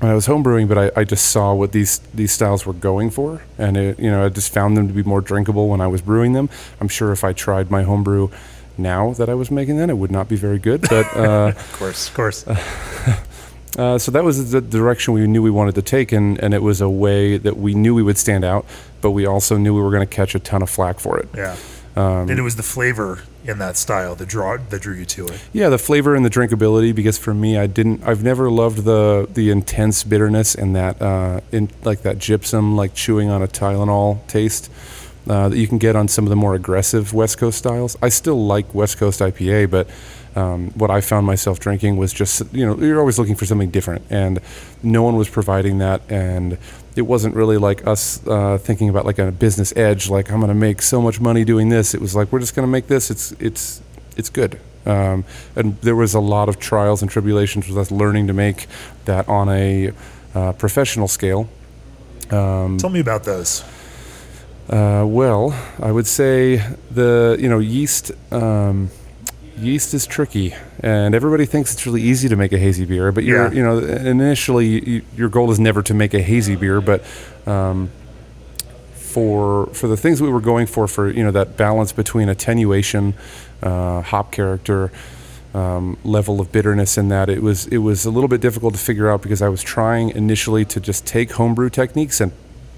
when 0.00 0.10
I 0.10 0.14
was 0.14 0.26
home 0.26 0.42
brewing, 0.42 0.66
but 0.66 0.78
I, 0.78 0.90
I 1.00 1.04
just 1.04 1.26
saw 1.26 1.52
what 1.54 1.72
these 1.72 1.98
these 2.14 2.32
styles 2.32 2.64
were 2.64 2.72
going 2.72 3.10
for, 3.10 3.42
and 3.58 3.76
it, 3.76 3.98
you 3.98 4.10
know, 4.10 4.24
I 4.24 4.28
just 4.30 4.52
found 4.52 4.76
them 4.76 4.88
to 4.88 4.94
be 4.94 5.02
more 5.02 5.20
drinkable 5.20 5.68
when 5.68 5.80
I 5.80 5.88
was 5.88 6.00
brewing 6.00 6.32
them. 6.32 6.48
I'm 6.80 6.88
sure 6.88 7.12
if 7.12 7.22
I 7.22 7.32
tried 7.32 7.70
my 7.70 7.82
home 7.82 8.02
brew 8.02 8.30
now 8.78 9.12
that 9.14 9.28
I 9.28 9.34
was 9.34 9.50
making 9.50 9.76
then, 9.76 9.90
it 9.90 9.98
would 9.98 10.10
not 10.10 10.28
be 10.28 10.36
very 10.36 10.58
good, 10.58 10.82
but. 10.88 11.06
Uh, 11.16 11.48
of 11.48 11.72
course 11.78 12.08
of 12.08 12.14
course 12.14 12.46
uh, 13.78 13.98
so 13.98 14.10
that 14.10 14.24
was 14.24 14.52
the 14.52 14.60
direction 14.60 15.12
we 15.12 15.26
knew 15.26 15.42
we 15.42 15.50
wanted 15.50 15.74
to 15.74 15.82
take, 15.82 16.12
and, 16.12 16.38
and 16.38 16.54
it 16.54 16.62
was 16.62 16.80
a 16.80 16.88
way 16.88 17.36
that 17.36 17.56
we 17.58 17.74
knew 17.74 17.94
we 17.94 18.02
would 18.02 18.16
stand 18.16 18.44
out, 18.44 18.64
but 19.02 19.10
we 19.10 19.26
also 19.26 19.58
knew 19.58 19.74
we 19.74 19.82
were 19.82 19.90
going 19.90 20.06
to 20.06 20.14
catch 20.14 20.34
a 20.34 20.38
ton 20.38 20.62
of 20.62 20.70
flack 20.70 20.98
for 20.98 21.18
it. 21.18 21.28
yeah 21.36 21.56
Um, 21.96 22.30
and 22.30 22.38
it 22.38 22.42
was 22.42 22.56
the 22.56 22.62
flavor 22.62 23.22
in 23.50 23.58
that 23.58 23.76
style 23.76 24.14
that 24.14 24.28
draw 24.28 24.56
that 24.56 24.80
drew 24.80 24.94
you 24.94 25.04
to 25.04 25.26
it 25.26 25.42
Yeah, 25.52 25.68
the 25.68 25.78
flavor 25.78 26.14
and 26.14 26.24
the 26.24 26.30
drinkability. 26.30 26.94
Because 26.94 27.18
for 27.18 27.34
me, 27.34 27.58
I 27.58 27.66
didn't. 27.66 28.02
I've 28.04 28.22
never 28.22 28.50
loved 28.50 28.84
the 28.84 29.28
the 29.32 29.50
intense 29.50 30.04
bitterness 30.04 30.54
and 30.54 30.74
that 30.76 31.02
uh, 31.02 31.40
in 31.52 31.68
like 31.84 32.02
that 32.02 32.18
gypsum, 32.18 32.76
like 32.76 32.94
chewing 32.94 33.28
on 33.28 33.42
a 33.42 33.48
Tylenol 33.48 34.26
taste 34.26 34.70
uh, 35.28 35.48
that 35.48 35.56
you 35.56 35.66
can 35.66 35.78
get 35.78 35.96
on 35.96 36.08
some 36.08 36.24
of 36.24 36.30
the 36.30 36.36
more 36.36 36.54
aggressive 36.54 37.12
West 37.12 37.38
Coast 37.38 37.58
styles. 37.58 37.96
I 38.00 38.08
still 38.08 38.46
like 38.46 38.74
West 38.74 38.98
Coast 38.98 39.20
IPA, 39.20 39.70
but 39.70 39.88
um, 40.36 40.70
what 40.70 40.90
I 40.90 41.00
found 41.00 41.26
myself 41.26 41.58
drinking 41.58 41.96
was 41.96 42.12
just 42.12 42.42
you 42.52 42.64
know 42.64 42.76
you're 42.76 43.00
always 43.00 43.18
looking 43.18 43.36
for 43.36 43.46
something 43.46 43.70
different, 43.70 44.04
and 44.10 44.40
no 44.82 45.02
one 45.02 45.16
was 45.16 45.28
providing 45.28 45.78
that, 45.78 46.02
and 46.08 46.56
it 46.96 47.02
wasn't 47.02 47.34
really 47.34 47.56
like 47.56 47.86
us 47.86 48.26
uh, 48.26 48.58
thinking 48.58 48.88
about 48.88 49.06
like 49.06 49.18
a 49.18 49.30
business 49.30 49.72
edge, 49.76 50.10
like 50.10 50.30
I'm 50.30 50.40
going 50.40 50.48
to 50.48 50.54
make 50.54 50.82
so 50.82 51.00
much 51.00 51.20
money 51.20 51.44
doing 51.44 51.68
this. 51.68 51.94
It 51.94 52.00
was 52.00 52.14
like 52.14 52.32
we're 52.32 52.40
just 52.40 52.54
going 52.54 52.66
to 52.66 52.70
make 52.70 52.86
this. 52.86 53.10
It's 53.10 53.32
it's 53.32 53.82
it's 54.16 54.30
good. 54.30 54.60
Um, 54.86 55.24
and 55.56 55.78
there 55.82 55.96
was 55.96 56.14
a 56.14 56.20
lot 56.20 56.48
of 56.48 56.58
trials 56.58 57.02
and 57.02 57.10
tribulations 57.10 57.68
with 57.68 57.76
us 57.76 57.90
learning 57.90 58.26
to 58.28 58.32
make 58.32 58.66
that 59.04 59.28
on 59.28 59.48
a 59.48 59.92
uh, 60.34 60.52
professional 60.52 61.06
scale. 61.06 61.48
Um, 62.30 62.78
tell 62.78 62.90
me 62.90 63.00
about 63.00 63.24
those 63.24 63.62
uh, 64.70 65.04
well, 65.04 65.52
I 65.80 65.90
would 65.90 66.06
say 66.06 66.62
the 66.90 67.36
you 67.40 67.48
know 67.48 67.58
yeast 67.58 68.12
um, 68.32 68.90
yeast 69.60 69.94
is 69.94 70.06
tricky, 70.06 70.54
and 70.80 71.14
everybody 71.14 71.46
thinks 71.46 71.72
it's 71.72 71.86
really 71.86 72.02
easy 72.02 72.28
to 72.28 72.36
make 72.36 72.52
a 72.52 72.58
hazy 72.58 72.84
beer. 72.84 73.12
But 73.12 73.24
you're 73.24 73.46
Yeah. 73.48 73.52
you 73.52 73.62
know 73.62 73.78
initially 73.78 74.88
you, 74.88 75.02
your 75.16 75.28
goal 75.28 75.50
is 75.50 75.60
never 75.60 75.82
to 75.82 75.94
make 75.94 76.14
a 76.14 76.22
hazy 76.22 76.56
beer, 76.56 76.80
but 76.80 77.02
um, 77.46 77.90
for 78.94 79.66
for 79.72 79.88
the 79.88 79.96
things 79.96 80.20
we 80.22 80.28
were 80.30 80.40
going 80.40 80.66
for 80.66 80.86
for 80.86 81.10
you 81.10 81.22
know 81.22 81.30
that 81.30 81.56
balance 81.56 81.92
between 81.92 82.28
attenuation, 82.28 83.14
uh, 83.62 84.02
hop 84.02 84.32
character. 84.32 84.90
Um, 85.52 85.96
level 86.04 86.40
of 86.40 86.52
bitterness 86.52 86.96
in 86.96 87.08
that 87.08 87.28
it 87.28 87.42
was 87.42 87.66
it 87.66 87.78
was 87.78 88.04
a 88.06 88.10
little 88.12 88.28
bit 88.28 88.40
difficult 88.40 88.72
to 88.74 88.78
figure 88.78 89.10
out 89.10 89.20
because 89.20 89.42
I 89.42 89.48
was 89.48 89.64
trying 89.64 90.10
initially 90.10 90.64
to 90.66 90.78
just 90.78 91.04
take 91.08 91.32
homebrew 91.32 91.70
techniques 91.70 92.20
and 92.20 92.30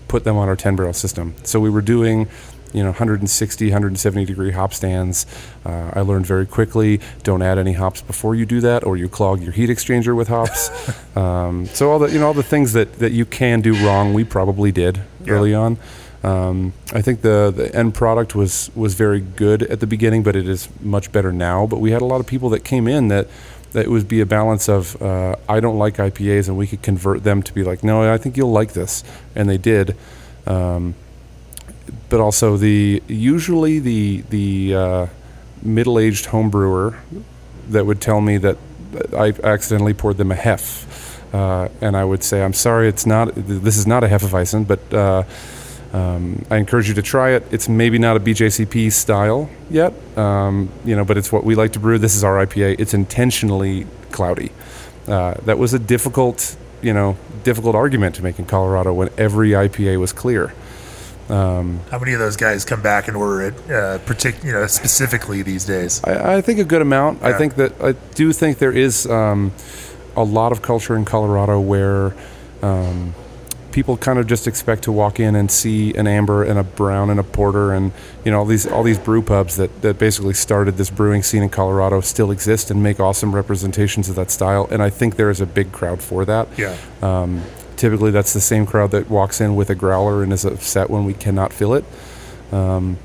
put 0.09 0.25
them 0.25 0.39
on 0.39 0.49
our 0.49 0.57
10 0.57 0.77
barrel 0.77 0.95
system. 0.95 1.35
So 1.43 1.61
we 1.61 1.69
were 1.69 1.83
doing 1.83 2.29
you 2.73 2.83
know 2.83 2.91
160, 2.91 3.67
170 3.67 4.25
degree 4.25 4.51
hop 4.53 4.73
stands. 4.75 5.27
Uh, 5.65 5.91
I 5.95 6.01
learned 6.01 6.27
very 6.27 6.47
quickly 6.47 7.01
don't 7.23 7.43
add 7.43 7.59
any 7.59 7.73
hops 7.73 8.01
before 8.03 8.35
you 8.35 8.47
do 8.47 8.61
that, 8.61 8.85
or 8.85 8.97
you 8.97 9.09
clog 9.09 9.43
your 9.43 9.53
heat 9.53 9.71
exchanger 9.71 10.17
with 10.17 10.29
hops. 10.29 10.71
um, 11.17 11.67
so 11.67 11.91
all 11.91 11.99
the 11.99 12.11
you 12.11 12.19
know 12.19 12.27
all 12.29 12.35
the 12.35 12.43
things 12.43 12.73
that 12.73 12.99
that 12.99 13.13
you 13.13 13.25
can 13.25 13.61
do 13.61 13.75
wrong, 13.87 14.13
we 14.15 14.25
probably 14.25 14.73
did 14.73 15.01
Yeah. 15.25 15.33
early 15.35 15.55
on. 15.55 15.79
Um, 16.25 16.73
I 16.93 17.03
think 17.03 17.23
the, 17.23 17.53
the 17.55 17.75
end 17.75 17.95
product 17.95 18.35
was 18.37 18.71
was 18.77 18.95
very 18.95 19.21
good 19.21 19.65
at 19.65 19.81
the 19.81 19.87
beginning, 19.89 20.23
but 20.23 20.37
it 20.37 20.49
is 20.49 20.69
much 20.81 21.11
better 21.11 21.33
now. 21.33 21.67
But 21.67 21.81
we 21.81 21.91
had 21.91 22.01
a 22.01 22.05
lot 22.05 22.21
of 22.21 22.27
people 22.27 22.49
that 22.51 22.61
came 22.65 22.87
in 22.87 23.09
that 23.09 23.27
that 23.73 23.87
it 23.87 23.91
would 23.91 24.07
be 24.07 24.21
a 24.21 24.27
balance 24.27 24.69
of 24.69 25.01
uh, 25.03 25.35
I 25.49 25.59
don't 25.61 25.79
like 25.79 25.97
IPAs, 25.97 26.47
and 26.47 26.57
we 26.57 26.67
could 26.67 26.83
convert 26.83 27.25
them 27.25 27.43
to 27.43 27.53
be 27.53 27.65
like, 27.65 27.83
no, 27.83 28.13
I 28.13 28.19
think 28.19 28.37
you'll 28.37 28.53
like 28.53 28.73
this, 28.75 29.03
and 29.35 29.49
they 29.49 29.59
did. 29.59 29.97
Um, 30.47 30.95
but 32.13 32.21
also 32.21 32.59
the 32.59 33.03
usually 33.09 33.79
the 33.79 34.21
the 34.29 34.75
uh, 34.75 35.07
middle 35.63 35.99
aged 35.99 36.27
home 36.27 36.51
brewer 36.51 36.95
that 37.71 37.87
would 37.87 38.03
tell 38.03 38.21
me 38.21 38.37
that 38.37 38.59
I 39.17 39.33
accidentally 39.43 39.95
poured 39.95 40.19
them 40.19 40.31
a 40.31 40.35
hef, 40.35 41.35
uh, 41.35 41.71
and 41.81 41.97
I 41.97 42.05
would 42.05 42.23
say, 42.23 42.45
I'm 42.45 42.53
sorry, 42.53 42.87
it's 42.87 43.07
not. 43.07 43.33
This 43.35 43.79
is 43.79 43.87
not 43.87 44.05
a 44.05 44.09
hefeweizen, 44.09 44.69
but. 44.69 44.95
Uh, 44.95 45.25
um, 45.95 46.43
I 46.51 46.57
encourage 46.57 46.89
you 46.89 46.95
to 46.95 47.03
try 47.03 47.33
it. 47.33 47.45
It's 47.51 47.69
maybe 47.69 47.99
not 47.99 48.17
a 48.17 48.21
BJCP 48.21 48.91
style 48.93 49.51
yet, 49.69 49.93
um, 50.17 50.71
you 50.87 50.97
know, 50.97 51.05
but 51.05 51.19
it's 51.19 51.31
what 51.31 51.45
we 51.45 51.55
like 51.55 51.75
to 51.75 51.81
brew. 51.81 51.99
This 51.99 52.17
is 52.17 52.25
our 52.25 52.47
IPA. 52.47 52.77
It's 52.79 52.95
intentionally 52.95 53.87
cloudy. 54.11 54.53
Uh, 55.07 55.35
that 55.45 55.59
was 55.59 55.75
a 55.75 55.79
difficult, 55.79 56.57
you 56.81 56.95
know, 56.95 57.19
difficult 57.45 57.75
argument 57.75 58.15
to 58.15 58.23
make 58.23 58.39
in 58.39 58.47
Colorado 58.47 58.95
when 58.95 59.11
every 59.19 59.51
IPA 59.51 60.01
was 60.01 60.15
clear. 60.15 60.55
Um, 61.33 61.81
How 61.91 61.99
many 61.99 62.13
of 62.13 62.19
those 62.21 62.37
guys 62.37 62.63
come 62.65 62.83
back 62.83 63.09
and 63.09 63.17
order 63.17 63.41
it, 63.43 63.55
uh, 63.71 63.99
partic- 64.01 64.45
you 64.45 64.53
know, 64.53 64.67
specifically 64.67 65.43
these 65.43 65.65
days? 65.65 66.05
I, 66.05 66.37
I 66.37 66.41
think 66.43 66.59
a 66.59 66.65
good 66.65 66.83
amount. 66.83 67.23
I 67.23 67.33
think 67.33 67.55
that 67.55 67.73
I 67.81 67.93
do 68.15 68.33
think 68.35 68.59
there 68.59 68.73
is 68.73 69.07
um, 69.07 69.53
a 70.15 70.25
lot 70.25 70.53
of 70.53 70.61
culture 70.61 70.95
in 70.95 71.07
Colorado 71.07 71.59
where 71.59 72.15
um, 72.61 73.15
people 73.71 73.97
kind 73.97 74.19
of 74.19 74.27
just 74.27 74.47
expect 74.47 74.83
to 74.85 74.93
walk 74.93 75.19
in 75.19 75.35
and 75.35 75.51
see 75.51 75.95
an 75.95 76.07
amber 76.07 76.45
and 76.45 76.59
a 76.59 76.63
brown 76.63 77.09
and 77.09 77.19
a 77.19 77.23
porter 77.23 77.73
and 77.73 77.93
you 78.25 78.31
know 78.31 78.41
all 78.41 78.45
these 78.45 78.67
all 78.67 78.83
these 78.83 78.99
brew 78.99 79.23
pubs 79.23 79.57
that, 79.57 79.81
that 79.81 79.99
basically 79.99 80.35
started 80.35 80.77
this 80.77 80.91
brewing 80.91 81.23
scene 81.23 81.43
in 81.43 81.49
Colorado 81.49 82.03
still 82.03 82.31
exist 82.31 82.71
and 82.71 82.83
make 82.83 83.01
awesome 83.01 83.35
representations 83.35 84.11
of 84.11 84.17
that 84.17 84.31
style. 84.31 84.69
And 84.71 84.83
I 84.83 84.91
think 84.91 85.17
there 85.17 85.31
is 85.31 85.41
a 85.41 85.47
big 85.47 85.73
crowd 85.73 86.03
for 86.03 86.27
that. 86.27 86.47
Yeah. 86.59 86.77
Um, 87.01 87.43
typically, 87.83 88.13
that's 88.13 88.33
the 88.33 88.41
same 88.41 88.65
crowd 88.65 88.93
that 88.93 89.11
walks 89.11 89.41
in 89.41 89.57
with 89.57 89.69
a 89.69 89.75
growler 89.75 90.23
and 90.23 90.33
is 90.33 90.45
upset 90.45 90.89
when 90.89 91.05
we 91.05 91.13
cannot 91.13 91.53
fill 91.53 91.75
it. 91.75 91.85
Um, 92.53 92.97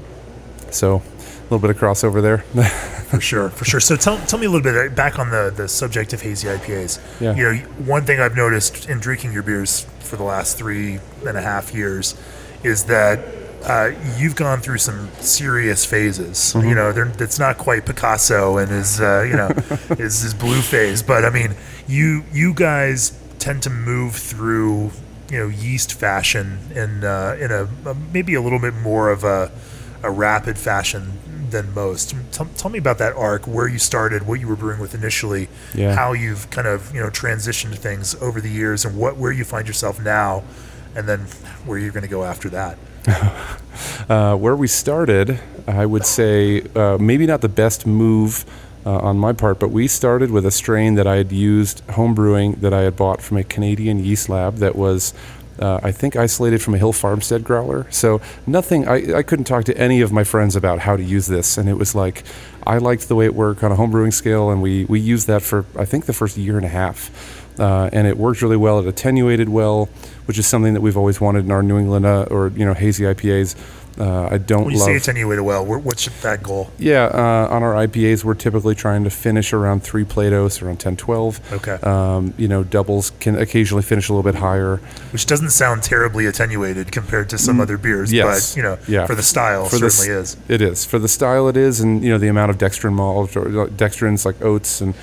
so, 0.69 0.97
a 0.97 1.43
little 1.45 1.57
bit 1.57 1.71
of 1.71 1.77
crossover 1.77 2.21
there. 2.21 2.37
for 3.07 3.19
sure, 3.19 3.49
for 3.49 3.65
sure. 3.65 3.79
So 3.79 3.95
tell, 3.95 4.19
tell 4.27 4.37
me 4.37 4.45
a 4.45 4.49
little 4.51 4.61
bit 4.61 4.75
uh, 4.75 4.93
back 4.93 5.17
on 5.17 5.31
the, 5.31 5.51
the 5.55 5.67
subject 5.67 6.13
of 6.13 6.21
hazy 6.21 6.47
IPAs. 6.47 6.99
Yeah. 7.19 7.35
You 7.35 7.43
know, 7.43 7.53
one 7.85 8.03
thing 8.03 8.19
I've 8.19 8.35
noticed 8.35 8.87
in 8.87 8.99
drinking 8.99 9.33
your 9.33 9.41
beers 9.41 9.87
for 9.99 10.15
the 10.15 10.23
last 10.23 10.59
three 10.59 10.99
and 11.25 11.35
a 11.35 11.41
half 11.41 11.73
years 11.73 12.13
is 12.63 12.83
that 12.83 13.17
uh, 13.63 13.93
you've 14.15 14.35
gone 14.35 14.59
through 14.59 14.77
some 14.77 15.09
serious 15.13 15.85
phases. 15.85 16.53
Mm-hmm. 16.53 16.69
You 16.69 16.75
know, 16.75 17.11
it's 17.17 17.39
not 17.39 17.57
quite 17.57 17.87
Picasso 17.87 18.57
and 18.57 18.69
his, 18.69 19.01
uh, 19.01 19.25
you 19.27 19.37
know, 19.37 19.47
his, 19.97 20.21
his 20.21 20.35
blue 20.35 20.61
phase, 20.61 21.01
but 21.01 21.25
I 21.25 21.31
mean, 21.31 21.55
you 21.87 22.23
you 22.31 22.53
guys 22.53 23.17
tend 23.39 23.63
to 23.63 23.69
move 23.69 24.15
through 24.15 24.91
you 25.29 25.37
know 25.39 25.47
yeast 25.47 25.93
fashion 25.93 26.59
in 26.75 27.03
uh, 27.03 27.37
in 27.39 27.51
a, 27.51 27.67
a 27.89 27.93
maybe 28.13 28.33
a 28.33 28.41
little 28.41 28.59
bit 28.59 28.73
more 28.73 29.09
of 29.11 29.23
a 29.23 29.51
a 30.03 30.11
rapid 30.11 30.57
fashion 30.57 31.13
than 31.49 31.73
most. 31.73 32.13
Tell, 32.31 32.45
tell 32.57 32.69
me 32.69 32.77
about 32.77 32.97
that 32.97 33.13
arc, 33.15 33.47
where 33.47 33.67
you 33.69 33.79
started, 33.79 34.27
what 34.27 34.39
you 34.39 34.47
were 34.47 34.55
brewing 34.57 34.79
with 34.79 34.93
initially, 34.93 35.47
Yeah. 35.73 35.95
how 35.95 36.11
you've 36.13 36.49
kind 36.49 36.67
of 36.67 36.93
you 36.93 37.01
know 37.01 37.09
transitioned 37.09 37.75
things 37.77 38.15
over 38.21 38.39
the 38.41 38.49
years, 38.49 38.85
and 38.85 38.97
what 38.97 39.17
where 39.17 39.31
you 39.31 39.43
find 39.45 39.65
yourself 39.67 39.99
now, 40.01 40.43
and 40.95 41.07
then 41.07 41.21
where 41.65 41.77
you're 41.77 41.91
going 41.91 42.03
to 42.03 42.09
go 42.09 42.23
after 42.23 42.49
that. 42.49 42.77
Uh, 44.09 44.35
where 44.35 44.55
we 44.55 44.67
started, 44.67 45.39
I 45.67 45.85
would 45.85 46.05
say 46.05 46.63
uh, 46.75 46.97
maybe 46.99 47.27
not 47.27 47.41
the 47.41 47.49
best 47.49 47.85
move 47.85 48.43
uh, 48.87 48.99
on 48.99 49.17
my 49.17 49.33
part, 49.33 49.59
but 49.59 49.69
we 49.69 49.85
started 49.85 50.31
with 50.31 50.45
a 50.45 50.51
strain 50.51 50.95
that 50.95 51.05
I 51.05 51.17
had 51.17 51.29
used 51.29 51.81
home 51.89 52.15
brewing 52.15 52.53
that 52.61 52.73
I 52.73 52.83
had 52.83 52.95
bought 52.95 53.21
from 53.21 53.35
a 53.35 53.43
Canadian 53.43 53.99
yeast 54.03 54.29
lab 54.29 54.55
that 54.57 54.75
was. 54.75 55.13
Uh, 55.59 55.79
I 55.81 55.91
think 55.91 56.15
isolated 56.15 56.61
from 56.61 56.75
a 56.75 56.77
Hill 56.77 56.93
Farmstead 56.93 57.43
growler. 57.43 57.87
So 57.89 58.21
nothing. 58.45 58.87
I, 58.87 59.17
I 59.17 59.23
couldn't 59.23 59.45
talk 59.45 59.65
to 59.65 59.75
any 59.75 60.01
of 60.01 60.11
my 60.11 60.23
friends 60.23 60.55
about 60.55 60.77
how 60.77 60.95
to 60.95 61.01
use 61.01 61.25
this, 61.25 61.57
and 61.57 61.67
it 61.67 61.73
was 61.73 61.95
like 61.95 62.23
I 62.67 62.77
liked 62.77 63.07
the 63.07 63.15
way 63.15 63.25
it 63.25 63.33
worked 63.33 63.63
on 63.63 63.71
a 63.71 63.75
home 63.75 63.89
brewing 63.89 64.11
scale, 64.11 64.51
and 64.51 64.61
we 64.61 64.85
we 64.85 64.99
used 64.99 65.25
that 65.25 65.41
for 65.41 65.65
I 65.75 65.85
think 65.85 66.05
the 66.05 66.13
first 66.13 66.37
year 66.37 66.57
and 66.57 66.65
a 66.65 66.69
half, 66.69 67.09
uh, 67.59 67.89
and 67.91 68.05
it 68.05 68.17
worked 68.17 68.43
really 68.43 68.55
well. 68.55 68.77
It 68.77 68.87
attenuated 68.87 69.49
well, 69.49 69.89
which 70.25 70.37
is 70.37 70.45
something 70.45 70.75
that 70.75 70.81
we've 70.81 70.95
always 70.95 71.19
wanted 71.19 71.45
in 71.45 71.49
our 71.49 71.63
New 71.63 71.79
England 71.79 72.05
uh, 72.05 72.27
or 72.29 72.49
you 72.49 72.63
know 72.63 72.75
hazy 72.75 73.05
IPAs. 73.05 73.55
Uh, 73.99 74.27
I 74.31 74.37
don't 74.37 74.65
When 74.65 74.73
you 74.73 74.79
love. 74.79 74.85
say 74.85 74.95
attenuated 74.95 75.43
well, 75.43 75.65
where- 75.65 75.79
what's 75.79 76.07
that 76.21 76.43
goal? 76.43 76.69
yeah, 76.77 77.05
uh, 77.05 77.47
on 77.49 77.63
our 77.63 77.73
IPAs, 77.73 78.23
we're 78.23 78.35
typically 78.35 78.75
trying 78.75 79.03
to 79.03 79.09
finish 79.09 79.53
around 79.53 79.81
three 79.83 80.03
Platos, 80.03 80.61
around 80.61 80.79
10, 80.79 80.95
12. 80.97 81.39
Okay. 81.53 81.77
Um, 81.83 82.33
you 82.37 82.47
know, 82.47 82.63
doubles 82.63 83.11
can 83.19 83.35
occasionally 83.37 83.81
finish 83.83 84.09
a 84.09 84.13
little 84.13 84.29
bit 84.31 84.39
higher. 84.39 84.79
Which 85.11 85.25
doesn't 85.25 85.49
sound 85.49 85.81
terribly 85.81 86.25
attenuated 86.27 86.91
compared 86.91 87.27
to 87.29 87.37
some 87.39 87.59
other 87.59 87.77
beers, 87.77 88.11
Mm, 88.11 88.13
yes. 88.13 88.51
but 88.51 88.57
you 88.57 88.63
know, 88.63 88.77
Yeah. 88.87 89.07
for 89.07 89.15
the 89.15 89.23
style, 89.23 89.65
For 89.65 89.79
the 89.79 89.89
certainly 89.89 90.19
s- 90.21 90.33
is. 90.33 90.37
It 90.47 90.61
is 90.61 90.85
for 90.85 90.99
the 90.99 91.07
style. 91.07 91.47
It 91.47 91.57
is, 91.57 91.79
and 91.79 92.03
you 92.03 92.09
know 92.11 92.17
the 92.19 92.27
amount 92.27 92.51
of 92.51 92.57
dextrin 92.59 92.93
malt 92.93 93.35
or 93.35 93.47
uh, 93.47 93.65
dextrins 93.67 94.25
like 94.25 94.43
oats, 94.43 94.79
and 94.79 94.93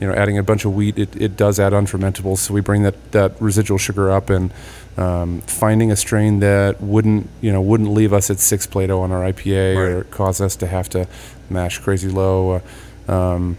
you 0.00 0.06
know 0.06 0.14
adding 0.14 0.38
a 0.38 0.42
bunch 0.44 0.64
of 0.64 0.74
wheat. 0.74 0.96
It, 0.98 1.08
it 1.20 1.36
does 1.36 1.58
add 1.58 1.72
unfermentables, 1.72 2.38
so 2.38 2.54
we 2.54 2.60
bring 2.60 2.82
that 2.84 2.94
that 3.12 3.32
residual 3.40 3.78
sugar 3.78 4.10
up, 4.10 4.30
and 4.30 4.52
um, 4.96 5.40
finding 5.42 5.90
a 5.90 5.96
strain 5.96 6.40
that 6.40 6.80
wouldn't 6.80 7.28
you 7.40 7.52
know 7.52 7.60
wouldn't 7.60 7.90
leave 7.90 8.12
us 8.12 8.30
at 8.30 8.38
six 8.38 8.66
Plato 8.66 9.00
on 9.00 9.12
our 9.12 9.32
IPA 9.32 9.76
or 9.76 10.04
cause 10.04 10.40
us 10.40 10.56
to 10.56 10.66
have 10.66 10.88
to 10.90 11.08
mash 11.50 11.78
crazy 11.78 12.08
low. 12.08 12.62
Uh, 13.08 13.12
um, 13.12 13.58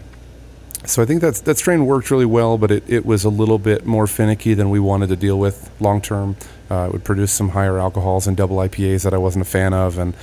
so 0.84 1.02
I 1.02 1.04
think 1.04 1.20
that's 1.20 1.40
that 1.42 1.58
strain 1.58 1.84
worked 1.86 2.10
really 2.10 2.24
well, 2.24 2.58
but 2.58 2.70
it, 2.70 2.84
it 2.88 3.04
was 3.04 3.24
a 3.24 3.28
little 3.28 3.58
bit 3.58 3.86
more 3.86 4.06
finicky 4.06 4.54
than 4.54 4.70
we 4.70 4.78
wanted 4.78 5.08
to 5.08 5.16
deal 5.16 5.38
with 5.38 5.70
long 5.80 6.00
term. 6.00 6.36
Uh, 6.70 6.86
it 6.88 6.92
would 6.92 7.04
produce 7.04 7.32
some 7.32 7.50
higher 7.50 7.78
alcohols 7.78 8.26
and 8.26 8.36
double 8.36 8.56
IPAs 8.56 9.02
that 9.02 9.12
I 9.12 9.18
wasn't 9.18 9.42
a 9.42 9.48
fan 9.48 9.72
of, 9.72 9.98
and 9.98 10.14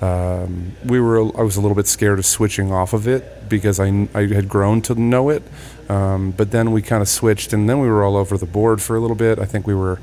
um, 0.00 0.72
we 0.84 1.00
were 1.00 1.20
I 1.38 1.42
was 1.42 1.56
a 1.56 1.60
little 1.60 1.74
bit 1.74 1.86
scared 1.86 2.18
of 2.18 2.26
switching 2.26 2.72
off 2.72 2.92
of 2.92 3.06
it 3.06 3.48
because 3.48 3.78
I, 3.78 4.08
I 4.14 4.26
had 4.26 4.48
grown 4.48 4.80
to 4.82 4.94
know 4.94 5.28
it. 5.28 5.42
Um, 5.88 6.30
but 6.30 6.50
then 6.52 6.72
we 6.72 6.82
kind 6.82 7.02
of 7.02 7.08
switched, 7.08 7.52
and 7.52 7.68
then 7.68 7.80
we 7.80 7.88
were 7.88 8.04
all 8.04 8.16
over 8.16 8.38
the 8.38 8.46
board 8.46 8.80
for 8.80 8.96
a 8.96 9.00
little 9.00 9.16
bit. 9.16 9.38
I 9.38 9.44
think 9.44 9.66
we 9.66 9.74
were. 9.74 9.98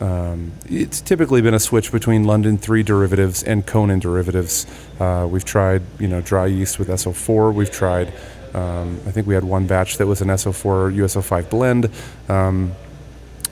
Um, 0.00 0.52
it's 0.66 1.00
typically 1.00 1.40
been 1.40 1.54
a 1.54 1.60
switch 1.60 1.92
between 1.92 2.24
London 2.24 2.58
3 2.58 2.82
derivatives 2.82 3.42
and 3.42 3.66
Conan 3.66 4.00
derivatives. 4.00 4.66
Uh, 4.98 5.26
we've 5.30 5.44
tried, 5.44 5.82
you 5.98 6.08
know, 6.08 6.20
dry 6.20 6.46
yeast 6.46 6.78
with 6.78 6.88
SO4. 6.88 7.54
We've 7.54 7.70
tried, 7.70 8.12
um, 8.54 9.00
I 9.06 9.10
think 9.10 9.26
we 9.26 9.34
had 9.34 9.44
one 9.44 9.66
batch 9.66 9.98
that 9.98 10.06
was 10.06 10.20
an 10.20 10.28
SO4 10.28 10.94
US-05 10.94 11.48
blend. 11.48 11.90
Um, 12.28 12.74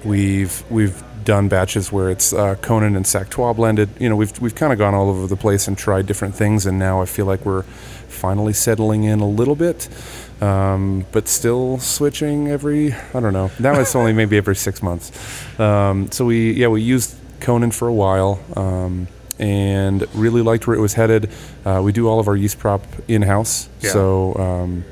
we've 0.04 0.64
we've 0.70 1.02
done 1.24 1.48
batches 1.48 1.92
where 1.92 2.10
it's 2.10 2.32
uh, 2.32 2.56
Conan 2.56 2.96
and 2.96 3.06
Sacch 3.06 3.30
Trois 3.30 3.52
blended. 3.52 3.88
You 3.98 4.08
know, 4.08 4.16
we've 4.16 4.38
we've 4.40 4.54
kind 4.54 4.72
of 4.72 4.78
gone 4.78 4.94
all 4.94 5.08
over 5.08 5.26
the 5.26 5.36
place 5.36 5.68
and 5.68 5.76
tried 5.76 6.06
different 6.06 6.34
things, 6.34 6.66
and 6.66 6.78
now 6.78 7.00
I 7.00 7.06
feel 7.06 7.26
like 7.26 7.44
we're 7.44 7.62
finally 7.62 8.52
settling 8.52 9.04
in 9.04 9.20
a 9.20 9.28
little 9.28 9.56
bit, 9.56 9.88
um, 10.42 11.06
but 11.12 11.28
still 11.28 11.78
switching 11.78 12.48
every. 12.48 12.92
I 12.92 13.20
don't 13.20 13.32
know. 13.32 13.50
Now 13.58 13.78
it's 13.80 13.94
only 13.96 14.12
maybe 14.12 14.36
every 14.36 14.56
six 14.56 14.82
months. 14.82 15.12
Um, 15.60 16.10
so 16.10 16.24
we 16.24 16.52
yeah 16.52 16.68
we 16.68 16.82
used 16.82 17.14
Conan 17.40 17.70
for 17.70 17.88
a 17.88 17.94
while. 17.94 18.40
Um, 18.56 19.08
and 19.38 20.06
really 20.14 20.42
liked 20.42 20.66
where 20.68 20.76
it 20.76 20.80
was 20.80 20.94
headed. 20.94 21.28
Uh, 21.64 21.80
we 21.82 21.90
do 21.90 22.06
all 22.06 22.20
of 22.20 22.28
our 22.28 22.36
yeast 22.36 22.58
prop 22.60 22.84
in 23.08 23.22
house, 23.22 23.68
Yeah. 23.80 23.90
so 23.90 24.34
um, 24.36 24.84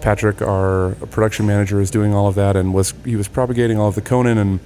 Patrick, 0.00 0.40
our 0.40 0.94
production 1.10 1.46
manager, 1.46 1.78
is 1.78 1.90
doing 1.90 2.14
all 2.14 2.26
of 2.26 2.34
that, 2.36 2.56
and 2.56 2.72
was 2.72 2.94
he 3.04 3.16
was 3.16 3.28
propagating 3.28 3.78
all 3.78 3.88
of 3.88 3.94
the 3.94 4.00
Conan, 4.00 4.38
and 4.38 4.60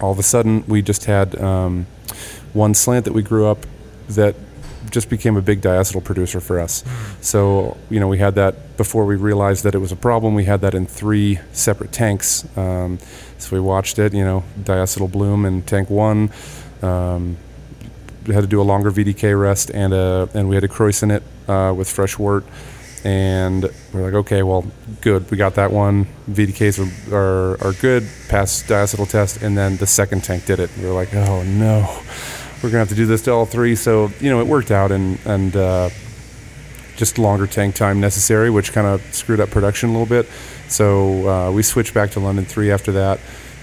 all 0.00 0.12
of 0.12 0.18
a 0.18 0.22
sudden 0.22 0.64
we 0.66 0.82
just 0.82 1.06
had 1.06 1.40
um, 1.40 1.86
one 2.52 2.74
slant 2.74 3.04
that 3.06 3.14
we 3.14 3.22
grew 3.22 3.46
up 3.46 3.64
that 4.08 4.34
just 4.90 5.08
became 5.08 5.36
a 5.36 5.42
big 5.42 5.60
diacetyl 5.60 6.04
producer 6.04 6.40
for 6.40 6.60
us. 6.60 6.84
So 7.20 7.76
you 7.88 8.00
know 8.00 8.08
we 8.08 8.18
had 8.18 8.34
that 8.34 8.76
before 8.76 9.04
we 9.06 9.16
realized 9.16 9.64
that 9.64 9.74
it 9.74 9.78
was 9.78 9.92
a 9.92 9.96
problem. 9.96 10.34
We 10.34 10.44
had 10.44 10.60
that 10.62 10.74
in 10.74 10.86
three 10.86 11.38
separate 11.52 11.92
tanks. 11.92 12.44
Um, 12.56 12.98
so 13.38 13.56
we 13.56 13.60
watched 13.60 13.98
it, 13.98 14.12
you 14.12 14.24
know, 14.24 14.44
diacetyl 14.60 15.10
bloom 15.10 15.44
in 15.44 15.62
tank 15.62 15.90
one. 15.90 16.30
Um, 16.82 17.36
we 18.26 18.34
had 18.34 18.42
to 18.42 18.46
do 18.46 18.60
a 18.60 18.64
longer 18.64 18.90
VDK 18.90 19.38
rest 19.38 19.70
and 19.70 19.92
a, 19.92 20.28
and 20.34 20.48
we 20.48 20.54
had 20.54 20.62
to 20.62 20.68
krausen 20.68 21.10
it 21.10 21.22
uh, 21.48 21.72
with 21.72 21.90
fresh 21.90 22.18
wort. 22.18 22.44
And 23.02 23.66
we're 23.94 24.02
like, 24.02 24.14
okay, 24.14 24.42
well, 24.42 24.66
good. 25.00 25.30
We 25.30 25.38
got 25.38 25.54
that 25.54 25.72
one. 25.72 26.06
VDKs 26.28 26.78
are, 27.10 27.16
are, 27.16 27.68
are 27.68 27.72
good. 27.72 28.06
Passed 28.28 28.66
diacetyl 28.66 29.08
test. 29.08 29.42
And 29.42 29.56
then 29.56 29.78
the 29.78 29.86
second 29.86 30.22
tank 30.22 30.44
did 30.44 30.60
it. 30.60 30.70
We 30.76 30.84
were 30.84 30.92
like, 30.92 31.14
oh 31.14 31.42
no. 31.42 32.02
We're 32.62 32.70
gonna 32.70 32.78
have 32.80 32.88
to 32.90 32.94
do 32.94 33.06
this 33.06 33.22
to 33.22 33.32
all 33.32 33.46
three. 33.46 33.74
So 33.76 34.10
you 34.20 34.30
know, 34.30 34.40
it 34.40 34.46
worked 34.46 34.70
out, 34.70 34.92
and 34.92 35.18
and 35.24 35.54
uh, 35.56 35.90
just 36.96 37.18
longer 37.18 37.46
tank 37.46 37.74
time 37.74 38.00
necessary, 38.00 38.50
which 38.50 38.72
kind 38.72 38.86
of 38.86 39.02
screwed 39.14 39.40
up 39.40 39.50
production 39.50 39.88
a 39.88 39.92
little 39.92 40.06
bit. 40.06 40.28
So 40.68 41.28
uh, 41.28 41.50
we 41.52 41.62
switched 41.62 41.94
back 41.94 42.10
to 42.12 42.20
London 42.20 42.44
three 42.44 42.70
after 42.70 42.92
that. 42.92 43.20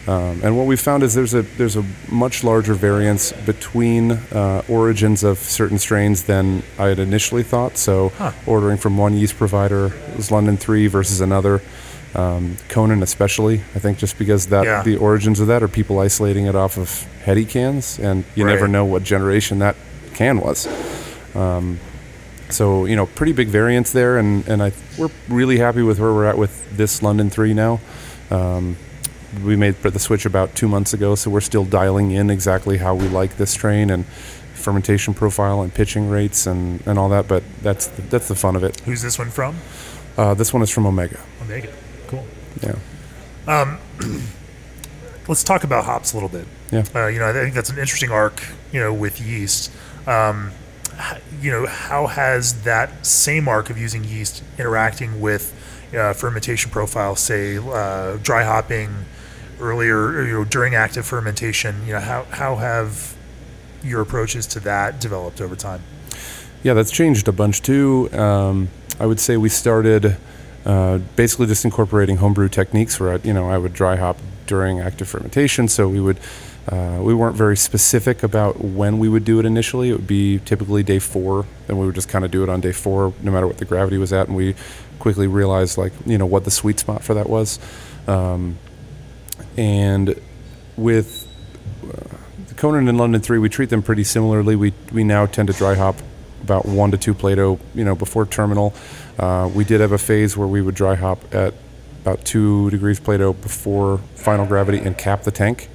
Um, 0.08 0.40
and 0.42 0.58
what 0.58 0.68
we 0.68 0.78
found 0.78 1.04
is 1.04 1.14
there's 1.14 1.34
a 1.34 1.42
there's 1.42 1.76
a 1.76 1.84
much 2.10 2.44
larger 2.44 2.74
variance 2.74 3.34
between 3.34 4.14
uh, 4.14 4.64
origins 4.70 5.24
of 5.24 5.38
certain 5.38 5.78
strains 5.78 6.24
than 6.24 6.64
I 6.80 6.88
had 6.88 7.00
initially 7.00 7.44
thought. 7.44 7.78
So 7.78 8.10
Huh. 8.18 8.32
ordering 8.46 8.78
from 8.78 8.98
one 8.98 9.16
yeast 9.16 9.38
provider 9.38 9.92
was 10.16 10.32
London 10.32 10.56
three 10.58 10.88
versus 10.88 11.20
another. 11.20 11.62
Um, 12.18 12.58
Conan 12.68 13.04
especially, 13.04 13.62
I 13.76 13.80
think, 13.80 14.00
just 14.00 14.18
because 14.18 14.48
that 14.48 14.66
Yeah. 14.66 14.82
the 14.82 14.98
origins 14.98 15.40
of 15.40 15.48
that 15.48 15.62
are 15.62 15.68
people 15.68 16.00
isolating 16.00 16.48
it 16.48 16.56
off 16.56 16.78
of 16.78 17.06
heady 17.24 17.46
cans, 17.46 18.00
and 18.00 18.24
you 18.36 18.44
never 18.44 18.68
know 18.68 18.86
what 18.86 19.04
generation 19.04 19.60
that 19.60 19.76
can 20.16 20.40
was. 20.40 20.68
Um, 21.36 21.80
so 22.50 22.86
you 22.86 22.96
know, 22.96 23.06
pretty 23.06 23.34
big 23.34 23.50
variance 23.50 23.92
there, 23.92 24.18
and 24.18 24.48
and 24.48 24.64
I 24.64 24.72
we're 24.98 25.12
really 25.30 25.60
happy 25.60 25.84
with 25.84 26.00
where 26.00 26.12
we're 26.12 26.26
at 26.26 26.38
with 26.38 26.76
this 26.76 27.04
London 27.04 27.30
three 27.30 27.54
now. 27.54 27.80
Um, 28.32 28.78
we 29.44 29.56
made 29.56 29.76
the 29.84 30.00
switch 30.00 30.26
about 30.26 30.56
two 30.56 30.68
months 30.68 30.94
ago, 30.94 31.14
so 31.16 31.30
we're 31.30 31.42
still 31.42 31.66
dialing 31.66 32.12
in 32.12 32.30
exactly 32.30 32.78
how 32.78 32.96
we 32.96 33.08
like 33.10 33.38
this 33.38 33.52
strain 33.52 33.90
and 33.92 34.06
fermentation 34.56 35.14
profile 35.14 35.62
and 35.62 35.74
pitching 35.74 36.10
rates 36.10 36.48
and, 36.48 36.82
and 36.88 36.98
all 36.98 37.10
that. 37.10 37.28
But 37.28 37.44
that's 37.62 37.88
the, 37.88 38.02
that's 38.04 38.28
the 38.28 38.36
fun 38.36 38.56
of 38.56 38.64
it. 38.64 38.80
Who's 38.82 39.02
this 39.02 39.20
one 39.20 39.30
from? 39.30 39.58
Uh, 40.18 40.34
this 40.34 40.52
one 40.54 40.64
is 40.64 40.70
from 40.72 40.88
Omega. 40.88 41.20
Omega. 41.44 41.72
Yeah. 42.62 43.78
Let's 45.28 45.44
talk 45.44 45.64
about 45.64 45.86
hops 45.86 46.14
a 46.14 46.16
little 46.16 46.30
bit. 46.30 46.48
Yeah. 46.72 46.86
Uh, 46.96 47.08
you 47.08 47.20
know, 47.20 47.30
I 47.30 47.34
think 47.34 47.54
that's 47.54 47.70
an 47.70 47.78
interesting 47.78 48.12
arc. 48.12 48.42
You 48.72 48.80
know, 48.80 48.94
with 48.94 49.20
yeast. 49.20 49.72
Um, 50.06 50.52
you 51.42 51.52
know, 51.52 51.66
how 51.66 52.08
has 52.08 52.64
that 52.64 53.06
same 53.06 53.48
arc 53.48 53.70
of 53.70 53.78
using 53.78 54.04
yeast 54.04 54.44
interacting 54.58 55.22
with 55.22 55.54
uh, 55.96 56.14
fermentation 56.14 56.72
profile, 56.72 57.16
say 57.16 57.58
uh, 57.58 58.18
dry 58.18 58.44
hopping 58.44 59.06
earlier, 59.60 60.24
you 60.24 60.34
know, 60.34 60.44
during 60.44 60.76
active 60.76 61.06
fermentation? 61.06 61.86
You 61.86 61.94
know, 61.94 62.00
how 62.00 62.24
how 62.26 62.56
have 62.56 63.16
your 63.84 64.02
approaches 64.02 64.48
to 64.48 64.60
that 64.62 65.00
developed 65.00 65.42
over 65.42 65.56
time? 65.56 65.82
Yeah, 66.64 66.74
that's 66.74 66.92
changed 66.92 67.28
a 67.28 67.32
bunch 67.32 67.62
too. 67.62 68.10
Um, 68.12 68.70
I 69.00 69.06
would 69.06 69.20
say 69.20 69.38
we 69.38 69.50
started 69.50 70.18
uh, 70.68 70.98
basically 71.16 71.48
just 71.48 71.64
incorporating 71.64 72.18
homebrew 72.18 72.50
techniques 72.50 73.00
where 73.00 73.14
I, 73.14 73.20
you 73.24 73.34
know 73.34 73.50
I 73.50 73.58
would 73.58 73.72
dry 73.72 73.96
hop 73.96 74.18
during 74.48 74.82
active 74.82 75.08
fermentation. 75.08 75.70
So 75.70 75.88
we 75.88 76.02
would 76.02 76.20
uh, 76.68 77.00
we 77.02 77.14
weren't 77.14 77.38
very 77.38 77.56
specific 77.56 78.22
about 78.22 78.60
when 78.60 79.00
we 79.00 79.08
would 79.08 79.24
do 79.24 79.40
it 79.40 79.46
initially. 79.46 79.90
It 79.90 79.94
would 79.94 80.08
be 80.08 80.40
typically 80.40 80.84
day 80.84 81.00
four, 81.00 81.46
and 81.70 81.80
we 81.80 81.86
would 81.86 81.96
just 81.96 82.10
kind 82.10 82.26
of 82.26 82.32
do 82.32 82.44
it 82.44 82.50
on 82.50 82.60
day 82.60 82.74
four, 82.74 83.14
no 83.22 83.32
matter 83.32 83.48
what 83.48 83.60
the 83.60 83.66
gravity 83.66 83.98
was 83.98 84.12
at, 84.12 84.28
and 84.28 84.36
we 84.36 84.56
quickly 85.00 85.28
realized 85.28 85.78
like 85.78 85.94
you 86.06 86.18
know 86.18 86.26
what 86.26 86.44
the 86.44 86.52
sweet 86.52 86.80
spot 86.80 87.02
for 87.02 87.14
that 87.14 87.30
was. 87.30 87.60
Um, 88.06 88.58
and 89.56 90.20
with 90.76 91.30
uh, 91.86 92.54
Conan 92.58 92.90
and 92.90 92.98
London 92.98 93.22
Three, 93.22 93.40
we 93.40 93.48
treat 93.48 93.70
them 93.70 93.82
pretty 93.82 94.04
similarly. 94.04 94.58
We 94.58 94.74
we 94.92 95.06
now 95.06 95.28
tend 95.28 95.48
to 95.48 95.54
dry 95.54 95.76
hop 95.76 95.96
about 96.42 96.66
one 96.66 96.92
to 96.92 96.98
two 96.98 97.14
Plato, 97.14 97.60
you 97.74 97.84
know, 97.84 97.96
before 97.96 98.26
terminal. 98.26 98.74
Uh, 99.18 99.50
we 99.54 99.64
did 99.64 99.82
have 99.82 99.92
a 99.92 99.98
phase 99.98 100.38
where 100.38 100.48
we 100.48 100.62
would 100.62 100.76
dry 100.76 100.96
hop 100.96 101.34
at 101.34 101.54
about 102.02 102.24
two 102.24 102.70
degrees 102.70 103.00
Plato 103.00 103.34
before 103.34 103.98
final 104.16 104.46
gravity 104.46 104.80
and 104.80 104.98
cap 104.98 105.24
the 105.24 105.32
tank, 105.32 105.70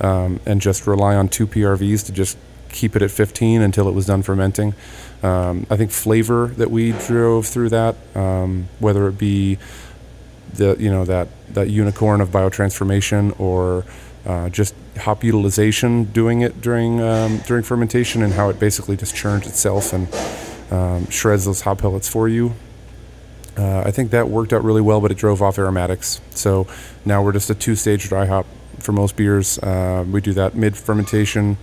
um, 0.00 0.40
and 0.46 0.60
just 0.60 0.86
rely 0.86 1.14
on 1.14 1.28
two 1.28 1.46
PRVs 1.46 2.04
to 2.06 2.12
just 2.12 2.36
keep 2.70 2.96
it 2.96 3.02
at 3.02 3.10
15 3.10 3.62
until 3.62 3.88
it 3.88 3.92
was 3.92 4.06
done 4.06 4.22
fermenting. 4.22 4.74
Um, 5.22 5.66
I 5.70 5.76
think 5.76 5.90
flavor 5.90 6.48
that 6.58 6.70
we 6.70 6.92
drove 6.92 7.46
through 7.46 7.70
that, 7.70 7.96
um, 8.14 8.68
whether 8.78 9.08
it 9.08 9.18
be 9.18 9.58
the 10.54 10.76
you 10.78 10.90
know 10.90 11.04
that 11.04 11.28
that 11.50 11.68
unicorn 11.70 12.20
of 12.20 12.30
biotransformation 12.30 13.38
or 13.40 13.84
uh, 14.26 14.48
just 14.48 14.74
hop 14.98 15.22
utilization 15.22 16.04
doing 16.04 16.40
it 16.40 16.60
during 16.60 17.00
um, 17.00 17.38
during 17.46 17.62
fermentation 17.62 18.22
and 18.22 18.32
how 18.32 18.48
it 18.48 18.58
basically 18.58 18.96
just 18.96 19.14
churns 19.14 19.46
itself 19.46 19.92
and 19.92 20.08
um, 20.72 21.08
shreds 21.10 21.44
those 21.44 21.60
hop 21.60 21.78
pellets 21.78 22.08
for 22.08 22.28
you. 22.28 22.52
Uh, 23.56 23.82
I 23.86 23.90
think 23.90 24.10
that 24.10 24.28
worked 24.28 24.52
out 24.52 24.64
really 24.64 24.82
well, 24.82 25.00
but 25.00 25.10
it 25.10 25.16
drove 25.16 25.40
off 25.40 25.58
aromatics. 25.58 26.20
So 26.30 26.66
now 27.04 27.22
we're 27.22 27.32
just 27.32 27.48
a 27.48 27.54
two-stage 27.54 28.08
dry 28.08 28.26
hop 28.26 28.46
for 28.80 28.92
most 28.92 29.16
beers. 29.16 29.58
Uh, 29.60 30.04
we 30.10 30.20
do 30.20 30.32
that 30.34 30.54
mid 30.54 30.76
fermentation, 30.76 31.56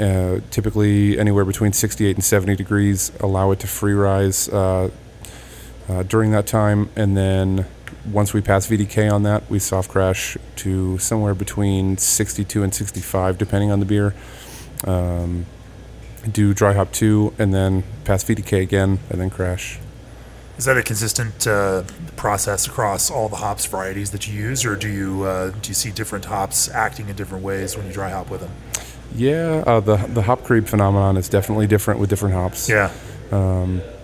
uh, 0.00 0.40
typically 0.50 1.18
anywhere 1.18 1.44
between 1.44 1.72
68 1.72 2.16
and 2.16 2.24
70 2.24 2.56
degrees. 2.56 3.12
Allow 3.20 3.52
it 3.52 3.60
to 3.60 3.68
free 3.68 3.92
rise 3.92 4.48
uh, 4.48 4.90
during 6.08 6.32
that 6.32 6.46
time, 6.46 6.88
and 6.96 7.16
then 7.16 7.66
once 8.04 8.32
we 8.32 8.40
pass 8.40 8.66
VDK 8.66 9.12
on 9.12 9.22
that, 9.24 9.48
we 9.50 9.58
soft 9.58 9.90
crash 9.90 10.36
to 10.56 10.98
somewhere 10.98 11.34
between 11.34 11.96
62 11.96 12.62
and 12.62 12.74
65, 12.74 13.38
depending 13.38 13.70
on 13.70 13.80
the 13.80 13.86
beer. 13.86 14.14
Um, 14.84 15.46
do 16.30 16.52
dry 16.54 16.74
hop 16.74 16.92
two, 16.92 17.34
and 17.38 17.52
then 17.52 17.84
pass 18.04 18.24
VDK 18.24 18.62
again, 18.62 18.98
and 19.10 19.20
then 19.20 19.30
crash. 19.30 19.78
Is 20.58 20.66
that 20.66 20.76
a 20.76 20.82
consistent 20.82 21.46
uh, 21.46 21.84
process 22.16 22.66
across 22.66 23.10
all 23.10 23.30
the 23.30 23.36
hops 23.36 23.64
varieties 23.64 24.10
that 24.10 24.28
you 24.28 24.34
use, 24.34 24.64
or 24.66 24.76
do 24.76 24.88
you 24.88 25.22
uh, 25.24 25.50
do 25.50 25.68
you 25.68 25.74
see 25.74 25.90
different 25.90 26.26
hops 26.26 26.68
acting 26.68 27.08
in 27.08 27.16
different 27.16 27.42
ways 27.42 27.76
when 27.76 27.86
you 27.86 27.92
dry 27.92 28.10
hop 28.10 28.30
with 28.30 28.42
them? 28.42 28.50
Yeah, 29.14 29.64
uh, 29.66 29.80
the 29.80 29.96
the 29.96 30.22
hop 30.22 30.44
creep 30.44 30.68
phenomenon 30.68 31.16
is 31.16 31.28
definitely 31.28 31.66
different 31.66 31.98
with 31.98 32.10
different 32.10 32.34
hops. 32.34 32.68
Yeah. 32.68 32.90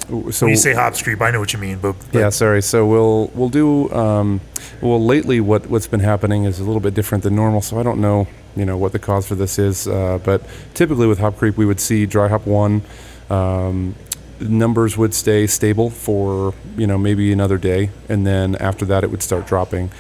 So 0.09 0.47
When 0.47 0.51
you 0.51 0.57
say 0.57 0.73
hops 0.73 1.03
creep, 1.03 1.21
I 1.21 1.31
know 1.33 1.41
what 1.41 1.53
you 1.53 1.59
mean, 1.59 1.79
but, 1.79 1.95
but 2.13 2.15
yeah, 2.15 2.29
sorry. 2.29 2.63
So 2.63 2.87
we'll 2.87 3.31
we'll 3.35 3.49
do 3.49 3.91
um, 3.91 4.41
well. 4.81 5.05
Lately, 5.05 5.41
what 5.41 5.67
what's 5.69 5.89
been 5.89 6.01
happening 6.01 6.45
is 6.45 6.61
a 6.61 6.65
little 6.65 6.81
bit 6.81 6.95
different 6.95 7.25
than 7.25 7.35
normal. 7.35 7.61
So 7.61 7.79
I 7.81 7.83
don't 7.83 8.01
know, 8.01 8.29
you 8.55 8.65
know, 8.65 8.77
what 8.77 8.93
the 8.93 9.01
cause 9.01 9.27
for 9.27 9.35
this 9.35 9.59
is. 9.59 9.89
Uh, 9.89 10.21
but 10.25 10.43
typically 10.75 11.09
with 11.09 11.19
hop 11.19 11.37
creep, 11.37 11.57
we 11.57 11.67
would 11.67 11.81
see 11.81 12.07
dry 12.07 12.29
hop 12.29 12.47
one. 12.47 12.83
Um, 13.31 13.97
numbers 14.39 14.97
would 14.97 15.15
stay 15.15 15.47
stable 15.47 15.91
for 15.91 16.55
you 16.77 16.87
know 16.87 16.99
maybe 16.99 17.33
another 17.33 17.59
day, 17.59 17.91
and 18.09 18.25
then 18.25 18.55
after 18.57 18.85
that, 18.85 19.03
it 19.03 19.11
would 19.11 19.23
start 19.23 19.47
dropping. 19.47 19.91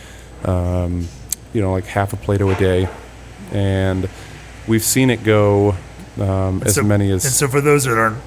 Um, 0.44 1.08
you 1.52 1.60
know, 1.62 1.72
like 1.72 1.86
half 1.86 2.12
a 2.12 2.16
Plato 2.16 2.48
a 2.50 2.54
day, 2.54 2.88
and 3.50 4.08
we've 4.68 4.84
seen 4.84 5.10
it 5.10 5.24
go 5.24 5.74
um, 6.20 6.62
as 6.64 6.76
so- 6.76 6.82
many 6.82 7.10
as 7.10 7.24
And 7.24 7.34
so, 7.34 7.48
for 7.48 7.60
those 7.60 7.84
that 7.84 7.98
aren't 7.98 8.18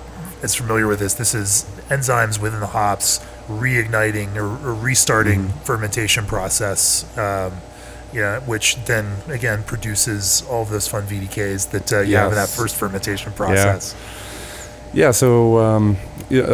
as 0.44 0.56
familiar 0.56 0.88
with 0.88 1.00
this, 1.00 1.14
this 1.16 1.34
is 1.34 1.66
enzymes 1.90 2.40
within 2.42 2.60
the 2.60 2.68
hops 2.68 3.20
reigniting 3.48 4.36
or, 4.36 4.46
or 4.70 4.74
restarting 4.74 5.40
Mm-hmm. 5.46 5.60
fermentation 5.60 6.26
process. 6.26 7.06
Um, 7.18 7.54
yeah, 8.12 8.40
which 8.40 8.76
then 8.86 9.06
again 9.28 9.62
produces 9.64 10.42
all 10.50 10.64
of 10.64 10.70
those 10.70 10.88
fun 10.88 11.04
VDKs 11.04 11.70
that 11.70 11.94
uh, 11.94 12.00
you 12.00 12.16
have 12.16 12.32
in 12.32 12.36
that 12.36 12.50
first 12.50 12.76
fermentation 12.76 13.32
process. 13.34 13.94
Yeah, 13.94 14.00
so 15.12 15.58
um, 15.60 15.98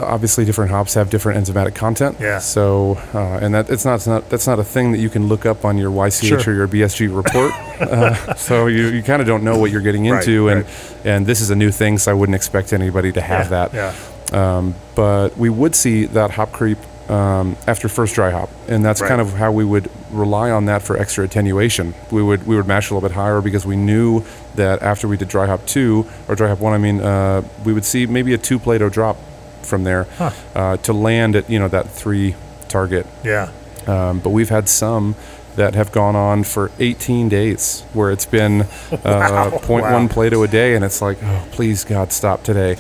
obviously 0.01 0.45
different 0.45 0.71
hops 0.71 0.93
have 0.93 1.09
different 1.09 1.45
enzymatic 1.45 1.75
content. 1.75 2.17
Yeah. 2.19 2.39
So 2.39 2.97
uh, 3.13 3.39
and 3.41 3.53
that 3.53 3.69
it's 3.69 3.85
not, 3.85 3.95
it's 3.95 4.07
not 4.07 4.29
that's 4.29 4.47
not 4.47 4.59
a 4.59 4.63
thing 4.63 4.91
that 4.91 4.99
you 4.99 5.09
can 5.09 5.27
look 5.27 5.45
up 5.45 5.65
on 5.65 5.77
your 5.77 5.91
YCH 5.91 6.41
Sure. 6.41 6.53
or 6.53 6.55
your 6.55 6.67
BSG 6.67 7.15
report. 7.15 7.51
uh, 7.81 8.33
so 8.35 8.67
you, 8.67 8.87
you 8.87 9.03
kind 9.03 9.21
of 9.21 9.27
don't 9.27 9.43
know 9.43 9.57
what 9.57 9.71
you're 9.71 9.81
getting 9.81 10.07
Right, 10.09 10.19
into, 10.19 10.49
and 10.49 10.63
right. 10.65 10.95
and 11.05 11.25
this 11.25 11.41
is 11.41 11.49
a 11.49 11.55
new 11.55 11.71
thing, 11.71 11.97
so 11.97 12.11
I 12.11 12.13
wouldn't 12.13 12.35
expect 12.35 12.73
anybody 12.73 13.11
to 13.13 13.21
have 13.21 13.51
yeah, 13.51 13.67
that. 13.67 13.73
Yeah. 13.73 14.57
Um, 14.57 14.75
but 14.95 15.37
we 15.37 15.49
would 15.49 15.75
see 15.75 16.05
that 16.05 16.31
hop 16.31 16.51
creep 16.51 16.79
um, 17.09 17.55
after 17.67 17.87
first 17.87 18.15
dry 18.15 18.31
hop, 18.31 18.49
and 18.67 18.83
that's 18.83 19.01
Right. 19.01 19.07
kind 19.09 19.21
of 19.21 19.33
how 19.33 19.51
we 19.51 19.63
would 19.63 19.89
rely 20.11 20.49
on 20.51 20.65
that 20.65 20.81
for 20.81 20.97
extra 20.97 21.23
attenuation. 21.25 21.93
We 22.11 22.23
would 22.23 22.47
we 22.47 22.55
would 22.55 22.67
mash 22.67 22.89
a 22.89 22.93
little 22.95 23.07
bit 23.07 23.15
higher 23.15 23.41
because 23.41 23.65
we 23.65 23.75
knew 23.75 24.23
that 24.55 24.81
after 24.81 25.07
we 25.07 25.17
did 25.17 25.27
dry 25.27 25.45
hop 25.47 25.65
two 25.65 26.05
or 26.27 26.35
dry 26.35 26.49
hop 26.49 26.59
one, 26.59 26.73
I 26.73 26.77
mean, 26.77 27.01
uh, 27.01 27.43
we 27.63 27.73
would 27.73 27.85
see 27.85 28.05
maybe 28.07 28.33
a 28.33 28.37
two 28.37 28.57
Plato 28.59 28.89
drop 28.89 29.17
from 29.61 29.83
there 29.83 30.05
Huh. 30.17 30.31
uh, 30.55 30.77
to 30.77 30.93
land 30.93 31.35
at 31.35 31.49
you 31.49 31.59
know 31.59 31.67
that 31.67 31.89
three 31.89 32.35
target. 32.67 33.05
Yeah. 33.23 33.49
Um, 33.87 34.19
but 34.19 34.29
we've 34.31 34.49
had 34.49 34.67
some 34.67 35.15
that 35.57 35.73
have 35.75 35.91
gone 35.91 36.15
on 36.17 36.43
for 36.43 36.69
18 36.79 37.29
days 37.29 37.83
where 37.93 38.11
it's 38.11 38.25
been 38.25 38.61
uh, 38.61 38.65
Wow, 39.05 39.49
0.1 39.63 39.81
wow. 39.81 40.07
Plato 40.09 40.43
a 40.43 40.47
day, 40.49 40.75
and 40.75 40.83
it's 40.83 41.01
like, 41.01 41.17
oh, 41.23 41.45
please 41.51 41.85
God, 41.85 42.11
stop 42.11 42.43
today. 42.43 42.75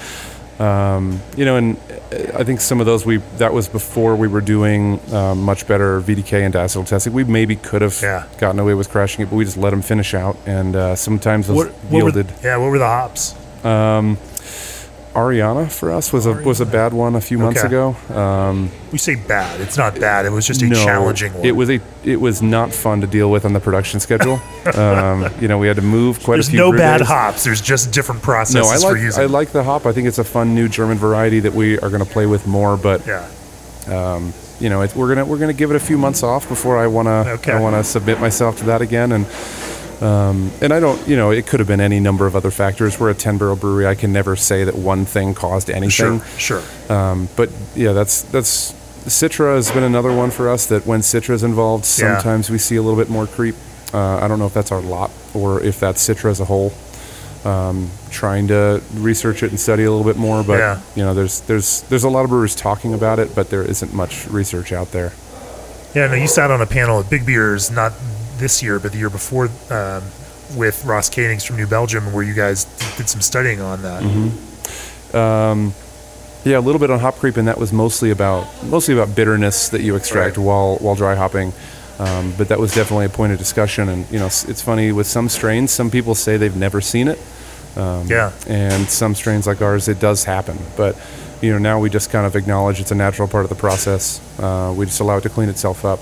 Um, 0.59 1.21
you 1.35 1.43
know, 1.43 1.57
and 1.57 1.75
uh, 1.77 2.39
I 2.39 2.43
think 2.45 2.61
some 2.61 2.79
of 2.79 2.85
those 2.85 3.05
we 3.05 3.17
that 3.37 3.51
was 3.53 3.67
before 3.67 4.15
we 4.15 4.27
were 4.29 4.39
doing 4.41 4.99
um, 5.13 5.41
much 5.43 5.67
better 5.67 5.99
VDK 5.99 6.45
and 6.45 6.53
diacetyl 6.53 6.85
testing. 6.87 7.11
We 7.13 7.23
maybe 7.25 7.55
could 7.57 7.81
have 7.81 7.99
Yeah. 8.01 8.23
gotten 8.37 8.59
away 8.59 8.73
with 8.73 8.89
crashing 8.89 9.23
it, 9.23 9.29
but 9.29 9.35
we 9.35 9.43
just 9.43 9.57
let 9.57 9.71
them 9.71 9.81
finish 9.81 10.13
out, 10.13 10.37
and 10.45 10.75
uh, 10.75 10.95
sometimes 10.95 11.47
those 11.47 11.57
What, 11.57 11.67
what 11.89 11.97
yielded. 12.03 12.27
yeah. 12.43 12.55
What 12.57 12.69
were 12.71 12.79
the 12.79 12.85
hops? 12.87 13.35
Ariana 15.15 15.71
for 15.71 15.91
us 15.91 16.11
was 16.13 16.25
a 16.25 16.33
was 16.33 16.59
a 16.59 16.65
bad 16.65 16.93
one 16.93 17.15
a 17.15 17.21
few 17.21 17.37
months 17.37 17.59
Okay. 17.63 17.67
ago. 17.67 17.95
Um, 18.13 18.69
We 18.91 18.97
say 18.97 19.15
bad. 19.15 19.61
It's 19.61 19.77
not 19.77 19.97
bad. 19.99 20.25
It 20.25 20.31
was 20.31 20.45
just 20.45 20.61
a 20.61 20.67
no, 20.67 20.75
challenging 20.83 21.33
one. 21.33 21.45
It 21.45 21.55
was 21.55 21.69
a 21.69 21.79
it 22.03 22.19
was 22.19 22.41
not 22.41 22.73
fun 22.73 23.01
to 23.01 23.07
deal 23.07 23.31
with 23.31 23.45
on 23.45 23.53
the 23.53 23.59
production 23.61 23.99
schedule. 24.01 24.41
um, 24.75 25.27
you 25.39 25.47
know, 25.47 25.57
we 25.57 25.67
had 25.67 25.77
to 25.77 25.81
move 25.81 26.21
quite 26.21 26.35
There's 26.35 26.49
a 26.49 26.51
few. 26.51 26.59
There's 26.59 26.71
no 26.73 26.77
bad 26.77 26.97
days. 26.99 27.07
hops. 27.07 27.43
There's 27.45 27.61
just 27.61 27.91
different 27.93 28.21
processes 28.21 28.55
No, 28.69 28.75
I 28.75 28.77
for 28.77 28.93
like 28.95 29.03
using. 29.03 29.23
I 29.23 29.25
like 29.27 29.49
the 29.51 29.63
hop. 29.63 29.85
I 29.85 29.93
think 29.93 30.07
it's 30.07 30.19
a 30.19 30.23
fun 30.23 30.53
new 30.53 30.67
German 30.67 30.97
variety 30.97 31.39
that 31.39 31.53
we 31.53 31.79
are 31.79 31.89
going 31.89 32.03
to 32.05 32.11
play 32.11 32.25
with 32.25 32.45
more. 32.45 32.75
But 32.77 33.07
yeah. 33.07 33.25
you 34.59 34.69
know, 34.69 34.81
it, 34.81 34.95
we're 34.95 35.07
gonna 35.07 35.25
we're 35.25 35.37
gonna 35.39 35.53
give 35.53 35.71
it 35.71 35.75
a 35.75 35.79
few 35.79 35.97
months 35.97 36.23
off 36.23 36.47
before 36.49 36.77
I 36.77 36.87
wanna 36.87 37.23
Okay. 37.39 37.51
I 37.53 37.59
wanna 37.59 37.83
submit 37.83 38.19
myself 38.19 38.57
to 38.59 38.65
that 38.65 38.81
again. 38.81 39.11
And 39.13 39.25
um, 40.01 40.51
and 40.61 40.73
I 40.73 40.79
don't, 40.79 41.07
you 41.07 41.15
know, 41.15 41.31
it 41.31 41.47
could 41.47 41.59
have 41.59 41.67
been 41.67 41.79
any 41.81 41.99
number 41.99 42.25
of 42.27 42.35
other 42.35 42.51
factors. 42.51 42.99
We're 42.99 43.11
a 43.11 43.13
ten 43.15 43.37
barrel 43.37 43.55
brewery. 43.55 43.87
I 43.87 43.95
can 43.95 44.11
never 44.11 44.35
say 44.35 44.63
that 44.65 44.75
one 44.75 45.05
thing 45.05 45.33
caused 45.33 45.69
anything. 45.69 46.19
Sure. 46.19 46.61
Sure. 46.61 46.93
Um, 46.93 47.29
but 47.35 47.49
yeah, 47.75 47.93
that's 47.93 48.21
that's 48.23 48.73
Citra 49.05 49.55
has 49.55 49.71
been 49.71 49.83
another 49.83 50.11
one 50.13 50.31
for 50.31 50.49
us. 50.49 50.65
That 50.67 50.85
when 50.85 51.01
Citra 51.01 51.31
is 51.31 51.43
involved, 51.43 51.83
Yeah. 51.85 52.15
sometimes 52.17 52.49
we 52.49 52.57
see 52.57 52.75
a 52.75 52.81
little 52.81 52.97
bit 52.99 53.09
more 53.09 53.27
creep. 53.27 53.55
Uh, 53.93 54.17
I 54.17 54.27
don't 54.27 54.39
know 54.39 54.47
if 54.47 54.53
that's 54.53 54.71
our 54.71 54.81
lot 54.81 55.11
or 55.33 55.61
if 55.61 55.79
that's 55.79 56.05
Citra 56.07 56.29
as 56.31 56.39
a 56.39 56.45
whole. 56.45 56.73
Um, 57.45 57.91
trying 58.09 58.47
to 58.47 58.81
research 58.95 59.43
it 59.43 59.51
and 59.51 59.59
study 59.59 59.83
a 59.83 59.91
little 59.91 60.03
bit 60.03 60.17
more, 60.17 60.43
but 60.43 60.57
Yeah. 60.57 60.79
you 60.95 61.03
know, 61.03 61.13
there's 61.13 61.41
there's 61.41 61.81
there's 61.83 62.03
a 62.03 62.09
lot 62.09 62.23
of 62.23 62.29
brewers 62.31 62.55
talking 62.55 62.93
about 62.95 63.19
it, 63.19 63.35
but 63.35 63.51
there 63.51 63.61
isn't 63.61 63.93
much 63.93 64.27
research 64.27 64.73
out 64.73 64.91
there. 64.91 65.13
Yeah, 65.93 66.07
no, 66.07 66.15
you 66.15 66.27
sat 66.27 66.49
on 66.51 66.59
a 66.59 66.65
panel 66.65 66.99
at 66.99 67.09
Big 67.09 67.23
Beers, 67.25 67.69
not 67.69 67.93
this 68.37 68.61
year, 68.63 68.79
but 68.79 68.91
the 68.91 68.97
year 68.97 69.09
before, 69.09 69.45
um, 69.69 70.03
with 70.55 70.83
Ross 70.85 71.09
Koenigs 71.09 71.45
from 71.45 71.57
New 71.57 71.67
Belgium, 71.67 72.13
where 72.13 72.23
you 72.23 72.33
guys 72.33 72.65
did 72.97 73.09
some 73.09 73.21
studying 73.21 73.61
on 73.61 73.81
that. 73.81 74.03
Mm-hmm. 74.03 75.69
Yeah, 76.47 76.59
a 76.59 76.61
little 76.61 76.77
bit 76.79 76.91
on 76.91 76.99
hop 76.99 77.15
creep, 77.15 77.37
and 77.37 77.47
that 77.47 77.57
was 77.57 77.73
mostly 77.73 78.11
about 78.11 78.45
mostly 78.65 78.93
about 78.93 79.15
bitterness 79.15 79.69
that 79.69 79.81
you 79.81 79.95
extract 79.95 80.37
Right. 80.37 80.45
while 80.45 80.75
while 80.77 80.93
dry 80.93 81.15
hopping. 81.15 81.53
Um, 81.97 82.33
but 82.37 82.49
that 82.49 82.59
was 82.59 82.75
definitely 82.75 83.05
a 83.05 83.09
point 83.09 83.31
of 83.31 83.39
discussion, 83.39 83.89
and 83.89 84.05
you 84.11 84.19
know, 84.19 84.25
it's, 84.25 84.61
funny 84.61 84.91
with 84.91 85.07
some 85.07 85.27
strains. 85.29 85.71
Some 85.71 85.89
people 85.89 86.13
say 86.13 86.35
they've 86.37 86.55
never 86.55 86.81
seen 86.81 87.07
it, 87.07 87.17
Yeah. 87.75 88.31
and 88.47 88.87
some 88.89 89.15
strains 89.15 89.47
like 89.47 89.61
ours, 89.61 89.87
it 89.87 89.99
does 89.99 90.25
happen. 90.25 90.59
But 90.75 90.95
you 91.41 91.51
know, 91.53 91.57
now 91.57 91.79
we 91.79 91.89
just 91.89 92.11
kind 92.11 92.25
of 92.27 92.35
acknowledge 92.35 92.79
it's 92.79 92.91
a 92.91 92.95
natural 92.95 93.27
part 93.27 93.43
of 93.45 93.49
the 93.49 93.55
process. 93.55 94.19
Uh, 94.37 94.73
we 94.75 94.85
just 94.85 94.99
allow 94.99 95.17
it 95.17 95.21
to 95.21 95.29
clean 95.29 95.49
itself 95.49 95.83
up. 95.85 95.99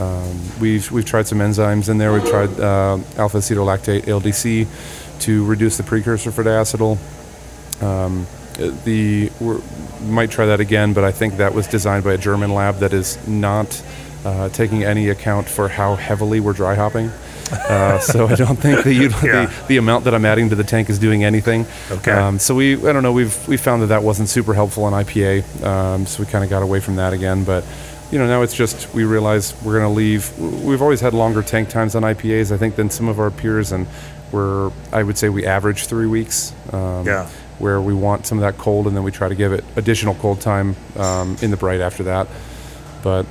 Um, 0.00 0.40
we've 0.60 0.90
we've 0.90 1.04
tried 1.04 1.26
some 1.26 1.38
enzymes 1.38 1.88
in 1.90 1.98
there. 1.98 2.12
We've 2.12 2.24
tried 2.28 2.58
uh, 2.58 2.98
alpha 3.18 3.38
acetolactate 3.38 4.02
(LDC) 4.04 4.66
to 5.20 5.44
reduce 5.44 5.76
the 5.76 5.82
precursor 5.82 6.30
for 6.32 6.42
diacetyl. 6.42 6.96
Um, 7.82 8.26
the 8.84 9.30
we 9.40 9.58
might 10.08 10.30
try 10.30 10.46
that 10.46 10.60
again, 10.60 10.92
but 10.94 11.04
I 11.04 11.12
think 11.12 11.36
that 11.36 11.52
was 11.54 11.66
designed 11.66 12.04
by 12.04 12.14
a 12.14 12.18
German 12.18 12.54
lab 12.54 12.76
that 12.78 12.92
is 12.92 13.18
not 13.28 13.82
uh, 14.24 14.48
taking 14.50 14.84
any 14.84 15.08
account 15.10 15.48
for 15.48 15.68
how 15.68 15.96
heavily 15.96 16.40
we're 16.40 16.52
dry 16.54 16.74
hopping. 16.74 17.10
Uh, 17.52 17.98
so 17.98 18.28
I 18.28 18.36
don't 18.36 18.56
think 18.56 18.84
the, 18.84 18.94
Yeah. 19.24 19.46
the 19.46 19.52
the 19.68 19.76
amount 19.76 20.04
that 20.04 20.14
I'm 20.14 20.24
adding 20.24 20.50
to 20.50 20.54
the 20.56 20.64
tank 20.64 20.88
is 20.88 20.98
doing 20.98 21.24
anything. 21.24 21.66
Okay. 21.90 22.12
Um, 22.12 22.38
so 22.38 22.54
we 22.54 22.76
I 22.76 22.92
don't 22.92 23.02
know 23.02 23.12
we've 23.12 23.36
we 23.48 23.56
found 23.58 23.82
that 23.82 23.88
that 23.88 24.02
wasn't 24.02 24.28
super 24.28 24.54
helpful 24.54 24.86
in 24.88 24.94
IPA. 24.94 25.64
Um, 25.64 26.06
so 26.06 26.22
we 26.22 26.26
kind 26.30 26.44
of 26.44 26.48
got 26.48 26.62
away 26.62 26.80
from 26.80 26.96
that 26.96 27.12
again, 27.12 27.44
but. 27.44 27.64
You 28.10 28.18
know, 28.18 28.26
now 28.26 28.42
it's 28.42 28.54
just 28.54 28.92
we 28.92 29.04
realize 29.04 29.54
we're 29.62 29.78
going 29.78 29.84
to 29.88 29.94
leave. 29.96 30.36
We've 30.38 30.82
always 30.82 31.00
had 31.00 31.14
longer 31.14 31.42
tank 31.42 31.68
times 31.68 31.94
on 31.94 32.02
IPAs, 32.02 32.50
I 32.50 32.56
think, 32.56 32.74
than 32.74 32.90
some 32.90 33.08
of 33.08 33.20
our 33.20 33.30
peers, 33.30 33.70
and 33.70 33.86
we're 34.32 34.72
I 34.92 35.02
would 35.04 35.16
say 35.16 35.28
we 35.28 35.46
average 35.46 35.86
three 35.86 36.06
weeks. 36.06 36.52
Um, 36.72 37.06
Yeah. 37.06 37.28
where 37.60 37.78
we 37.80 37.92
want 37.92 38.26
some 38.26 38.38
of 38.38 38.42
that 38.42 38.56
cold, 38.56 38.86
and 38.86 38.96
then 38.96 39.04
we 39.04 39.10
try 39.12 39.28
to 39.28 39.34
give 39.34 39.52
it 39.52 39.62
additional 39.76 40.14
cold 40.14 40.40
time 40.40 40.74
um, 40.96 41.36
in 41.42 41.50
the 41.50 41.56
bright 41.58 41.80
after 41.80 42.02
that. 42.04 42.26
But 43.02 43.26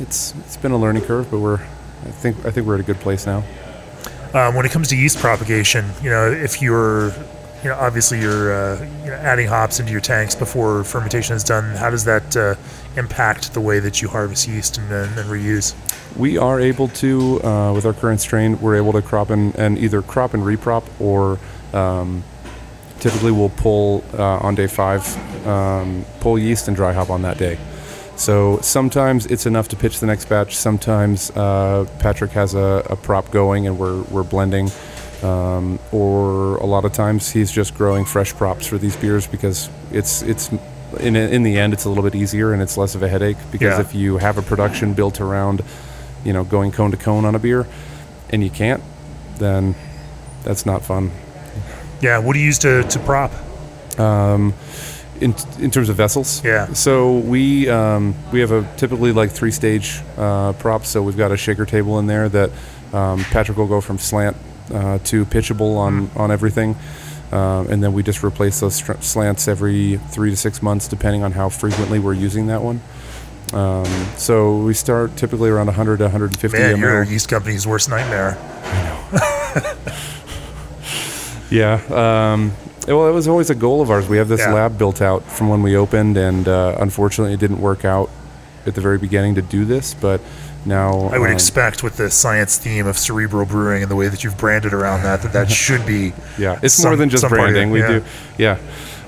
it's 0.00 0.34
it's 0.40 0.56
been 0.56 0.72
a 0.72 0.78
learning 0.78 1.02
curve, 1.02 1.30
but 1.30 1.38
we're 1.38 1.60
I 2.06 2.10
think 2.10 2.44
I 2.46 2.50
think 2.50 2.66
we're 2.66 2.74
at 2.74 2.80
a 2.80 2.84
good 2.84 3.00
place 3.00 3.26
now. 3.26 3.44
Um, 4.34 4.54
when 4.56 4.66
it 4.66 4.72
comes 4.72 4.88
to 4.88 4.96
yeast 4.96 5.18
propagation, 5.18 5.84
you 6.02 6.10
know, 6.10 6.30
if 6.30 6.60
you're, 6.60 7.08
you 7.62 7.68
know, 7.70 7.76
obviously 7.78 8.20
you're 8.20 8.52
uh, 8.52 8.80
you 9.04 9.10
know, 9.10 9.14
adding 9.16 9.46
hops 9.46 9.78
into 9.80 9.92
your 9.92 10.00
tanks 10.02 10.34
before 10.34 10.84
fermentation 10.84 11.34
is 11.36 11.44
done, 11.44 11.76
how 11.76 11.90
does 11.90 12.04
that 12.04 12.36
uh, 12.36 12.54
impact 12.98 13.54
the 13.54 13.60
way 13.60 13.78
that 13.80 14.02
you 14.02 14.08
harvest 14.08 14.48
yeast 14.48 14.78
and, 14.78 14.90
and, 14.92 15.18
and 15.18 15.28
reuse? 15.28 15.74
We 16.16 16.36
are 16.36 16.60
able 16.60 16.88
to, 16.88 17.42
uh, 17.44 17.72
with 17.72 17.86
our 17.86 17.92
current 17.92 18.20
strain, 18.20 18.60
we're 18.60 18.76
able 18.76 18.92
to 18.92 19.02
crop 19.02 19.30
and, 19.30 19.54
and 19.54 19.78
either 19.78 20.02
crop 20.02 20.34
and 20.34 20.42
reprop, 20.42 20.84
or 21.00 21.38
um, 21.72 22.24
typically 23.00 23.32
we'll 23.32 23.50
pull 23.50 24.04
uh, 24.14 24.38
on 24.38 24.54
day 24.54 24.66
five, 24.66 25.02
um, 25.46 26.04
pull 26.20 26.38
yeast 26.38 26.68
and 26.68 26.76
dry 26.76 26.92
hop 26.92 27.10
on 27.10 27.22
that 27.22 27.38
day. 27.38 27.58
So 28.16 28.58
sometimes 28.62 29.26
it's 29.26 29.46
enough 29.46 29.68
to 29.68 29.76
pitch 29.76 30.00
the 30.00 30.06
next 30.06 30.28
batch. 30.28 30.56
Sometimes 30.56 31.30
uh, 31.30 31.86
Patrick 32.00 32.32
has 32.32 32.54
a, 32.54 32.84
a 32.90 32.96
prop 32.96 33.30
going 33.30 33.68
and 33.68 33.78
we're, 33.78 34.02
we're 34.02 34.24
blending. 34.24 34.70
Um, 35.22 35.80
or 35.90 36.56
a 36.58 36.66
lot 36.66 36.84
of 36.84 36.92
times 36.92 37.30
he's 37.30 37.50
just 37.50 37.74
growing 37.74 38.04
fresh 38.04 38.32
props 38.34 38.66
for 38.66 38.78
these 38.78 38.96
beers 38.96 39.26
because 39.26 39.68
it's 39.90 40.22
it's 40.22 40.48
in, 41.00 41.16
in 41.16 41.42
the 41.42 41.58
end 41.58 41.72
it's 41.72 41.84
a 41.84 41.88
little 41.88 42.04
bit 42.04 42.14
easier 42.14 42.52
and 42.52 42.62
it's 42.62 42.76
less 42.76 42.94
of 42.94 43.02
a 43.02 43.08
headache 43.08 43.36
because 43.52 43.78
Yeah. 43.78 43.80
if 43.80 43.94
you 43.94 44.18
have 44.18 44.38
a 44.38 44.42
production 44.42 44.94
built 44.94 45.20
around 45.20 45.62
you 46.24 46.32
know 46.32 46.44
going 46.44 46.72
cone 46.72 46.90
to 46.90 46.96
cone 46.96 47.24
on 47.24 47.34
a 47.34 47.38
beer 47.38 47.66
and 48.30 48.42
you 48.42 48.50
can't 48.50 48.82
then 49.38 49.74
that's 50.44 50.64
not 50.66 50.82
fun 50.84 51.10
Yeah. 52.00 52.18
What 52.18 52.32
do 52.34 52.38
you 52.38 52.46
use 52.46 52.58
to, 52.60 52.82
to 52.84 52.98
prop? 53.00 53.32
Um, 53.98 54.54
in, 55.20 55.34
in 55.58 55.70
terms 55.72 55.88
of 55.88 55.96
vessels 55.96 56.42
Yeah. 56.44 56.72
so 56.72 57.18
we 57.18 57.68
um, 57.68 58.14
we 58.32 58.40
have 58.40 58.52
a 58.52 58.66
typically 58.76 59.10
like 59.12 59.30
three 59.32 59.50
stage 59.50 60.00
uh, 60.16 60.52
props 60.54 60.88
so 60.90 61.02
we've 61.02 61.16
got 61.16 61.32
a 61.32 61.36
shaker 61.36 61.66
table 61.66 61.98
in 61.98 62.06
there 62.06 62.28
that 62.28 62.50
um, 62.92 63.24
patrick 63.24 63.58
will 63.58 63.66
go 63.66 63.80
from 63.80 63.98
slant 63.98 64.36
uh, 64.72 64.98
to 65.04 65.24
pitchable 65.26 65.76
on 65.76 66.08
on 66.14 66.30
everything 66.30 66.76
um, 67.32 67.68
and 67.70 67.82
then 67.82 67.92
we 67.92 68.02
just 68.02 68.22
replace 68.24 68.60
those 68.60 68.74
str- 68.76 68.92
slants 69.00 69.48
every 69.48 69.96
three 70.10 70.30
to 70.30 70.36
six 70.36 70.62
months 70.62 70.88
depending 70.88 71.22
on 71.22 71.32
how 71.32 71.48
frequently 71.48 71.98
we're 71.98 72.14
using 72.14 72.46
that 72.48 72.62
one 72.62 72.80
um, 73.52 73.84
so 74.16 74.58
we 74.58 74.74
start 74.74 75.16
typically 75.16 75.48
around 75.48 75.66
100 75.66 75.96
to 75.98 76.04
150 76.04 76.58
Man, 76.58 76.76
ml. 76.76 76.80
you're 76.80 77.02
a 77.02 77.06
yeast 77.06 77.28
company's 77.30 77.66
worst 77.66 77.88
nightmare. 77.88 78.36
I 78.64 78.82
know. 78.82 79.74
Yeah. 81.50 81.80
Um, 81.88 82.52
well, 82.86 83.08
it 83.08 83.12
was 83.12 83.26
always 83.28 83.48
a 83.50 83.54
goal 83.54 83.80
of 83.80 83.90
ours. 83.90 84.06
We 84.08 84.18
have 84.18 84.28
this 84.28 84.40
Yeah. 84.40 84.52
lab 84.52 84.76
built 84.78 85.00
out 85.00 85.22
from 85.24 85.48
when 85.48 85.62
we 85.62 85.76
opened, 85.76 86.16
and 86.16 86.46
uh, 86.46 86.76
unfortunately, 86.78 87.32
it 87.34 87.40
didn't 87.40 87.60
work 87.60 87.84
out 87.84 88.10
at 88.66 88.74
the 88.74 88.80
very 88.82 88.98
beginning 88.98 89.34
to 89.36 89.42
do 89.42 89.64
this. 89.64 89.94
But 89.94 90.20
now, 90.66 91.08
I 91.12 91.18
would 91.18 91.30
um, 91.30 91.34
expect 91.34 91.82
with 91.82 91.96
the 91.96 92.10
science 92.10 92.58
theme 92.58 92.86
of 92.86 92.98
cerebral 92.98 93.46
brewing 93.46 93.82
and 93.82 93.90
the 93.90 93.96
way 93.96 94.08
that 94.08 94.22
you've 94.24 94.36
branded 94.36 94.72
around 94.74 95.02
that, 95.04 95.22
that 95.22 95.32
that 95.32 95.50
should 95.64 95.86
be. 95.86 96.12
yeah, 96.38 96.58
it's 96.62 96.74
some- 96.74 96.90
more 96.90 96.96
than 96.96 97.08
just 97.08 97.24
it, 97.24 97.28
branding. 97.30 97.70
We 97.70 97.80
yeah. 97.80 97.88
do, 97.88 98.04
yeah. 98.38 98.58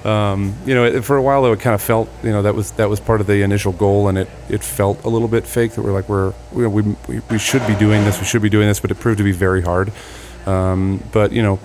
Um, 0.02 0.54
you 0.64 0.74
know, 0.74 0.84
it, 0.86 1.04
for 1.04 1.16
a 1.18 1.22
while 1.22 1.42
though, 1.42 1.52
it 1.52 1.60
kind 1.60 1.74
of 1.74 1.82
felt, 1.82 2.08
you 2.22 2.30
know, 2.30 2.40
that 2.42 2.54
was 2.54 2.70
that 2.72 2.88
was 2.88 3.00
part 3.00 3.20
of 3.20 3.26
the 3.26 3.42
initial 3.42 3.72
goal, 3.72 4.08
and 4.08 4.16
it, 4.16 4.28
it 4.48 4.64
felt 4.64 5.04
a 5.04 5.08
little 5.10 5.28
bit 5.28 5.44
fake. 5.46 5.72
That 5.72 5.82
we're 5.82 5.92
like 5.92 6.08
we're 6.08 6.32
we, 6.52 6.66
we, 6.66 6.82
we- 7.06 7.20
we 7.30 7.38
should 7.38 7.66
be 7.66 7.74
doing 7.74 8.04
this, 8.04 8.18
we 8.18 8.24
should 8.24 8.40
be 8.42 8.48
doing 8.48 8.66
this, 8.66 8.80
but 8.80 8.90
it 8.90 8.98
proved 8.98 9.18
to 9.18 9.24
be 9.24 9.32
very 9.32 9.60
hard. 9.60 9.92
Um, 10.46 11.02
but 11.12 11.32
you 11.32 11.42
know, 11.42 11.58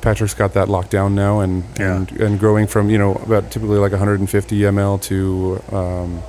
Patrick's 0.00 0.34
got 0.34 0.54
that 0.54 0.68
locked 0.68 0.90
down 0.90 1.14
now, 1.14 1.38
and 1.38 1.62
Yeah. 1.78 1.96
and, 1.98 2.10
and 2.12 2.40
growing 2.40 2.66
from 2.66 2.90
you 2.90 2.98
know 2.98 3.14
about 3.14 3.50
typically 3.52 3.78
like 3.78 3.92
150 3.92 4.58
ml 4.62 5.00
to 5.02 5.62
um, 5.76 6.22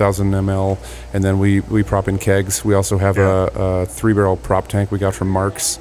1000 0.00 0.30
ml, 0.32 0.78
and 1.12 1.22
then 1.22 1.38
we 1.38 1.60
we 1.60 1.82
prop 1.82 2.08
in 2.08 2.18
kegs. 2.18 2.64
We 2.64 2.74
also 2.74 2.98
have 2.98 3.16
Yeah. 3.18 3.48
a, 3.54 3.60
a 3.82 3.86
three 3.86 4.14
barrel 4.14 4.36
prop 4.36 4.66
tank 4.68 4.90
we 4.90 4.98
got 4.98 5.14
from 5.14 5.28
Mark's 5.28 5.78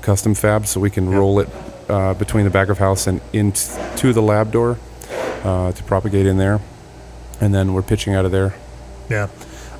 Custom 0.00 0.34
Fab, 0.34 0.66
so 0.66 0.80
we 0.80 0.90
can 0.90 1.10
Yeah. 1.10 1.18
roll 1.18 1.40
it 1.40 1.48
uh, 1.88 2.14
between 2.14 2.44
the 2.44 2.50
back 2.50 2.68
of 2.68 2.78
house 2.78 3.06
and 3.06 3.20
into 3.32 4.12
the 4.12 4.22
lab 4.22 4.50
door 4.52 4.78
uh, 5.44 5.72
to 5.72 5.82
propagate 5.84 6.26
in 6.26 6.38
there, 6.38 6.60
and 7.40 7.54
then 7.54 7.74
we're 7.74 7.82
pitching 7.82 8.14
out 8.14 8.24
of 8.24 8.32
there. 8.32 8.54
Yeah. 9.10 9.28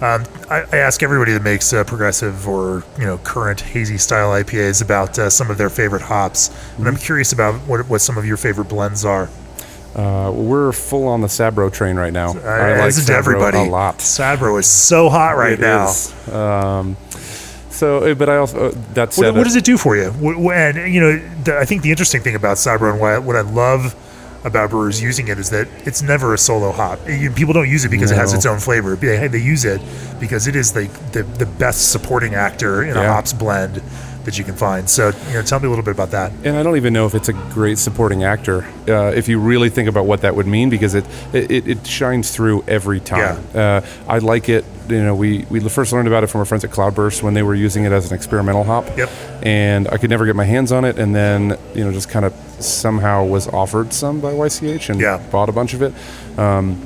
Um, 0.01 0.25
I, 0.49 0.63
I 0.73 0.77
ask 0.77 1.03
everybody 1.03 1.33
that 1.33 1.43
makes 1.43 1.73
uh, 1.73 1.83
progressive 1.83 2.47
or 2.47 2.85
you 2.99 3.05
know 3.07 3.19
current 3.19 3.61
hazy 3.63 3.99
style 3.99 4.31
IPAs 4.31 4.81
about 4.83 5.19
uh, 5.19 5.29
some 5.31 5.51
of 5.51 5.57
their 5.59 5.71
favorite 5.71 6.03
hops, 6.03 6.51
and 6.77 6.87
I'm 6.87 6.97
curious 6.97 7.33
about 7.33 7.55
what 7.67 7.89
what 7.89 8.01
some 8.01 8.17
of 8.19 8.25
your 8.27 8.37
favorite 8.37 8.69
blends 8.69 9.05
are. 9.05 9.29
Uh, 9.95 10.31
we're 10.33 10.73
full 10.73 11.07
on 11.09 11.21
the 11.21 11.27
Sabro 11.27 11.73
train 11.73 11.97
right 11.97 12.13
now. 12.13 12.31
Uh, 12.31 12.87
isn't 12.87 13.13
Sabro 13.13 13.19
everybody? 13.19 13.59
a 13.59 13.63
lot. 13.65 13.99
Sabro 13.99 14.59
is 14.61 14.67
so 14.67 15.09
hot 15.09 15.37
right 15.37 15.55
It 15.55 15.61
now. 15.61 15.89
Um, 16.31 16.97
so, 17.71 17.99
uh, 18.11 18.15
but 18.15 18.29
I 18.29 18.37
also 18.37 18.69
uh, 18.69 18.73
that 18.95 19.13
said, 19.13 19.27
What, 19.27 19.35
what 19.37 19.45
does 19.45 19.57
it 19.57 19.65
do 19.65 19.79
for 19.79 19.97
you? 19.97 20.11
When 20.11 20.77
you 20.93 21.01
know, 21.01 21.19
the, 21.45 21.59
I 21.59 21.65
think 21.65 21.83
the 21.83 21.91
interesting 21.91 22.23
thing 22.23 22.35
about 22.35 22.57
Sabro 22.59 22.91
and 22.93 23.01
why, 23.01 23.19
what 23.19 23.37
I 23.37 23.41
love 23.43 23.95
about 24.45 24.71
brewers 24.71 25.03
using 25.03 25.29
it 25.29 25.39
is 25.39 25.51
that 25.51 25.69
it's 25.85 26.01
never 26.01 26.33
a 26.33 26.39
solo 26.39 26.71
hop. 26.71 27.01
You- 27.09 27.31
people 27.31 27.53
don't 27.55 27.69
use 27.69 27.85
it 27.85 27.89
because 27.91 28.11
it 28.13 28.17
has 28.17 28.33
its 28.33 28.47
own 28.47 28.61
flavor. 28.61 28.95
They, 28.95 29.27
they 29.29 29.39
use 29.39 29.65
it 29.65 29.81
because 30.21 30.47
it 30.47 30.55
is 30.55 30.77
like 30.77 30.93
the, 31.13 31.23
the 31.25 31.47
best 31.47 31.91
supporting 31.91 32.35
actor 32.35 32.83
in 32.85 32.97
a 32.97 33.01
hops 33.13 33.33
blend 33.33 33.83
that 34.29 34.39
you 34.39 34.45
can 34.45 34.55
find. 34.57 34.89
So, 34.89 35.09
you 35.29 35.35
know, 35.35 35.43
tell 35.43 35.59
me 35.61 35.67
a 35.67 35.71
little 35.71 35.85
bit 35.85 35.93
about 35.95 36.11
that. 36.11 36.33
And 36.45 36.57
I 36.57 36.63
don't 36.63 36.77
even 36.77 36.93
know 36.93 37.07
if 37.07 37.15
it's 37.15 37.29
a 37.29 37.33
great 37.33 37.79
supporting 37.79 38.25
actor, 38.25 38.65
uh, 38.87 39.13
if 39.15 39.27
you 39.29 39.39
really 39.41 39.71
think 39.71 39.89
about 39.89 40.05
what 40.07 40.21
that 40.21 40.37
would 40.37 40.47
mean, 40.47 40.69
because 40.71 40.95
it 40.95 41.05
it, 41.33 41.67
it 41.67 41.87
shines 41.87 42.31
through 42.31 42.65
every 42.69 43.01
time. 43.01 43.45
Uh, 43.55 43.81
I 44.07 44.19
like 44.19 44.49
it. 44.49 44.65
You 44.89 45.03
know, 45.03 45.15
we, 45.15 45.45
we 45.51 45.61
first 45.69 45.93
learned 45.93 46.09
about 46.09 46.25
it 46.25 46.29
from 46.29 46.39
our 46.39 46.47
friends 46.47 46.65
at 46.65 46.71
Cloudburst 46.71 47.23
when 47.23 47.35
they 47.35 47.43
were 47.43 47.55
using 47.55 47.85
it 47.85 47.93
as 47.93 48.11
an 48.11 48.17
experimental 48.17 48.65
hop. 48.65 48.85
Yep. 48.97 49.11
And 49.43 49.87
I 49.89 49.99
could 49.99 50.09
never 50.09 50.25
get 50.25 50.35
my 50.35 50.45
hands 50.47 50.73
on 50.73 50.85
it, 50.87 50.99
and 50.99 51.15
then 51.15 51.59
you 51.75 51.85
know 51.85 51.93
just 51.93 52.09
kind 52.09 52.25
of 52.25 52.33
somehow 52.59 53.25
was 53.25 53.49
offered 53.49 53.93
some 53.93 54.21
by 54.21 54.33
YCH 54.33 54.91
and 54.91 55.01
Yeah. 55.01 55.19
bought 55.31 55.49
a 55.49 55.53
bunch 55.53 55.75
of 55.75 55.83
it. 55.83 55.93
Um, 56.39 56.81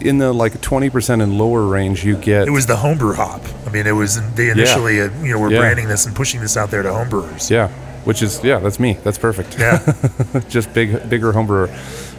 in 0.00 0.18
the 0.18 0.32
like 0.32 0.52
20% 0.60 1.22
and 1.22 1.38
lower 1.38 1.64
range, 1.66 2.04
you 2.04 2.16
get 2.16 2.46
It 2.48 2.50
was 2.50 2.66
the 2.66 2.76
homebrew 2.76 3.14
hop. 3.14 3.42
I 3.66 3.70
mean, 3.70 3.86
it 3.86 3.92
was 3.92 4.20
they 4.34 4.50
initially, 4.50 5.00
uh, 5.00 5.10
you 5.22 5.32
know, 5.32 5.38
were 5.38 5.50
Yeah. 5.50 5.60
branding 5.60 5.88
this 5.88 6.06
and 6.06 6.14
pushing 6.14 6.40
this 6.40 6.56
out 6.56 6.70
there 6.70 6.82
to 6.82 6.88
homebrewers. 6.90 7.50
yeah, 7.50 7.68
which 8.04 8.22
is 8.22 8.42
yeah, 8.44 8.58
that's 8.58 8.78
me. 8.78 8.98
That's 9.04 9.18
perfect. 9.18 9.58
Yeah. 9.58 9.80
just 10.48 10.72
big, 10.74 11.08
bigger 11.08 11.32
homebrewer. 11.32 11.68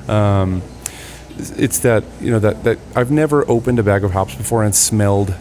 Um, 0.09 0.61
it's 1.57 1.79
that 1.79 2.03
you 2.21 2.31
know 2.31 2.39
that 2.39 2.63
that 2.63 2.77
I've 2.95 3.11
never 3.11 3.49
opened 3.49 3.77
a 3.79 3.83
bag 3.83 4.03
of 4.03 4.11
hops 4.11 4.35
before 4.35 4.63
and 4.63 4.73
smelled 4.73 5.33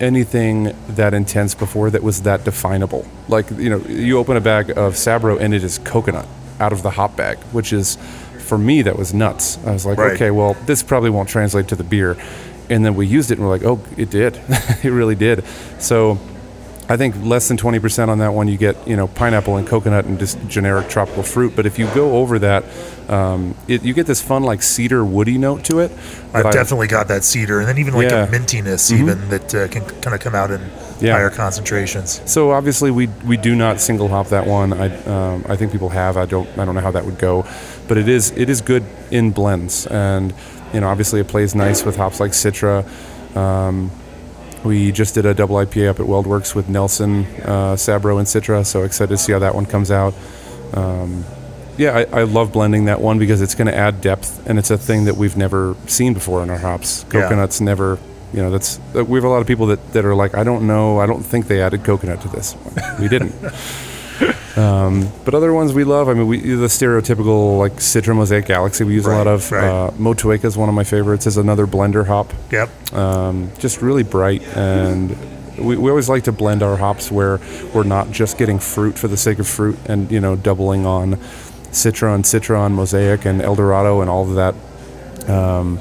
anything 0.00 0.74
that 0.88 1.14
intense 1.14 1.54
before 1.54 1.90
that 1.90 2.02
was 2.02 2.22
that 2.22 2.44
definable. 2.44 3.06
Like 3.28 3.50
you 3.52 3.70
know, 3.70 3.78
you 3.88 4.18
open 4.18 4.36
a 4.36 4.40
bag 4.40 4.70
of 4.70 4.94
Sabro 4.94 5.38
and 5.40 5.54
it 5.54 5.62
is 5.62 5.78
coconut 5.78 6.26
out 6.58 6.72
of 6.72 6.82
the 6.82 6.90
hop 6.90 7.16
bag, 7.16 7.38
which 7.52 7.72
is 7.72 7.98
for 8.52 8.58
me 8.58 8.82
that 8.82 8.98
was 8.98 9.14
nuts. 9.14 9.56
I 9.64 9.72
was 9.72 9.86
like, 9.86 9.96
Right. 9.96 10.12
okay, 10.12 10.30
well 10.30 10.52
this 10.66 10.82
probably 10.82 11.08
won't 11.08 11.26
translate 11.30 11.68
to 11.68 11.74
the 11.74 11.84
beer. 11.84 12.18
And 12.68 12.84
then 12.84 12.94
we 12.96 13.06
used 13.06 13.30
it 13.30 13.38
and 13.38 13.46
we're 13.46 13.56
like, 13.58 13.64
oh, 13.64 13.80
it 13.96 14.10
did. 14.10 14.36
it 14.82 14.90
really 14.90 15.14
did. 15.14 15.42
So 15.78 16.18
I 16.86 16.98
think 16.98 17.16
less 17.24 17.48
than 17.48 17.56
20% 17.56 18.08
on 18.08 18.18
that 18.18 18.34
one, 18.34 18.48
you 18.48 18.58
get, 18.58 18.76
you 18.86 18.94
know, 18.94 19.08
pineapple 19.08 19.56
and 19.56 19.66
coconut 19.66 20.04
and 20.04 20.18
just 20.18 20.36
generic 20.48 20.90
tropical 20.90 21.22
fruit. 21.22 21.56
But 21.56 21.64
if 21.64 21.78
you 21.78 21.86
go 21.94 22.16
over 22.18 22.38
that, 22.40 22.64
um, 23.08 23.54
it, 23.68 23.82
you 23.84 23.94
get 23.94 24.06
this 24.06 24.20
fun, 24.20 24.42
like 24.42 24.62
cedar 24.62 25.02
woody 25.02 25.38
note 25.38 25.64
to 25.64 25.78
it. 25.78 25.90
I've 26.34 26.44
I- 26.44 26.52
definitely 26.52 26.88
got 26.88 27.08
that 27.08 27.24
cedar, 27.24 27.60
and 27.60 27.68
then 27.68 27.78
even 27.78 27.94
like 27.94 28.10
Yeah. 28.10 28.26
Mm-hmm. 28.26 28.34
a 28.34 28.38
mintiness, 28.38 28.92
even 28.92 29.28
that 29.30 29.54
uh, 29.54 29.68
can 29.68 29.82
kind 30.02 30.14
of 30.14 30.20
come 30.20 30.34
out 30.34 30.50
in 30.50 30.60
Yeah. 31.02 31.12
higher 31.12 31.30
concentrations. 31.30 32.22
So 32.30 32.50
obviously 32.52 32.90
we 32.90 33.08
we 33.26 33.36
do 33.36 33.54
not 33.54 33.80
single 33.80 34.08
hop 34.08 34.28
that 34.28 34.46
one. 34.46 34.72
I 34.72 34.86
um, 35.04 35.44
I 35.48 35.56
think 35.56 35.72
people 35.72 35.88
have. 35.90 36.16
I 36.16 36.26
don't 36.26 36.48
I 36.58 36.64
don't 36.64 36.74
know 36.74 36.80
how 36.80 36.92
that 36.92 37.04
would 37.04 37.18
go, 37.18 37.46
but 37.88 37.98
it 37.98 38.08
is 38.08 38.30
it 38.36 38.48
is 38.48 38.60
good 38.60 38.84
in 39.10 39.30
blends, 39.32 39.86
and 39.86 40.32
you 40.72 40.80
know 40.80 40.88
obviously 40.88 41.20
it 41.20 41.28
plays 41.28 41.54
nice 41.54 41.84
with 41.84 41.96
hops 41.96 42.20
like 42.20 42.32
Citra. 42.32 42.86
Um, 43.36 43.90
we 44.64 44.92
just 44.92 45.14
did 45.14 45.26
a 45.26 45.34
double 45.34 45.56
IPA 45.56 45.88
up 45.88 46.00
at 46.00 46.06
WeldWerks 46.06 46.54
with 46.54 46.68
Nelson, 46.68 47.24
uh, 47.42 47.74
Sabro, 47.74 48.18
and 48.18 48.26
Citra. 48.26 48.64
So 48.64 48.84
excited 48.84 49.10
to 49.10 49.18
see 49.18 49.32
how 49.32 49.40
that 49.40 49.54
one 49.54 49.66
comes 49.66 49.90
out. 49.90 50.14
Um, 50.74 51.24
yeah, 51.78 52.04
I, 52.12 52.20
I 52.20 52.22
love 52.24 52.52
blending 52.52 52.84
that 52.84 53.00
one 53.00 53.18
because 53.18 53.40
it's 53.40 53.54
going 53.54 53.66
to 53.66 53.74
add 53.74 54.00
depth, 54.00 54.46
and 54.46 54.58
it's 54.58 54.70
a 54.70 54.78
thing 54.78 55.06
that 55.06 55.16
we've 55.16 55.36
never 55.36 55.74
seen 55.86 56.14
before 56.14 56.42
in 56.42 56.50
our 56.50 56.58
hops. 56.58 57.04
Yeah. 57.04 57.22
Coconuts 57.22 57.60
never, 57.60 57.98
you 58.32 58.42
know, 58.42 58.50
that's 58.50 58.78
we 58.94 59.16
have 59.18 59.24
a 59.24 59.28
lot 59.28 59.40
of 59.40 59.46
people 59.46 59.66
that, 59.66 59.92
that 59.92 60.04
are 60.04 60.14
like, 60.14 60.34
I 60.34 60.44
don't 60.44 60.66
know, 60.66 60.98
I 60.98 61.06
don't 61.06 61.22
think 61.22 61.46
they 61.48 61.60
added 61.60 61.84
coconut 61.84 62.20
to 62.22 62.28
this. 62.28 62.56
We 62.98 63.08
didn't. 63.08 63.34
um, 64.56 65.08
but 65.24 65.34
other 65.34 65.52
ones 65.52 65.72
we 65.72 65.84
love. 65.84 66.08
I 66.08 66.14
mean, 66.14 66.26
we 66.26 66.38
the 66.40 66.66
stereotypical 66.66 67.58
like 67.58 67.72
Citra 67.74 68.14
Mosaic 68.14 68.46
Galaxy 68.46 68.84
we 68.84 68.94
use 68.94 69.06
a 69.06 69.10
lot 69.10 69.26
of. 69.26 69.50
right. 69.50 69.64
Uh, 69.64 69.90
Motueka 69.92 70.44
is 70.44 70.56
one 70.56 70.68
of 70.68 70.74
my 70.74 70.84
favorites. 70.84 71.26
is 71.26 71.36
another 71.36 71.66
blender 71.66 72.06
hop 72.06 72.32
Yep. 72.50 72.92
um, 72.94 73.50
just 73.58 73.82
really 73.82 74.02
bright 74.02 74.42
and 74.56 75.16
we, 75.58 75.76
we 75.76 75.90
always 75.90 76.08
like 76.08 76.24
to 76.24 76.32
blend 76.32 76.62
our 76.62 76.76
hops 76.76 77.10
where 77.10 77.38
we're 77.74 77.84
not 77.84 78.10
just 78.10 78.38
getting 78.38 78.58
fruit 78.58 78.98
for 78.98 79.08
the 79.08 79.16
sake 79.16 79.38
of 79.38 79.46
fruit 79.46 79.78
and 79.86 80.10
you 80.10 80.20
know 80.20 80.34
doubling 80.36 80.86
on 80.86 81.18
citron 81.72 82.24
citron 82.24 82.72
mosaic 82.72 83.24
and 83.26 83.40
eldorado 83.42 84.00
and 84.00 84.08
all 84.10 84.22
of 84.28 84.34
that 84.36 85.30
um, 85.30 85.78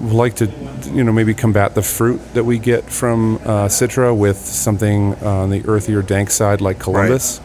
we 0.00 0.10
like 0.10 0.34
to 0.36 0.46
you 0.88 1.04
know 1.04 1.12
maybe 1.12 1.34
combat 1.34 1.74
the 1.74 1.82
fruit 1.82 2.20
that 2.34 2.44
we 2.44 2.58
get 2.58 2.84
from 2.84 3.36
uh, 3.36 3.68
citra 3.68 4.16
with 4.16 4.36
something 4.36 5.14
on 5.16 5.50
the 5.50 5.62
earthier 5.68 6.02
dank 6.02 6.30
side 6.30 6.60
like 6.60 6.78
columbus 6.78 7.40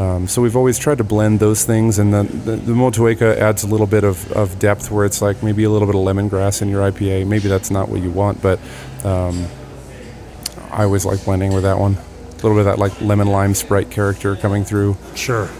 um, 0.00 0.28
so 0.28 0.40
we've 0.40 0.56
always 0.56 0.78
tried 0.78 0.96
to 0.96 1.04
blend 1.04 1.40
those 1.40 1.66
things, 1.66 1.98
and 1.98 2.14
then 2.14 2.26
the, 2.46 2.52
the 2.56 2.72
Motueka 2.72 3.36
adds 3.36 3.64
a 3.64 3.66
little 3.66 3.86
bit 3.86 4.02
of, 4.02 4.32
of 4.32 4.58
depth 4.58 4.90
where 4.90 5.04
it's 5.04 5.20
like 5.20 5.42
maybe 5.42 5.64
a 5.64 5.68
little 5.68 5.86
bit 5.86 5.94
of 5.94 6.00
lemongrass 6.00 6.62
in 6.62 6.70
your 6.70 6.90
IPA. 6.90 7.26
Maybe 7.26 7.48
that's 7.48 7.70
not 7.70 7.90
what 7.90 8.00
you 8.00 8.10
want, 8.10 8.40
but 8.40 8.58
um, 9.04 9.46
I 10.70 10.84
always 10.84 11.04
like 11.04 11.22
blending 11.26 11.52
with 11.52 11.64
that 11.64 11.78
one. 11.78 11.96
A 11.96 12.34
little 12.36 12.54
bit 12.54 12.60
of 12.60 12.64
that 12.64 12.78
like 12.78 12.98
lemon 13.02 13.28
lime 13.28 13.54
sprite 13.54 13.90
character 13.90 14.36
coming 14.36 14.64
through. 14.64 14.96
Sure. 15.14 15.50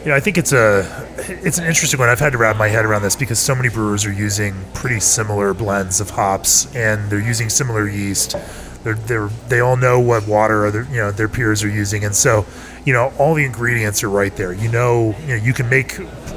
You 0.00 0.06
know, 0.06 0.16
I 0.16 0.20
think 0.20 0.36
it's 0.36 0.52
a 0.52 1.07
it's 1.28 1.58
an 1.58 1.66
interesting 1.66 2.00
one. 2.00 2.08
I've 2.08 2.18
had 2.18 2.32
to 2.32 2.38
wrap 2.38 2.56
my 2.56 2.68
head 2.68 2.84
around 2.84 3.02
this 3.02 3.16
because 3.16 3.38
so 3.38 3.54
many 3.54 3.68
brewers 3.68 4.04
are 4.06 4.12
using 4.12 4.54
pretty 4.74 5.00
similar 5.00 5.54
blends 5.54 6.00
of 6.00 6.10
hops, 6.10 6.74
and 6.74 7.10
they're 7.10 7.20
using 7.20 7.48
similar 7.48 7.88
yeast. 7.88 8.36
They're, 8.84 8.94
they're 8.94 9.28
they 9.48 9.60
all 9.60 9.76
know 9.76 10.00
what 10.00 10.26
water 10.26 10.66
other 10.66 10.84
you 10.84 10.98
know 10.98 11.10
their 11.10 11.28
peers 11.28 11.62
are 11.62 11.68
using, 11.68 12.04
and 12.04 12.14
so 12.14 12.46
you 12.84 12.92
know 12.92 13.12
all 13.18 13.34
the 13.34 13.44
ingredients 13.44 14.02
are 14.02 14.10
right 14.10 14.34
there. 14.36 14.52
You 14.52 14.70
know, 14.70 15.16
you 15.22 15.28
know 15.28 15.34
you 15.36 15.52
can 15.52 15.68
make 15.68 15.92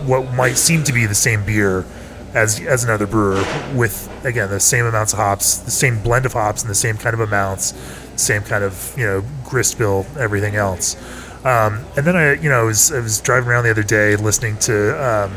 what 0.06 0.34
might 0.34 0.58
seem 0.58 0.84
to 0.84 0.94
be 0.94 1.06
the 1.06 1.16
same 1.16 1.46
beer 1.46 1.86
as 2.34 2.60
as 2.62 2.84
another 2.84 3.08
brewer 3.08 3.44
with 3.76 4.10
again 4.26 4.50
the 4.50 4.60
same 4.60 4.86
amounts 4.86 5.14
of 5.14 5.20
hops, 5.20 5.58
the 5.58 5.72
same 5.72 6.02
blend 6.02 6.26
of 6.26 6.34
hops, 6.34 6.62
and 6.62 6.70
the 6.70 6.76
same 6.76 6.98
kind 6.98 7.14
of 7.14 7.20
amounts, 7.20 7.74
same 8.16 8.42
kind 8.42 8.64
of 8.64 8.94
you 8.98 9.06
know 9.06 9.24
grist 9.46 9.78
bill, 9.78 10.06
everything 10.18 10.56
else. 10.56 10.96
Um, 11.44 11.84
and 11.98 12.06
then 12.06 12.16
I, 12.16 12.34
you 12.34 12.50
know, 12.50 12.62
I 12.62 12.64
was, 12.64 12.92
I 12.92 13.00
was 13.00 13.20
driving 13.20 13.50
around 13.50 13.64
the 13.64 13.72
other 13.72 13.84
day 13.84 14.16
listening 14.16 14.58
to 14.60 14.92
um, 15.04 15.34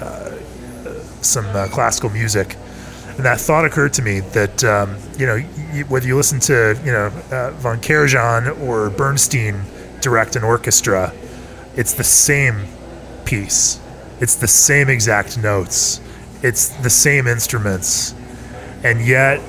uh, 0.00 0.30
some 1.22 1.44
uh, 1.54 1.68
classical 1.68 2.08
music, 2.08 2.56
and 3.16 3.24
that 3.24 3.38
thought 3.38 3.64
occurred 3.64 3.92
to 3.94 4.02
me 4.02 4.20
that 4.20 4.64
um, 4.64 4.96
you 5.18 5.26
know, 5.26 5.36
y- 5.36 5.84
whether 5.88 6.06
you 6.06 6.16
listen 6.16 6.40
to 6.40 6.78
you 6.84 6.92
know 6.92 7.06
uh, 7.30 7.50
von 7.52 7.80
Karajan 7.80 8.58
or 8.60 8.88
Bernstein 8.90 9.60
direct 10.00 10.36
an 10.36 10.44
orchestra, 10.44 11.12
it's 11.76 11.92
the 11.92 12.04
same 12.04 12.64
piece. 13.26 13.78
It's 14.20 14.36
the 14.36 14.48
same 14.48 14.88
exact 14.88 15.36
notes. 15.36 16.00
It's 16.42 16.68
the 16.68 16.90
same 16.90 17.26
instruments, 17.26 18.14
and 18.84 19.04
yet 19.04 19.40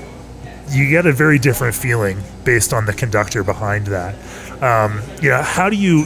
you 0.70 0.90
get 0.90 1.06
a 1.06 1.14
very 1.14 1.40
different 1.40 1.76
feeling 1.76 2.20
based 2.44 2.74
on 2.74 2.86
the 2.86 2.94
conductor 2.94 3.42
behind 3.44 3.88
that. 3.88 4.16
Um, 4.62 5.02
you 5.22 5.30
know, 5.30 5.42
how 5.42 5.70
do 5.70 5.76
you 5.76 6.06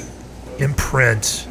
imprint, 0.60 1.48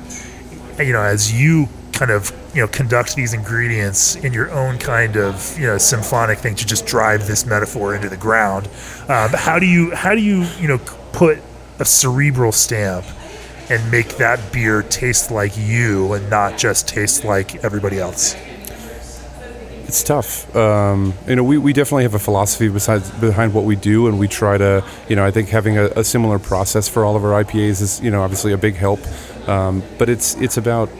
you 0.79 0.93
know, 0.93 1.03
as 1.03 1.33
you 1.33 1.69
kind 1.93 2.11
of 2.11 2.33
you 2.55 2.61
know 2.61 2.69
conduct 2.69 3.15
these 3.15 3.33
ingredients 3.33 4.17
in 4.17 4.33
your 4.33 4.51
own 4.51 4.79
kind 4.79 5.17
of 5.17 5.59
you 5.59 5.67
know 5.67 5.79
symphonic 5.79 6.39
thing 6.39 6.55
to 6.57 6.67
just 6.67 6.87
drive 6.87 7.27
this 7.27 7.47
metaphor 7.47 7.95
into 7.95 8.09
the 8.09 8.17
ground? 8.17 8.67
Um, 9.09 9.31
how 9.31 9.59
do 9.59 9.67
you 9.67 9.95
how 9.95 10.15
do 10.15 10.21
you 10.21 10.45
you 10.59 10.69
know 10.69 10.79
put 11.13 11.39
a 11.79 11.85
cerebral 11.85 12.53
stamp 12.53 13.05
and 13.71 13.91
make 13.91 14.17
that 14.17 14.53
beer 14.53 14.83
taste 14.83 15.31
like 15.31 15.57
you 15.57 16.13
and 16.13 16.29
not 16.29 16.59
just 16.59 16.89
taste 16.89 17.25
like 17.25 17.65
everybody 17.65 17.99
else? 17.99 18.35
It's 19.91 20.05
tough. 20.05 20.55
Um, 20.55 21.15
you 21.27 21.35
know, 21.35 21.43
we, 21.43 21.59
we 21.59 21.73
definitely 21.73 22.05
have 22.05 22.15
a 22.15 22.21
philosophy 22.21 22.69
besides 22.69 23.11
behind 23.11 23.53
what 23.53 23.65
we 23.65 23.75
do, 23.75 24.07
and 24.07 24.21
we 24.21 24.29
try 24.29 24.57
to, 24.57 24.85
you 25.09 25.17
know, 25.17 25.27
I 25.27 25.33
think 25.33 25.49
having 25.49 25.79
a, 25.79 25.87
a 25.97 26.05
similar 26.05 26.39
process 26.39 26.89
for 26.89 27.05
all 27.05 27.17
of 27.17 27.25
our 27.25 27.43
IPAs 27.43 27.83
is, 27.83 28.01
you 28.01 28.13
know, 28.13 28.23
obviously 28.23 28.53
a 28.53 28.57
big 28.57 28.77
help. 28.77 29.01
Um, 29.49 29.83
but 29.99 30.09
it's 30.09 30.37
it's 30.37 30.59
about 30.59 30.91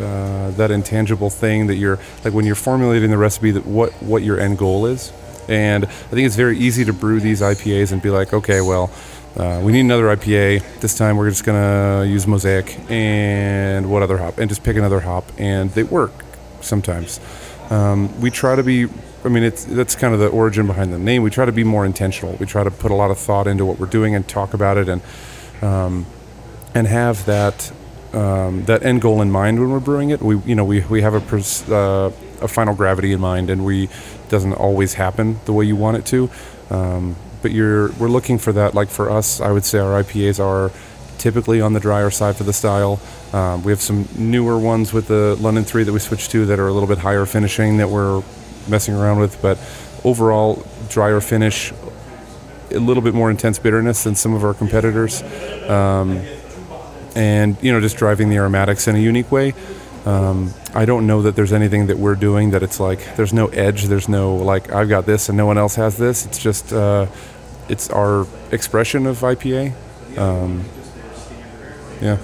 uh, 0.00 0.50
that 0.50 0.72
intangible 0.72 1.30
thing 1.30 1.68
that 1.68 1.76
you're 1.76 2.00
like 2.24 2.34
when 2.34 2.44
you're 2.44 2.56
formulating 2.56 3.10
the 3.10 3.16
recipe 3.16 3.52
that 3.52 3.64
what 3.64 3.92
what 4.02 4.24
your 4.24 4.40
end 4.40 4.58
goal 4.58 4.86
is. 4.86 5.12
And 5.48 5.84
I 5.84 5.88
think 5.88 6.26
it's 6.26 6.34
very 6.34 6.58
easy 6.58 6.84
to 6.86 6.92
brew 6.92 7.20
these 7.20 7.42
IPAs 7.42 7.92
and 7.92 8.02
be 8.02 8.10
like, 8.10 8.32
okay, 8.32 8.60
well, 8.60 8.90
uh, 9.36 9.60
we 9.62 9.70
need 9.70 9.82
another 9.82 10.06
IPA. 10.06 10.80
This 10.80 10.98
time 10.98 11.16
we're 11.16 11.30
just 11.30 11.44
gonna 11.44 12.06
use 12.06 12.26
Mosaic 12.26 12.76
and 12.90 13.88
what 13.88 14.02
other 14.02 14.18
hop, 14.18 14.38
and 14.38 14.48
just 14.48 14.64
pick 14.64 14.76
another 14.76 14.98
hop, 14.98 15.30
and 15.38 15.70
they 15.70 15.84
work 15.84 16.24
sometimes. 16.60 17.20
Um, 17.70 18.20
we 18.20 18.30
try 18.30 18.56
to 18.56 18.62
be. 18.62 18.88
I 19.24 19.28
mean, 19.28 19.42
it's 19.42 19.64
that's 19.64 19.94
kind 19.94 20.12
of 20.12 20.20
the 20.20 20.28
origin 20.28 20.66
behind 20.66 20.92
the 20.92 20.98
name. 20.98 21.22
We 21.22 21.30
try 21.30 21.46
to 21.46 21.52
be 21.52 21.64
more 21.64 21.86
intentional. 21.86 22.36
We 22.38 22.46
try 22.46 22.62
to 22.62 22.70
put 22.70 22.90
a 22.90 22.94
lot 22.94 23.10
of 23.10 23.18
thought 23.18 23.46
into 23.46 23.64
what 23.64 23.78
we're 23.78 23.86
doing 23.86 24.14
and 24.14 24.26
talk 24.28 24.52
about 24.52 24.76
it, 24.76 24.88
and 24.88 25.00
um, 25.62 26.06
and 26.74 26.86
have 26.86 27.24
that 27.26 27.72
um, 28.12 28.64
that 28.66 28.82
end 28.82 29.00
goal 29.02 29.22
in 29.22 29.30
mind 29.30 29.58
when 29.60 29.70
we're 29.70 29.80
brewing 29.80 30.10
it. 30.10 30.20
We 30.20 30.38
you 30.40 30.54
know 30.54 30.64
we, 30.64 30.80
we 30.82 31.02
have 31.02 31.14
a 31.14 31.20
pers- 31.20 31.68
uh, 31.70 32.12
a 32.40 32.48
final 32.48 32.74
gravity 32.74 33.12
in 33.12 33.20
mind, 33.20 33.50
and 33.50 33.64
we 33.64 33.88
doesn't 34.28 34.52
always 34.54 34.94
happen 34.94 35.38
the 35.46 35.52
way 35.52 35.64
you 35.64 35.76
want 35.76 35.96
it 35.96 36.06
to. 36.06 36.30
Um, 36.70 37.16
but 37.42 37.52
you're 37.52 37.92
we're 37.92 38.08
looking 38.08 38.38
for 38.38 38.52
that. 38.52 38.74
Like 38.74 38.88
for 38.88 39.10
us, 39.10 39.40
I 39.40 39.50
would 39.50 39.64
say 39.64 39.78
our 39.78 40.02
IPAs 40.02 40.38
are 40.38 40.70
typically 41.18 41.60
on 41.60 41.72
the 41.72 41.80
drier 41.80 42.10
side 42.10 42.36
for 42.36 42.44
the 42.44 42.52
style. 42.52 43.00
Um, 43.32 43.62
we 43.62 43.72
have 43.72 43.80
some 43.80 44.08
newer 44.16 44.58
ones 44.58 44.92
with 44.92 45.08
the 45.08 45.36
London 45.40 45.64
Three 45.64 45.84
that 45.84 45.92
we 45.92 45.98
switched 45.98 46.30
to 46.32 46.46
that 46.46 46.58
are 46.58 46.68
a 46.68 46.72
little 46.72 46.88
bit 46.88 46.98
higher 46.98 47.26
finishing 47.26 47.78
that 47.78 47.88
we're 47.88 48.22
messing 48.68 48.94
around 48.94 49.18
with, 49.18 49.40
but 49.42 49.58
overall 50.04 50.64
drier 50.88 51.20
finish 51.20 51.72
a 52.70 52.78
little 52.78 53.02
bit 53.02 53.14
more 53.14 53.30
intense 53.30 53.58
bitterness 53.58 54.04
than 54.04 54.14
some 54.14 54.34
of 54.34 54.44
our 54.44 54.54
competitors, 54.54 55.22
um, 55.68 56.20
and 57.14 57.56
you 57.62 57.72
know, 57.72 57.80
just 57.80 57.96
driving 57.96 58.28
the 58.28 58.36
aromatics 58.36 58.88
in 58.88 58.96
a 58.96 58.98
unique 58.98 59.30
way. 59.30 59.54
Um, 60.04 60.52
I 60.74 60.84
don't 60.84 61.06
know 61.06 61.22
that 61.22 61.34
there's 61.34 61.52
anything 61.52 61.86
that 61.86 61.98
we're 61.98 62.16
doing 62.16 62.50
that 62.50 62.62
it's 62.62 62.78
like 62.78 63.16
there's 63.16 63.32
no 63.32 63.46
edge, 63.48 63.84
there's 63.84 64.08
no 64.08 64.34
like 64.34 64.72
I've 64.72 64.88
got 64.88 65.06
this 65.06 65.28
and 65.28 65.38
no 65.38 65.46
one 65.46 65.56
else 65.56 65.76
has 65.76 65.96
this. 65.96 66.26
It's 66.26 66.38
just 66.38 66.72
uh, 66.72 67.06
it's 67.68 67.90
our 67.90 68.26
expression 68.50 69.06
of 69.06 69.20
IPA. 69.20 69.72
Um, 70.18 70.64
yeah. 72.00 72.18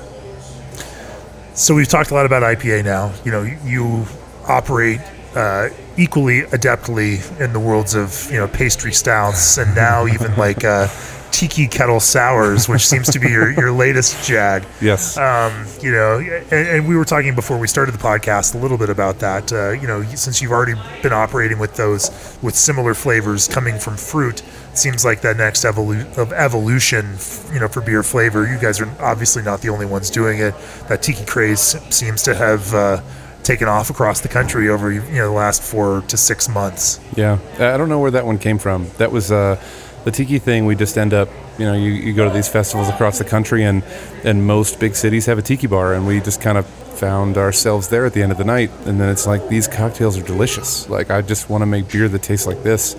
So 1.54 1.74
we've 1.74 1.88
talked 1.88 2.10
a 2.10 2.14
lot 2.14 2.26
about 2.26 2.42
IPA 2.42 2.84
now. 2.84 3.12
You 3.24 3.32
know, 3.32 3.42
you 3.42 4.06
operate 4.46 5.00
uh, 5.34 5.68
equally 5.96 6.42
adeptly 6.42 7.38
in 7.40 7.52
the 7.52 7.60
worlds 7.60 7.94
of 7.94 8.30
you 8.30 8.38
know 8.38 8.48
pastry 8.48 8.92
stouts, 8.92 9.58
and 9.58 9.74
now 9.86 10.06
even 10.06 10.34
like 10.36 10.64
uh, 10.64 10.88
tiki 11.30 11.66
kettle 11.66 12.00
sours, 12.00 12.68
which 12.68 12.86
seems 12.86 13.08
to 13.10 13.18
be 13.18 13.28
your, 13.28 13.50
your 13.50 13.72
latest 13.72 14.26
jag. 14.26 14.64
Yes. 14.80 15.16
Um, 15.16 15.66
you 15.80 15.92
know, 15.92 16.18
and, 16.18 16.52
and, 16.52 16.88
we 16.88 16.96
were 16.96 17.04
talking 17.04 17.34
before 17.34 17.58
we 17.58 17.66
started 17.66 17.92
the 17.92 17.98
podcast 17.98 18.54
a 18.54 18.58
little 18.58 18.78
bit 18.78 18.90
about 18.90 19.18
that. 19.20 19.52
Uh, 19.52 19.70
you 19.70 19.86
know, 19.86 20.02
since 20.02 20.42
you've 20.42 20.52
already 20.52 20.74
been 21.02 21.12
operating 21.12 21.58
with 21.58 21.76
those 21.76 22.38
with 22.42 22.54
similar 22.54 22.94
flavors 22.94 23.48
coming 23.48 23.78
from 23.78 23.96
fruit, 23.96 24.42
it 24.69 24.69
seems 24.80 25.04
like 25.04 25.20
that 25.22 25.36
next 25.36 25.64
evolu- 25.64 26.16
of 26.18 26.32
evolution, 26.32 27.16
you 27.52 27.60
know, 27.60 27.68
for 27.68 27.80
beer 27.80 28.02
flavor. 28.02 28.46
You 28.46 28.58
guys 28.58 28.80
are 28.80 28.90
obviously 29.00 29.42
not 29.42 29.60
the 29.60 29.68
only 29.68 29.86
ones 29.86 30.10
doing 30.10 30.40
it. 30.40 30.54
That 30.88 31.02
tiki 31.02 31.24
craze 31.24 31.76
seems 31.94 32.22
to 32.24 32.34
have. 32.34 32.74
Uh, 32.74 33.02
taken 33.42 33.66
off 33.66 33.88
across 33.88 34.20
the 34.20 34.28
country 34.28 34.68
over 34.68 34.92
you 34.92 35.00
know 35.00 35.24
the 35.24 35.30
last 35.30 35.62
four 35.62 36.02
to 36.02 36.16
six 36.16 36.46
months. 36.46 37.00
Yeah, 37.16 37.38
I 37.54 37.78
don't 37.78 37.88
know 37.88 37.98
where 37.98 38.10
that 38.10 38.26
one 38.26 38.38
came 38.38 38.58
from. 38.58 38.86
That 38.98 39.10
was 39.10 39.32
uh, 39.32 39.56
the 40.04 40.10
tiki 40.10 40.38
thing, 40.38 40.66
we 40.66 40.74
just 40.74 40.96
end 40.96 41.12
up, 41.12 41.28
you 41.58 41.66
know, 41.66 41.74
you, 41.74 41.90
you 41.90 42.12
go 42.14 42.26
to 42.26 42.34
these 42.34 42.48
festivals 42.48 42.88
across 42.88 43.18
the 43.18 43.24
country, 43.24 43.64
and 43.64 43.82
and 44.24 44.46
most 44.46 44.80
big 44.80 44.94
cities 44.94 45.26
have 45.26 45.38
a 45.38 45.42
tiki 45.42 45.66
bar, 45.66 45.94
and 45.94 46.06
we 46.06 46.20
just 46.20 46.40
kind 46.40 46.58
of 46.58 46.66
found 46.66 47.36
ourselves 47.36 47.88
there 47.88 48.06
at 48.06 48.12
the 48.12 48.22
end 48.22 48.32
of 48.32 48.38
the 48.38 48.44
night, 48.44 48.70
and 48.86 49.00
then 49.00 49.08
it's 49.08 49.26
like 49.26 49.48
these 49.48 49.68
cocktails 49.68 50.18
are 50.18 50.22
delicious. 50.22 50.88
Like 50.88 51.10
I 51.10 51.22
just 51.22 51.50
want 51.50 51.62
to 51.62 51.66
make 51.66 51.90
beer 51.90 52.08
that 52.08 52.22
tastes 52.22 52.46
like 52.46 52.62
this, 52.62 52.96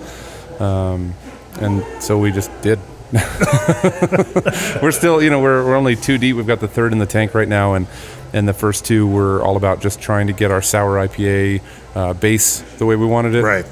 um, 0.60 1.14
and 1.60 1.84
so 2.02 2.18
we 2.18 2.32
just 2.32 2.50
did. 2.62 2.78
we're 4.82 4.90
still, 4.90 5.22
you 5.22 5.28
know, 5.28 5.40
we're, 5.40 5.64
we're 5.64 5.74
only 5.74 5.96
two 5.96 6.16
deep. 6.16 6.34
We've 6.34 6.46
got 6.46 6.60
the 6.60 6.68
third 6.68 6.92
in 6.92 6.98
the 6.98 7.06
tank 7.06 7.34
right 7.34 7.48
now, 7.48 7.74
and 7.74 7.86
and 8.32 8.48
the 8.48 8.54
first 8.54 8.86
two 8.86 9.06
were 9.06 9.42
all 9.42 9.56
about 9.56 9.80
just 9.80 10.00
trying 10.00 10.28
to 10.28 10.32
get 10.32 10.50
our 10.50 10.62
sour 10.62 11.06
IPA 11.06 11.60
uh, 11.94 12.14
base 12.14 12.62
the 12.78 12.86
way 12.86 12.96
we 12.96 13.06
wanted 13.06 13.34
it. 13.34 13.42
Right. 13.42 13.66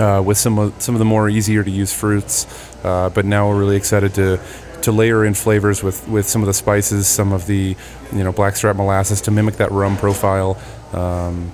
Uh, 0.00 0.22
with 0.24 0.38
some 0.38 0.58
of 0.58 0.80
some 0.80 0.94
of 0.94 1.00
the 1.00 1.04
more 1.04 1.28
easier 1.28 1.62
to 1.62 1.70
use 1.70 1.92
fruits, 1.92 2.46
uh, 2.84 3.10
but 3.10 3.24
now 3.24 3.48
we're 3.48 3.58
really 3.58 3.76
excited 3.76 4.14
to 4.14 4.40
to 4.82 4.92
layer 4.92 5.24
in 5.24 5.34
flavors 5.34 5.82
with, 5.82 6.06
with 6.08 6.26
some 6.26 6.40
of 6.42 6.46
the 6.46 6.54
spices, 6.54 7.06
some 7.06 7.32
of 7.32 7.46
the 7.46 7.76
you 8.12 8.24
know 8.24 8.32
blackstrap 8.32 8.76
molasses 8.76 9.20
to 9.22 9.30
mimic 9.30 9.56
that 9.56 9.70
rum 9.70 9.96
profile. 9.96 10.56
Um, 10.92 11.52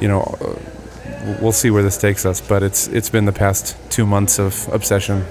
you 0.00 0.08
know, 0.08 0.20
uh, 0.40 0.69
we'll 1.40 1.52
see 1.52 1.70
where 1.70 1.82
this 1.82 1.98
takes 1.98 2.24
us, 2.26 2.40
but 2.40 2.62
it's 2.62 2.88
it's 2.88 3.10
been 3.10 3.24
the 3.24 3.32
past 3.32 3.76
two 3.90 4.06
months 4.06 4.38
of 4.38 4.68
obsession. 4.72 5.24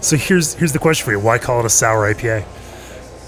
So 0.00 0.16
here's 0.16 0.54
here's 0.54 0.72
the 0.72 0.78
question 0.78 1.04
for 1.04 1.12
you: 1.12 1.20
Why 1.20 1.38
call 1.38 1.60
it 1.60 1.66
a 1.66 1.70
sour 1.70 2.12
IPA? 2.12 2.44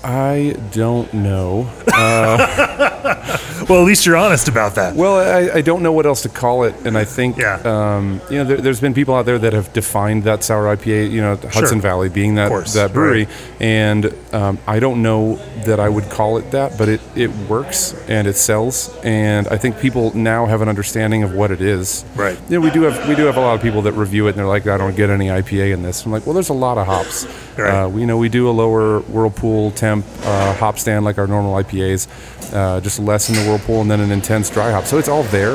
I 0.03 0.57
don't 0.73 1.13
know. 1.15 1.71
Uh, 1.87 3.39
well, 3.69 3.81
at 3.81 3.87
least 3.87 4.07
you're 4.07 4.17
honest 4.17 4.49
about 4.49 4.75
that. 4.77 4.95
Well, 4.95 5.17
I, 5.17 5.59
I, 5.59 5.61
don't 5.61 5.83
know 5.83 5.93
what 5.93 6.07
else 6.07 6.23
to 6.23 6.29
call 6.29 6.65
it, 6.65 6.75
and 6.87 6.97
I 6.97 7.05
think 7.05 7.39
yeah. 7.39 7.61
um, 7.65 8.21
you 8.31 8.39
know 8.39 8.45
there, 8.45 8.59
has 8.59 8.81
been 8.81 8.95
people 8.95 9.15
out 9.15 9.27
there 9.27 9.39
that 9.39 9.53
have 9.53 9.73
defined 9.73 10.25
that 10.25 10.43
sour 10.45 10.75
IPA. 10.77 11.11
You 11.11 11.21
know, 11.21 11.37
Hudson 11.37 11.65
sure. 11.69 11.81
Valley 11.81 12.09
being 12.09 12.35
that 12.37 12.51
that 12.75 12.93
brewery, 12.93 13.25
right. 13.25 13.63
and 13.63 14.15
um, 14.33 14.59
I 14.67 14.81
don't 14.81 15.03
know 15.03 15.37
that 15.65 15.81
I 15.81 15.89
would 15.89 16.11
call 16.11 16.39
it 16.39 16.51
that, 16.53 16.77
but 16.79 16.89
it 16.89 17.01
it 17.15 17.31
works 17.49 17.95
and 18.09 18.27
it 18.27 18.37
sells, 18.37 18.95
and 19.03 19.49
I 19.49 19.57
think 19.57 19.79
people 19.81 20.15
now 20.17 20.47
have 20.47 20.61
an 20.61 20.69
understanding 20.69 21.23
of 21.23 21.35
what 21.35 21.51
it 21.51 21.61
is. 21.61 22.05
Right. 22.15 22.39
You 22.49 22.59
know, 22.59 22.65
we 22.65 22.71
do 22.71 22.83
have 22.83 23.09
we 23.09 23.15
do 23.15 23.25
have 23.25 23.37
a 23.37 23.41
lot 23.41 23.55
of 23.55 23.63
people 23.63 23.83
that 23.83 23.93
review 23.93 24.27
it, 24.27 24.31
and 24.31 24.39
they're 24.39 24.47
like, 24.47 24.67
I 24.67 24.77
don't 24.77 24.97
get 24.97 25.11
any 25.11 25.27
IPA 25.27 25.75
in 25.75 25.83
this. 25.83 26.05
I'm 26.05 26.13
like, 26.13 26.27
well, 26.27 26.35
there's 26.35 26.49
a 26.49 26.55
lot 26.55 26.79
of 26.79 26.87
hops. 26.87 27.27
Right. 27.57 27.85
Uh, 27.85 27.89
we, 27.89 28.01
you 28.01 28.07
know, 28.07 28.19
we 28.19 28.29
do 28.29 28.49
a 28.49 28.53
lower 28.53 29.01
whirlpool 29.01 29.71
temp 29.73 30.05
uh, 30.23 30.55
hop 30.55 30.79
stand 30.79 31.05
like 31.05 31.19
our 31.19 31.27
normal 31.27 31.55
IPAs, 31.55 32.09
uh, 32.55 32.81
just 32.81 32.99
less 32.99 33.29
in 33.29 33.35
the 33.37 33.43
whirlpool, 33.43 33.54
and 33.55 33.91
then 33.91 34.01
an 34.01 34.11
intense 34.11 34.51
dry 34.51 34.71
hop. 34.71 34.85
So 34.85 34.99
it's 34.99 35.09
all 35.09 35.23
there, 35.25 35.55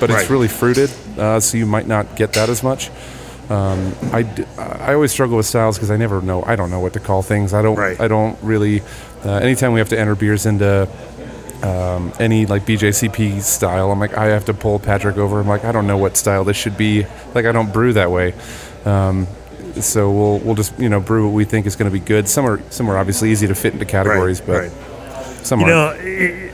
but 0.00 0.10
it's 0.10 0.20
right. 0.20 0.30
really 0.30 0.48
fruited, 0.48 0.90
uh, 1.18 1.40
so 1.40 1.58
you 1.58 1.66
might 1.66 1.86
not 1.86 2.16
get 2.16 2.32
that 2.34 2.48
as 2.48 2.62
much. 2.62 2.90
Um, 3.50 3.94
I, 4.12 4.26
I 4.56 4.94
always 4.94 5.12
struggle 5.12 5.36
with 5.36 5.46
styles 5.46 5.76
because 5.76 5.90
I 5.90 5.96
never 5.96 6.22
know. 6.22 6.42
I 6.44 6.56
don't 6.56 6.70
know 6.70 6.80
what 6.80 6.94
to 6.94 7.00
call 7.00 7.22
things. 7.22 7.52
I 7.52 7.60
don't. 7.60 7.76
Right. 7.76 8.00
I 8.00 8.08
don't 8.08 8.38
really. 8.42 8.82
Uh, 9.24 9.32
anytime 9.34 9.72
we 9.72 9.80
have 9.80 9.90
to 9.90 9.98
enter 9.98 10.14
beers 10.14 10.46
into 10.46 10.88
um, 11.62 12.12
any 12.18 12.46
like 12.46 12.64
BJCP 12.64 13.42
style, 13.42 13.90
I'm 13.90 14.00
like 14.00 14.16
I 14.16 14.26
have 14.26 14.46
to 14.46 14.54
pull 14.54 14.78
Patrick 14.78 15.16
over. 15.16 15.40
I'm 15.40 15.48
like 15.48 15.64
I 15.64 15.72
don't 15.72 15.86
know 15.86 15.98
what 15.98 16.16
style 16.16 16.44
this 16.44 16.56
should 16.56 16.76
be. 16.76 17.04
Like 17.34 17.44
I 17.44 17.52
don't 17.52 17.72
brew 17.72 17.92
that 17.92 18.10
way. 18.10 18.34
Um, 18.84 19.26
so 19.80 20.10
we'll 20.10 20.38
we'll 20.38 20.54
just 20.54 20.78
you 20.78 20.88
know 20.88 21.00
brew 21.00 21.26
what 21.26 21.34
we 21.34 21.44
think 21.44 21.66
is 21.66 21.76
going 21.76 21.90
to 21.90 21.98
be 21.98 22.04
good. 22.04 22.28
Some 22.28 22.46
are 22.46 22.62
some 22.70 22.90
are 22.90 22.96
obviously 22.96 23.30
easy 23.30 23.46
to 23.48 23.54
fit 23.54 23.72
into 23.72 23.84
categories, 23.84 24.40
right, 24.40 24.46
but 24.46 24.60
right. 24.60 25.46
some 25.46 25.60
you 25.60 25.66
aren't. 25.66 26.02
know. 26.02 26.51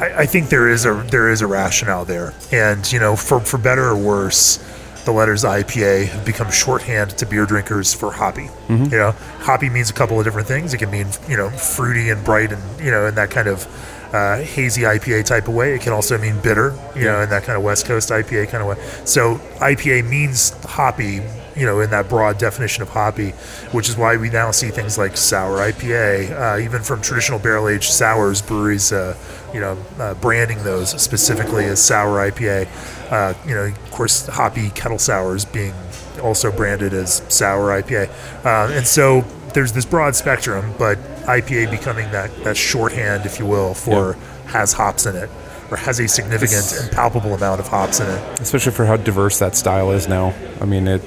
I, 0.00 0.22
I 0.22 0.26
think 0.26 0.48
there 0.48 0.68
is 0.68 0.84
a 0.86 0.94
there 1.10 1.30
is 1.30 1.42
a 1.42 1.46
rationale 1.46 2.04
there, 2.04 2.34
and 2.52 2.90
you 2.92 2.98
know, 2.98 3.16
for 3.16 3.40
for 3.40 3.58
better 3.58 3.84
or 3.84 3.96
worse, 3.96 4.58
the 5.04 5.12
letters 5.12 5.44
IPA 5.44 6.06
have 6.08 6.24
become 6.24 6.50
shorthand 6.50 7.10
to 7.18 7.26
beer 7.26 7.46
drinkers 7.46 7.92
for 7.94 8.12
hoppy. 8.12 8.48
Mm-hmm. 8.68 8.84
You 8.84 8.98
know, 8.98 9.10
hoppy 9.40 9.68
means 9.68 9.90
a 9.90 9.94
couple 9.94 10.18
of 10.18 10.24
different 10.24 10.48
things. 10.48 10.74
It 10.74 10.78
can 10.78 10.90
mean 10.90 11.08
you 11.28 11.36
know 11.36 11.50
fruity 11.50 12.10
and 12.10 12.24
bright 12.24 12.52
and 12.52 12.80
you 12.80 12.90
know 12.90 13.06
in 13.06 13.14
that 13.16 13.30
kind 13.30 13.48
of 13.48 13.66
uh, 14.14 14.38
hazy 14.38 14.82
IPA 14.82 15.24
type 15.24 15.48
of 15.48 15.54
way. 15.54 15.74
It 15.74 15.80
can 15.80 15.92
also 15.92 16.16
mean 16.16 16.38
bitter, 16.40 16.70
you 16.94 17.02
yeah. 17.02 17.12
know, 17.12 17.20
in 17.22 17.30
that 17.30 17.42
kind 17.42 17.58
of 17.58 17.64
West 17.64 17.84
Coast 17.84 18.10
IPA 18.10 18.48
kind 18.48 18.62
of 18.62 18.68
way. 18.68 18.84
So 19.04 19.36
IPA 19.58 20.08
means 20.08 20.50
hoppy, 20.64 21.20
you 21.56 21.66
know, 21.66 21.80
in 21.80 21.90
that 21.90 22.08
broad 22.08 22.38
definition 22.38 22.82
of 22.82 22.88
hoppy, 22.88 23.30
which 23.72 23.88
is 23.88 23.96
why 23.96 24.16
we 24.16 24.30
now 24.30 24.50
see 24.50 24.70
things 24.70 24.98
like 24.98 25.16
sour 25.16 25.58
IPA, 25.58 26.30
uh, 26.32 26.58
even 26.58 26.82
from 26.82 27.00
traditional 27.00 27.38
barrel 27.38 27.68
aged 27.68 27.92
sours 27.92 28.42
breweries, 28.42 28.92
uh, 28.92 29.16
you 29.52 29.60
know, 29.60 29.78
uh, 29.98 30.14
branding 30.14 30.62
those 30.64 31.00
specifically 31.00 31.64
as 31.66 31.82
sour 31.82 32.30
IPA. 32.30 32.68
Uh, 33.10 33.34
you 33.46 33.54
know, 33.54 33.64
of 33.64 33.90
course, 33.90 34.26
hoppy 34.26 34.70
kettle 34.70 34.98
sours 34.98 35.44
being 35.44 35.74
also 36.22 36.50
branded 36.50 36.92
as 36.92 37.22
sour 37.28 37.80
IPA, 37.80 38.08
uh, 38.44 38.72
and 38.72 38.86
so 38.86 39.20
there's 39.52 39.72
this 39.72 39.84
broad 39.84 40.16
spectrum, 40.16 40.74
but 40.78 40.98
IPA 41.26 41.70
becoming 41.70 42.10
that 42.10 42.34
that 42.44 42.56
shorthand, 42.56 43.24
if 43.26 43.38
you 43.38 43.46
will, 43.46 43.74
for 43.74 44.16
yeah. 44.16 44.50
has 44.50 44.72
hops 44.72 45.06
in 45.06 45.14
it 45.16 45.30
or 45.70 45.76
has 45.78 45.98
a 45.98 46.06
significant 46.06 46.74
and 46.78 46.90
palpable 46.92 47.34
amount 47.34 47.60
of 47.60 47.68
hops 47.68 48.00
in 48.00 48.06
it. 48.06 48.40
Especially 48.40 48.72
for 48.72 48.84
how 48.84 48.96
diverse 48.96 49.38
that 49.38 49.56
style 49.56 49.90
is 49.92 50.08
now. 50.08 50.34
I 50.60 50.66
mean, 50.66 50.86
it 50.86 51.02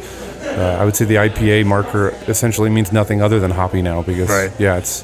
uh, 0.48 0.78
I 0.80 0.86
would 0.86 0.96
say 0.96 1.06
the 1.06 1.16
IPA 1.16 1.66
marker 1.66 2.10
essentially 2.28 2.70
means 2.70 2.92
nothing 2.92 3.22
other 3.22 3.40
than 3.40 3.52
hoppy 3.52 3.82
now 3.82 4.02
because 4.02 4.30
right. 4.30 4.52
yeah, 4.60 4.78
it's 4.78 5.04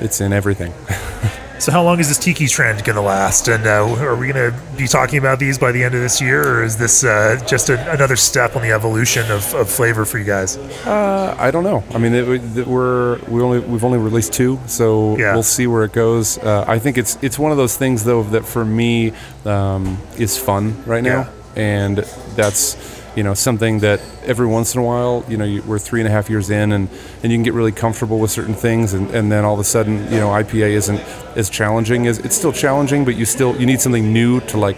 it's 0.00 0.20
in 0.20 0.32
everything. 0.32 0.72
so 1.58 1.72
how 1.72 1.82
long 1.82 1.98
is 2.00 2.08
this 2.08 2.18
tiki 2.18 2.46
trend 2.46 2.84
going 2.84 2.96
to 2.96 3.02
last? 3.02 3.48
And 3.48 3.66
uh, 3.66 4.04
are 4.04 4.16
we 4.16 4.30
going 4.30 4.52
to 4.52 4.76
be 4.76 4.86
talking 4.86 5.18
about 5.18 5.38
these 5.38 5.58
by 5.58 5.72
the 5.72 5.82
end 5.82 5.94
of 5.94 6.00
this 6.00 6.20
year, 6.20 6.42
or 6.42 6.64
is 6.64 6.76
this 6.76 7.04
uh, 7.04 7.42
just 7.46 7.70
a, 7.70 7.92
another 7.92 8.16
step 8.16 8.56
on 8.56 8.62
the 8.62 8.72
evolution 8.72 9.30
of, 9.30 9.54
of 9.54 9.70
flavor 9.70 10.04
for 10.04 10.18
you 10.18 10.24
guys? 10.24 10.56
Uh, 10.86 11.34
I 11.38 11.50
don't 11.50 11.64
know. 11.64 11.82
I 11.90 11.98
mean, 11.98 12.14
it, 12.14 12.58
it, 12.58 12.66
we're 12.66 13.18
we 13.26 13.40
only 13.40 13.60
we've 13.60 13.84
only 13.84 13.98
released 13.98 14.32
two, 14.32 14.58
so 14.66 15.16
yeah. 15.16 15.32
we'll 15.34 15.42
see 15.42 15.66
where 15.66 15.84
it 15.84 15.92
goes. 15.92 16.38
Uh, 16.38 16.64
I 16.66 16.78
think 16.78 16.98
it's 16.98 17.18
it's 17.22 17.38
one 17.38 17.50
of 17.50 17.56
those 17.56 17.76
things 17.76 18.04
though 18.04 18.22
that 18.24 18.44
for 18.44 18.64
me 18.64 19.12
um, 19.44 19.98
is 20.18 20.36
fun 20.36 20.84
right 20.84 21.02
now, 21.02 21.22
yeah. 21.56 21.62
and 21.62 21.98
that's 22.36 22.93
you 23.16 23.22
know 23.22 23.34
something 23.34 23.80
that 23.80 24.00
every 24.24 24.46
once 24.46 24.74
in 24.74 24.80
a 24.80 24.84
while 24.84 25.24
you 25.28 25.36
know 25.36 25.44
you, 25.44 25.62
we're 25.62 25.78
three 25.78 26.00
and 26.00 26.08
a 26.08 26.10
half 26.10 26.28
years 26.28 26.50
in 26.50 26.72
and, 26.72 26.88
and 27.22 27.30
you 27.32 27.36
can 27.36 27.42
get 27.42 27.54
really 27.54 27.72
comfortable 27.72 28.18
with 28.18 28.30
certain 28.30 28.54
things 28.54 28.92
and, 28.92 29.10
and 29.10 29.30
then 29.30 29.44
all 29.44 29.54
of 29.54 29.60
a 29.60 29.64
sudden 29.64 30.04
you 30.12 30.18
know 30.18 30.28
IPA 30.28 30.70
isn't 30.70 31.00
as 31.36 31.48
challenging 31.48 32.06
as 32.06 32.18
it's 32.18 32.36
still 32.36 32.52
challenging 32.52 33.04
but 33.04 33.16
you 33.16 33.24
still 33.24 33.56
you 33.56 33.66
need 33.66 33.80
something 33.80 34.12
new 34.12 34.40
to 34.40 34.58
like 34.58 34.76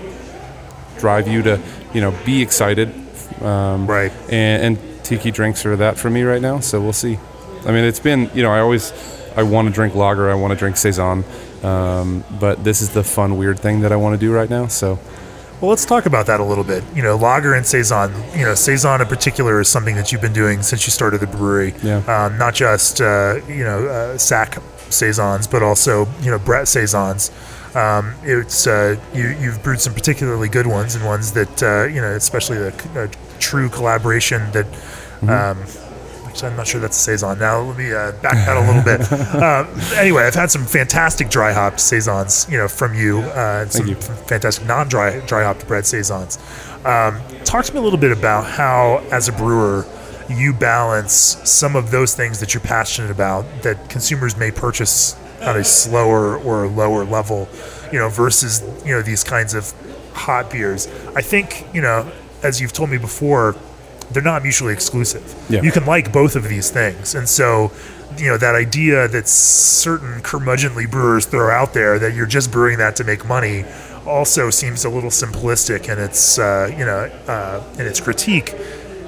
drive 0.99 1.29
you 1.29 1.43
to 1.43 1.61
you 1.95 2.01
know 2.01 2.15
be 2.25 2.43
excited. 2.43 2.93
Um, 3.43 3.87
right. 3.87 4.13
and, 4.31 4.79
and 4.79 5.05
tiki 5.05 5.31
drinks 5.31 5.67
are 5.67 5.77
that 5.77 5.99
for 5.99 6.09
me 6.09 6.23
right 6.23 6.41
now 6.41 6.61
so 6.61 6.81
we'll 6.81 6.93
see. 6.93 7.19
I 7.65 7.73
mean 7.73 7.85
it's 7.85 8.01
been 8.01 8.31
you 8.35 8.43
know 8.43 8.51
I 8.51 8.61
always 8.61 8.93
I 9.37 9.43
want 9.43 9.69
to 9.69 9.75
drink 9.75 9.95
lager 9.95 10.31
I 10.31 10.35
want 10.35 10.53
to 10.53 10.59
drink 10.59 10.77
saison 10.77 11.25
um, 11.63 12.25
but 12.39 12.63
this 12.65 12.83
is 12.83 12.91
the 12.91 13.03
fun 13.03 13.37
weird 13.39 13.59
thing 13.59 13.81
that 13.81 13.93
I 13.93 13.97
want 13.97 14.19
to 14.19 14.19
do 14.19 14.33
right 14.33 14.49
now 14.49 14.67
so 14.69 14.99
well, 15.61 15.71
let's 15.71 15.85
talk 15.85 16.07
about 16.07 16.27
that 16.27 16.41
a 16.41 16.45
little 16.45 16.65
bit. 16.65 16.85
You 16.95 17.03
know, 17.03 17.17
lager 17.17 17.55
and 17.55 17.67
saison. 17.67 18.13
You 18.37 18.45
know, 18.45 18.55
saison 18.55 19.01
in 19.01 19.07
particular 19.07 19.61
is 19.61 19.69
something 19.69 19.95
that 19.97 20.13
you've 20.13 20.21
been 20.21 20.33
doing 20.33 20.63
since 20.63 20.87
you 20.87 20.91
started 20.91 21.21
the 21.21 21.27
brewery. 21.27 21.75
Yeah. 21.83 21.99
Um, 22.07 22.37
not 22.37 22.55
just 22.55 23.01
uh, 23.01 23.41
you 23.49 23.65
know 23.65 23.87
uh, 23.87 24.19
Sacch 24.19 24.59
saisons, 24.93 25.47
but 25.47 25.63
also 25.63 26.07
you 26.21 26.31
know 26.31 26.39
Brett 26.39 26.69
saisons. 26.69 27.31
Um, 27.75 28.15
it's 28.23 28.67
uh, 28.67 28.99
you 29.15 29.29
you've 29.41 29.63
brewed 29.63 29.81
some 29.81 29.95
particularly 29.95 30.49
good 30.49 30.67
ones 30.67 30.95
and 30.95 31.05
ones 31.05 31.33
that 31.33 31.63
uh, 31.63 31.85
you 31.85 32.01
know, 32.01 32.13
especially 32.13 32.59
the 32.59 33.17
true 33.39 33.69
collaboration 33.69 34.51
that. 34.53 34.67
Mm-hmm. 35.21 35.31
Um, 35.31 35.86
So 36.37 36.47
I'm 36.47 36.57
not 36.57 36.67
sure 36.67 36.81
that's 36.81 36.97
a 36.99 37.01
saison. 37.01 37.39
Now 37.39 37.61
let 37.61 37.79
me 37.79 37.93
uh, 37.93 38.13
back 38.21 38.35
that 38.35 38.57
a 38.57 38.61
little 38.61 38.83
bit. 38.83 39.11
Uh, 39.11 39.67
anyway, 39.99 40.25
I've 40.25 40.35
had 40.35 40.51
some 40.51 40.67
fantastic 40.67 41.31
dry 41.31 41.53
hopped 41.53 41.81
saisons, 41.81 42.47
you 42.51 42.59
know, 42.59 42.69
from 42.69 42.95
you. 42.95 43.21
Uh, 43.21 43.61
and 43.63 43.73
some 43.73 43.87
you. 43.87 43.95
fantastic 43.95 44.67
non-dry 44.67 45.21
dry 45.21 45.45
hopped 45.45 45.67
Brett 45.67 45.87
saisons. 45.87 46.39
Um, 46.85 47.21
talk 47.45 47.65
to 47.65 47.73
me 47.73 47.79
a 47.79 47.83
little 47.83 47.99
bit 47.99 48.13
about 48.13 48.45
how, 48.45 49.03
as 49.11 49.29
a 49.29 49.33
brewer, 49.33 49.87
you 50.29 50.53
balance 50.53 51.13
some 51.49 51.75
of 51.75 51.91
those 51.91 52.15
things 52.15 52.39
that 52.41 52.53
you're 52.53 52.61
passionate 52.61 53.11
about 53.11 53.45
that 53.63 53.89
consumers 53.89 54.37
may 54.37 54.51
purchase 54.51 55.17
on 55.41 55.57
a 55.57 55.65
slower 55.65 56.37
or 56.39 56.67
lower 56.67 57.05
level, 57.05 57.49
you 57.93 57.99
know, 57.99 58.09
versus 58.09 58.63
you 58.85 58.93
know 58.93 59.01
these 59.03 59.25
kinds 59.25 59.55
of 59.55 59.73
hot 60.13 60.51
beers. 60.51 60.87
I 61.15 61.23
think 61.23 61.67
you 61.73 61.81
know, 61.81 62.11
as 62.43 62.61
you've 62.61 62.73
told 62.73 62.91
me 62.91 62.99
before, 62.99 63.57
they're 64.11 64.23
not 64.23 64.43
mutually 64.43 64.73
exclusive. 64.73 65.35
Yeah. 65.49 65.63
You 65.63 65.73
can 65.73 65.85
like 65.87 66.13
both 66.13 66.37
of 66.37 66.49
these 66.49 66.71
things, 66.71 67.15
and 67.15 67.29
so 67.29 67.73
you 68.19 68.27
know 68.27 68.39
that 68.39 68.55
idea 68.55 69.09
that 69.09 69.29
certain 69.29 70.21
curmudgeonly 70.23 70.91
brewers 70.91 71.27
throw 71.27 71.51
out 71.51 71.75
there 71.75 71.99
that 71.99 72.15
you're 72.15 72.27
just 72.27 72.51
brewing 72.51 72.79
that 72.79 72.97
to 72.97 73.05
make 73.05 73.27
money 73.27 73.65
also 74.07 74.51
seems 74.51 74.85
a 74.85 74.89
little 74.89 75.11
simplistic 75.11 75.93
in 75.93 75.99
its 75.99 76.39
uh, 76.39 76.73
you 76.77 76.85
know 76.85 77.11
uh, 77.27 77.63
in 77.79 77.87
its 77.87 78.01
critique 78.01 78.55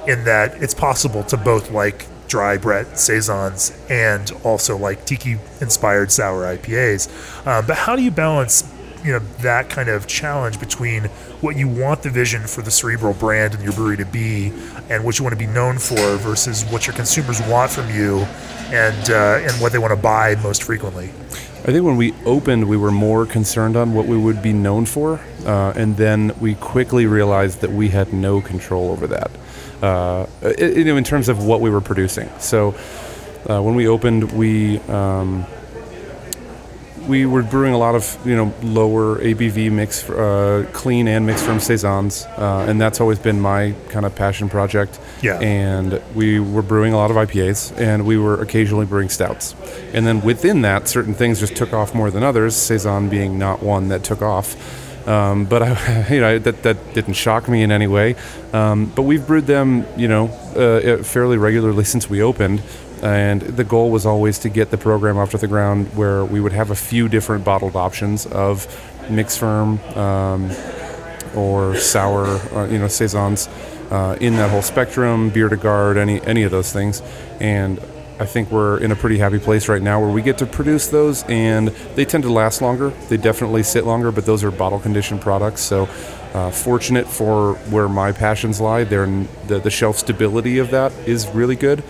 in 0.07 0.23
that 0.25 0.61
it's 0.61 0.73
possible 0.73 1.23
to 1.23 1.37
both 1.37 1.71
like 1.71 2.07
dry 2.27 2.57
Brett 2.57 2.97
saisons 2.97 3.77
and 3.89 4.31
also 4.43 4.77
like 4.77 5.05
tiki 5.05 5.37
inspired 5.61 6.11
sour 6.11 6.55
IPAs. 6.55 7.07
Um, 7.47 7.65
but 7.65 7.75
how 7.75 7.95
do 7.95 8.03
you 8.03 8.11
balance 8.11 8.71
you 9.03 9.11
know 9.13 9.19
that 9.41 9.69
kind 9.69 9.89
of 9.89 10.07
challenge 10.07 10.59
between 10.59 11.05
what 11.41 11.55
you 11.55 11.67
want 11.67 12.01
the 12.03 12.09
vision 12.09 12.41
for 12.47 12.61
the 12.61 12.71
cerebral 12.71 13.13
brand 13.13 13.53
and 13.53 13.63
your 13.63 13.73
brewery 13.73 13.97
to 13.97 14.05
be 14.05 14.51
and 14.89 15.03
what 15.03 15.17
you 15.17 15.23
want 15.23 15.33
to 15.33 15.39
be 15.39 15.51
known 15.51 15.77
for 15.77 16.17
versus 16.17 16.63
what 16.65 16.85
your 16.87 16.95
consumers 16.95 17.41
want 17.43 17.71
from 17.71 17.89
you 17.89 18.19
and 18.71 19.09
uh, 19.09 19.39
and 19.41 19.51
what 19.61 19.71
they 19.71 19.77
want 19.77 19.91
to 19.91 20.01
buy 20.01 20.35
most 20.43 20.63
frequently 20.63 21.09
I 21.61 21.71
think 21.73 21.83
when 21.85 21.97
we 21.97 22.13
opened, 22.25 22.67
we 22.69 22.77
were 22.77 22.89
more 22.89 23.25
concerned 23.25 23.75
on 23.75 23.93
what 23.93 24.05
we 24.05 24.17
would 24.17 24.41
be 24.41 24.53
known 24.53 24.85
for, 24.85 25.19
uh, 25.45 25.73
and 25.75 25.97
then 25.97 26.31
we 26.39 26.55
quickly 26.55 27.05
realized 27.05 27.59
that 27.61 27.69
we 27.69 27.89
had 27.89 28.13
no 28.13 28.39
control 28.39 28.89
over 28.91 29.07
that. 29.07 29.29
Uh, 29.83 30.25
i- 30.41 30.55
you 30.63 30.85
know, 30.85 30.95
in 30.95 31.03
terms 31.03 31.27
of 31.27 31.43
what 31.43 31.59
we 31.59 31.69
were 31.69 31.81
producing. 31.81 32.29
So 32.39 32.75
uh, 33.49 33.61
when 33.61 33.75
we 33.75 33.89
opened, 33.89 34.31
we 34.31 34.79
um, 34.87 35.45
we 37.09 37.25
were 37.25 37.41
brewing 37.41 37.73
a 37.73 37.77
lot 37.77 37.95
of 37.95 38.17
you 38.25 38.35
know 38.35 38.53
lower 38.61 39.17
ABV 39.17 39.71
mix, 39.71 40.07
uh, 40.09 40.65
clean 40.71 41.07
and 41.07 41.25
mixed 41.25 41.43
ferm 41.43 41.59
saisons, 41.59 42.25
uh, 42.37 42.65
and 42.69 42.79
that's 42.79 43.01
always 43.01 43.19
been 43.19 43.41
my 43.41 43.73
kind 43.89 44.05
of 44.05 44.15
passion 44.15 44.47
project. 44.47 44.99
Yeah. 45.21 45.39
And 45.39 46.01
we 46.15 46.39
were 46.39 46.61
brewing 46.61 46.93
a 46.93 46.97
lot 46.97 47.11
of 47.11 47.17
IPAs, 47.17 47.77
and 47.77 48.05
we 48.05 48.17
were 48.17 48.41
occasionally 48.41 48.85
brewing 48.85 49.09
stouts. 49.09 49.55
And 49.93 50.05
then 50.05 50.21
within 50.21 50.61
that, 50.61 50.87
certain 50.87 51.15
things 51.15 51.39
just 51.39 51.55
took 51.55 51.73
off 51.73 51.93
more 51.93 52.11
than 52.11 52.23
others. 52.23 52.55
Saison 52.55 53.09
being 53.09 53.39
not 53.39 53.63
one 53.63 53.89
that 53.89 54.03
took 54.03 54.21
off. 54.21 54.55
Um, 55.07 55.45
but 55.45 55.63
I, 55.63 56.07
you 56.13 56.21
know, 56.21 56.37
that 56.37 56.61
that 56.63 56.93
didn't 56.93 57.15
shock 57.15 57.49
me 57.49 57.63
in 57.63 57.71
any 57.71 57.87
way. 57.87 58.15
Um, 58.53 58.85
but 58.95 59.01
we've 59.01 59.25
brewed 59.25 59.47
them, 59.47 59.85
you 59.97 60.07
know, 60.07 60.27
uh, 60.55 61.03
fairly 61.03 61.37
regularly 61.37 61.83
since 61.83 62.09
we 62.09 62.21
opened. 62.21 62.61
And 63.01 63.41
the 63.41 63.63
goal 63.63 63.91
was 63.91 64.05
always 64.05 64.39
to 64.39 64.49
get 64.49 64.71
the 64.71 64.77
program 64.77 65.17
off 65.17 65.31
to 65.31 65.37
the 65.37 65.47
ground 65.47 65.87
where 65.95 66.25
we 66.25 66.41
would 66.41 66.53
have 66.53 66.69
a 66.71 66.75
few 66.75 67.07
different 67.07 67.45
bottled 67.45 67.75
options 67.75 68.25
of 68.25 68.67
mixed 69.09 69.39
ferm 69.39 69.79
um, 69.95 70.51
or 71.35 71.75
sour, 71.77 72.25
uh, 72.25 72.67
you 72.67 72.77
know, 72.77 72.87
saisons 72.87 73.47
uh, 73.91 74.17
in 74.19 74.33
that 74.33 74.49
whole 74.49 74.61
spectrum, 74.61 75.31
bière 75.31 75.49
de 75.49 75.57
garde, 75.57 75.97
any 75.97 76.21
any 76.23 76.43
of 76.43 76.51
those 76.51 76.71
things. 76.71 77.01
And 77.39 77.79
I 78.19 78.25
think 78.25 78.51
we're 78.51 78.79
in 78.79 78.91
a 78.91 78.95
pretty 78.95 79.17
happy 79.17 79.39
place 79.39 79.69
right 79.69 79.81
now 79.81 80.01
where 80.01 80.09
we 80.09 80.21
get 80.21 80.37
to 80.39 80.45
produce 80.45 80.87
those, 80.87 81.23
and 81.23 81.69
they 81.95 82.03
tend 82.03 82.23
to 82.23 82.31
last 82.31 82.61
longer. 82.61 82.89
They 83.07 83.15
definitely 83.15 83.63
sit 83.63 83.85
longer, 83.85 84.11
but 84.11 84.25
those 84.25 84.43
are 84.43 84.51
bottle 84.51 84.79
conditioned 84.79 85.21
products. 85.21 85.61
So. 85.61 85.87
Uh, 86.31 86.51
fortunate 86.51 87.07
for 87.07 87.55
where 87.71 87.89
my 87.89 88.11
passions 88.11 88.61
lie, 88.61 88.83
they're 88.83 89.07
the, 89.47 89.57
the 89.57 89.71
shelf 89.71 89.97
stability 89.97 90.59
of 90.59 90.69
that 90.69 90.91
is 91.07 91.27
really 91.29 91.55
good 91.55 91.83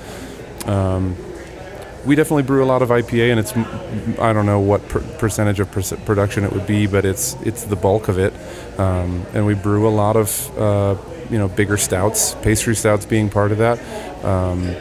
we 2.06 2.16
definitely 2.16 2.44
brew 2.44 2.64
a 2.64 2.66
lot 2.66 2.82
of 2.82 2.90
IPA, 2.90 3.32
and 3.32 3.40
it's 3.40 4.20
I 4.20 4.34
don't 4.34 4.46
know 4.46 4.60
what 4.60 4.88
per- 4.88 5.02
percentage 5.18 5.60
of 5.60 5.70
perc- 5.72 6.04
production 6.06 6.44
it 6.44 6.52
would 6.54 6.66
be, 6.66 6.88
but 6.88 7.06
it's 7.06 7.36
it's 7.42 7.64
the 7.64 7.76
bulk 7.76 8.08
of 8.08 8.18
it. 8.18 8.34
Um, 8.80 9.26
and 9.34 9.46
we 9.46 9.54
brew 9.54 9.88
a 9.88 9.92
lot 9.92 10.16
of 10.16 10.58
uh, 10.58 10.96
you 11.30 11.38
know 11.38 11.48
bigger 11.48 11.78
stouts, 11.78 12.36
pastry 12.36 12.76
stouts 12.76 13.06
being 13.06 13.30
part 13.30 13.52
of 13.52 13.58
that. 13.60 13.80
Um, 14.24 14.76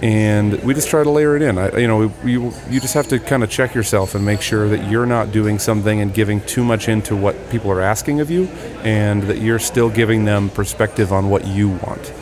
and 0.00 0.62
we 0.62 0.74
just 0.74 0.88
try 0.88 1.02
to 1.02 1.10
layer 1.10 1.34
it 1.34 1.42
in. 1.42 1.58
I, 1.58 1.76
you 1.76 1.88
know, 1.88 2.12
you 2.24 2.52
you 2.70 2.80
just 2.80 2.94
have 2.94 3.08
to 3.08 3.18
kind 3.18 3.42
of 3.42 3.50
check 3.50 3.74
yourself 3.74 4.14
and 4.14 4.24
make 4.24 4.40
sure 4.40 4.68
that 4.68 4.88
you're 4.88 5.06
not 5.06 5.32
doing 5.32 5.58
something 5.58 6.00
and 6.00 6.14
giving 6.14 6.40
too 6.42 6.62
much 6.62 6.88
into 6.88 7.16
what 7.16 7.50
people 7.50 7.72
are 7.72 7.80
asking 7.80 8.20
of 8.20 8.30
you, 8.30 8.44
and 8.84 9.24
that 9.24 9.38
you're 9.38 9.58
still 9.58 9.90
giving 9.90 10.24
them 10.24 10.50
perspective 10.50 11.12
on 11.12 11.30
what 11.30 11.46
you 11.46 11.68
want 11.68 12.12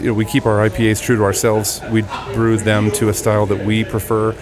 you 0.00 0.08
know, 0.08 0.14
we 0.14 0.24
keep 0.24 0.46
our 0.46 0.68
IPAs 0.68 1.02
true 1.02 1.16
to 1.16 1.22
ourselves. 1.22 1.80
We 1.90 2.02
brew 2.34 2.56
them 2.56 2.90
to 2.92 3.08
a 3.08 3.14
style 3.14 3.46
that 3.46 3.64
we 3.64 3.84
prefer. 3.84 4.34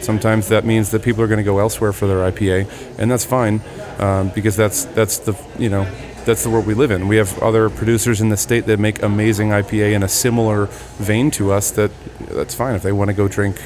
Sometimes 0.00 0.48
that 0.48 0.64
means 0.64 0.90
that 0.92 1.02
people 1.02 1.22
are 1.22 1.26
going 1.26 1.38
to 1.38 1.44
go 1.44 1.58
elsewhere 1.58 1.92
for 1.92 2.06
their 2.06 2.30
IPA, 2.30 2.98
and 2.98 3.10
that's 3.10 3.24
fine 3.24 3.60
um, 3.98 4.30
because 4.30 4.56
that's 4.56 4.84
that's 4.86 5.18
the 5.18 5.34
you 5.58 5.68
know 5.68 5.84
that's 6.24 6.42
the 6.42 6.50
world 6.50 6.66
we 6.66 6.74
live 6.74 6.90
in. 6.90 7.06
We 7.06 7.16
have 7.16 7.38
other 7.42 7.68
producers 7.68 8.20
in 8.20 8.30
the 8.30 8.36
state 8.36 8.66
that 8.66 8.78
make 8.78 9.02
amazing 9.02 9.50
IPA 9.50 9.92
in 9.92 10.02
a 10.02 10.08
similar 10.08 10.66
vein 10.96 11.30
to 11.32 11.52
us. 11.52 11.70
That 11.72 11.90
that's 12.30 12.54
fine 12.54 12.74
if 12.74 12.82
they 12.82 12.92
want 12.92 13.08
to 13.08 13.14
go 13.14 13.28
drink 13.28 13.60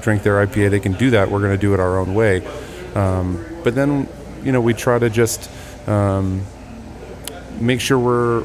drink 0.00 0.22
their 0.22 0.46
IPA, 0.46 0.70
they 0.70 0.80
can 0.80 0.92
do 0.92 1.10
that. 1.10 1.30
We're 1.30 1.40
going 1.40 1.52
to 1.52 1.58
do 1.58 1.74
it 1.74 1.80
our 1.80 1.98
own 1.98 2.14
way. 2.14 2.46
Um, 2.94 3.44
but 3.62 3.74
then 3.74 4.08
you 4.42 4.52
know 4.52 4.60
we 4.60 4.72
try 4.72 4.98
to 4.98 5.10
just 5.10 5.50
um, 5.86 6.44
make 7.60 7.80
sure 7.80 7.98
we're 7.98 8.44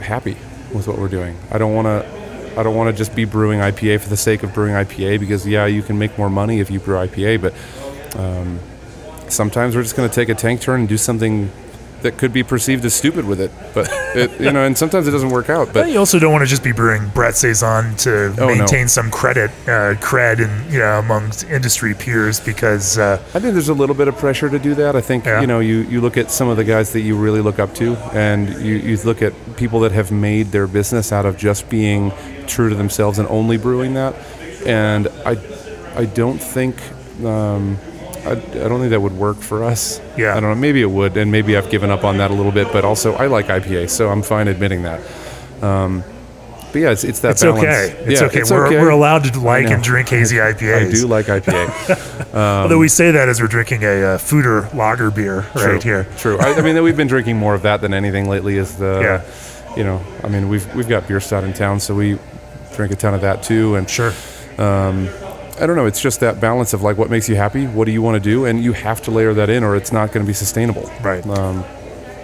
happy 0.00 0.36
with 0.72 0.86
what 0.88 0.98
we're 0.98 1.08
doing. 1.08 1.36
I 1.50 1.58
don't 1.58 1.74
want 1.74 1.86
to. 1.86 2.18
I 2.58 2.64
don't 2.64 2.74
want 2.74 2.90
to 2.90 2.96
just 2.96 3.14
be 3.14 3.24
brewing 3.24 3.60
IPA 3.60 4.00
for 4.00 4.08
the 4.08 4.16
sake 4.16 4.42
of 4.42 4.52
brewing 4.52 4.74
IPA 4.74 5.20
because 5.20 5.46
yeah, 5.46 5.66
you 5.66 5.80
can 5.80 5.96
make 5.96 6.18
more 6.18 6.28
money 6.28 6.58
if 6.58 6.72
you 6.72 6.80
brew 6.80 6.96
IPA, 6.96 7.40
but 7.40 8.18
um, 8.18 8.58
sometimes 9.28 9.76
we're 9.76 9.82
just 9.82 9.94
going 9.94 10.08
to 10.08 10.14
take 10.14 10.28
a 10.28 10.34
tank 10.34 10.60
turn 10.60 10.80
and 10.80 10.88
do 10.88 10.98
something 10.98 11.52
that 12.02 12.16
could 12.16 12.32
be 12.32 12.42
perceived 12.42 12.84
as 12.84 12.94
stupid 12.94 13.26
with 13.26 13.40
it. 13.40 13.52
But 13.74 13.88
it, 14.14 14.40
you 14.40 14.52
know, 14.52 14.64
and 14.64 14.76
sometimes 14.76 15.06
it 15.08 15.10
doesn't 15.10 15.30
work 15.30 15.48
out. 15.50 15.66
But 15.68 15.74
But 15.84 15.90
you 15.90 15.98
also 15.98 16.18
don't 16.18 16.32
want 16.32 16.42
to 16.42 16.48
just 16.48 16.62
be 16.64 16.72
brewing 16.72 17.08
Brett 17.14 17.34
Saison 17.36 17.94
to 17.96 18.34
Oh, 18.38 18.46
no. 18.48 18.54
maintain 18.54 18.88
some 18.88 19.10
credit, 19.10 19.50
uh, 19.66 19.94
cred, 20.00 20.42
and 20.42 20.72
you 20.72 20.78
know 20.78 20.98
amongst 20.98 21.44
industry 21.44 21.94
peers 21.94 22.40
because 22.40 22.98
uh, 22.98 23.20
I 23.34 23.40
think 23.40 23.52
there's 23.54 23.68
a 23.68 23.74
little 23.74 23.94
bit 23.94 24.08
of 24.08 24.16
pressure 24.16 24.48
to 24.48 24.58
do 24.58 24.74
that. 24.76 24.96
I 24.96 25.00
think 25.00 25.24
Yeah. 25.26 25.40
you 25.40 25.46
know 25.46 25.60
you, 25.60 25.78
you 25.82 26.00
look 26.00 26.16
at 26.16 26.30
some 26.30 26.48
of 26.48 26.56
the 26.56 26.64
guys 26.64 26.92
that 26.92 27.00
you 27.00 27.16
really 27.16 27.40
look 27.40 27.58
up 27.58 27.74
to, 27.76 27.96
and 28.14 28.48
you, 28.64 28.74
you 28.76 28.96
look 29.04 29.22
at 29.22 29.32
people 29.56 29.80
that 29.80 29.92
have 29.92 30.10
made 30.10 30.46
their 30.52 30.66
business 30.66 31.12
out 31.12 31.26
of 31.26 31.36
just 31.36 31.68
being 31.68 32.12
true 32.46 32.68
to 32.68 32.74
themselves 32.74 33.18
and 33.18 33.28
only 33.28 33.56
brewing 33.58 33.94
that. 33.94 34.14
And 34.66 35.08
I 35.26 35.38
I 35.96 36.04
don't 36.06 36.38
think 36.38 36.76
um, 37.24 37.76
I, 38.26 38.32
I 38.32 38.34
don't 38.68 38.80
think 38.80 38.90
that 38.90 39.00
would 39.00 39.16
work 39.16 39.36
for 39.38 39.64
us. 39.64 40.00
Yeah. 40.16 40.36
I 40.36 40.40
don't 40.40 40.50
know. 40.50 40.54
Maybe 40.60 40.82
it 40.82 40.90
would, 40.90 41.16
and 41.16 41.30
maybe 41.32 41.56
I've 41.56 41.70
given 41.70 41.90
up 41.90 42.04
on 42.04 42.18
that 42.18 42.30
a 42.30 42.34
little 42.34 42.52
bit. 42.52 42.72
But 42.72 42.84
also, 42.84 43.14
I 43.14 43.26
like 43.26 43.46
IPA, 43.46 43.90
so 43.90 44.08
I'm 44.10 44.22
fine 44.22 44.48
admitting 44.48 44.82
that. 44.82 45.00
Um, 45.62 46.02
but 46.72 46.80
yeah, 46.80 46.90
it's, 46.90 47.02
it's 47.02 47.20
that 47.20 47.30
it's 47.32 47.42
balance. 47.42 47.62
okay. 47.64 47.96
It's 48.12 48.20
Yeah, 48.20 48.26
okay. 48.26 48.42
we're, 48.42 48.70
we're 48.82 48.90
allowed 48.90 49.24
to 49.24 49.40
like 49.40 49.68
and 49.68 49.82
drink 49.82 50.10
hazy 50.10 50.36
IPAs. 50.36 50.88
I 50.88 50.90
do 50.92 51.06
like 51.06 51.26
IPA. 51.26 52.34
Although 52.34 52.78
we 52.78 52.88
say 52.88 53.10
that 53.10 53.28
as 53.28 53.40
we're 53.40 53.46
drinking 53.48 53.84
a 53.84 53.86
uh, 54.02 54.18
Foeder 54.18 54.72
lager 54.74 55.10
beer 55.10 55.46
right 55.54 55.62
True, 55.62 55.80
here. 55.80 56.06
True. 56.18 56.38
I, 56.38 56.54
I 56.54 56.60
mean, 56.60 56.82
we've 56.82 56.96
been 56.96 57.08
drinking 57.08 57.38
more 57.38 57.54
of 57.54 57.62
that 57.62 57.80
than 57.80 57.94
anything 57.94 58.28
lately. 58.28 58.58
Is 58.58 58.76
the, 58.76 59.00
Yeah. 59.00 59.76
you 59.76 59.84
know, 59.84 60.04
I 60.22 60.28
mean, 60.28 60.50
we've 60.50 60.72
we've 60.74 60.88
got 60.88 61.08
Bierstadt 61.08 61.42
in 61.44 61.54
town, 61.54 61.80
so 61.80 61.94
we 61.94 62.18
drink 62.76 62.92
a 62.92 62.96
ton 62.96 63.14
of 63.14 63.22
that 63.22 63.42
too. 63.42 63.76
And 63.76 63.88
Sure. 63.88 64.12
I 65.60 65.66
don't 65.66 65.76
know, 65.76 65.86
it's 65.86 66.00
just 66.00 66.20
that 66.20 66.40
balance 66.40 66.72
of 66.72 66.82
like 66.82 66.96
what 66.96 67.10
makes 67.10 67.28
you 67.28 67.36
happy, 67.36 67.66
what 67.66 67.84
do 67.86 67.92
you 67.92 68.02
want 68.02 68.14
to 68.14 68.20
do, 68.20 68.44
and 68.46 68.62
you 68.62 68.72
have 68.72 69.00
to 69.02 69.10
layer 69.10 69.34
that 69.34 69.50
in, 69.50 69.62
or 69.64 69.76
it's 69.76 69.92
not 69.92 70.12
going 70.12 70.24
to 70.24 70.26
be 70.28 70.34
sustainable. 70.34 70.90
Right. 71.02 71.26
Um, 71.26 71.64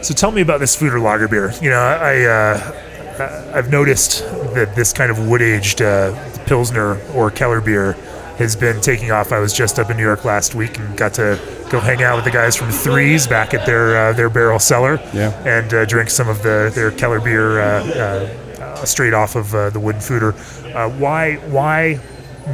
So 0.03 0.13
tell 0.15 0.31
me 0.31 0.43
about 0.43 0.61
this 0.61 0.77
Foeder 0.77 1.01
lager 1.03 1.29
beer. 1.29 1.53
You 1.63 1.71
know, 1.71 1.79
I 1.81 2.23
uh, 2.25 3.53
I've 3.55 3.71
noticed 3.71 4.21
that 4.55 4.75
this 4.75 4.93
kind 4.93 5.11
of 5.11 5.29
wood 5.29 5.41
aged 5.43 5.81
uh, 5.83 6.13
pilsner 6.47 7.01
or 7.15 7.31
Keller 7.31 7.61
beer 7.61 7.93
has 8.39 8.57
been 8.57 8.81
taking 8.81 9.13
off. 9.13 9.31
I 9.33 9.39
was 9.39 9.53
just 9.53 9.79
up 9.79 9.91
in 9.91 9.97
New 9.97 10.03
York 10.03 10.25
last 10.25 10.55
week 10.57 10.79
and 10.79 10.97
got 10.99 11.15
to 11.15 11.39
go 11.71 11.79
hang 11.81 12.03
out 12.03 12.17
with 12.17 12.25
the 12.25 12.33
guys 12.33 12.57
from 12.57 12.71
Threes 12.71 13.27
back 13.29 13.55
at 13.55 13.65
their 13.65 13.97
uh, 13.97 14.13
their 14.13 14.29
barrel 14.29 14.59
cellar 14.59 15.01
Yeah. 15.15 15.31
and 15.47 15.73
uh, 15.73 15.85
drink 15.87 16.11
some 16.11 16.29
of 16.29 16.43
the 16.43 16.71
their 16.75 16.91
Keller 16.91 17.21
beer 17.21 17.61
uh, 17.61 17.67
uh, 17.67 18.63
uh, 18.63 18.85
straight 18.85 19.15
off 19.15 19.37
of 19.37 19.55
uh, 19.55 19.71
the 19.71 19.81
wooden 19.81 20.01
Foeder. 20.01 20.33
Uh, 20.75 20.89
why 20.99 21.37
why 21.51 21.99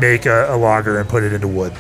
make 0.01 0.27
a, 0.27 0.53
a 0.55 0.57
lager 0.57 0.99
and 0.99 1.09
put 1.09 1.23
it 1.23 1.33
into 1.33 1.49
wood? 1.49 1.73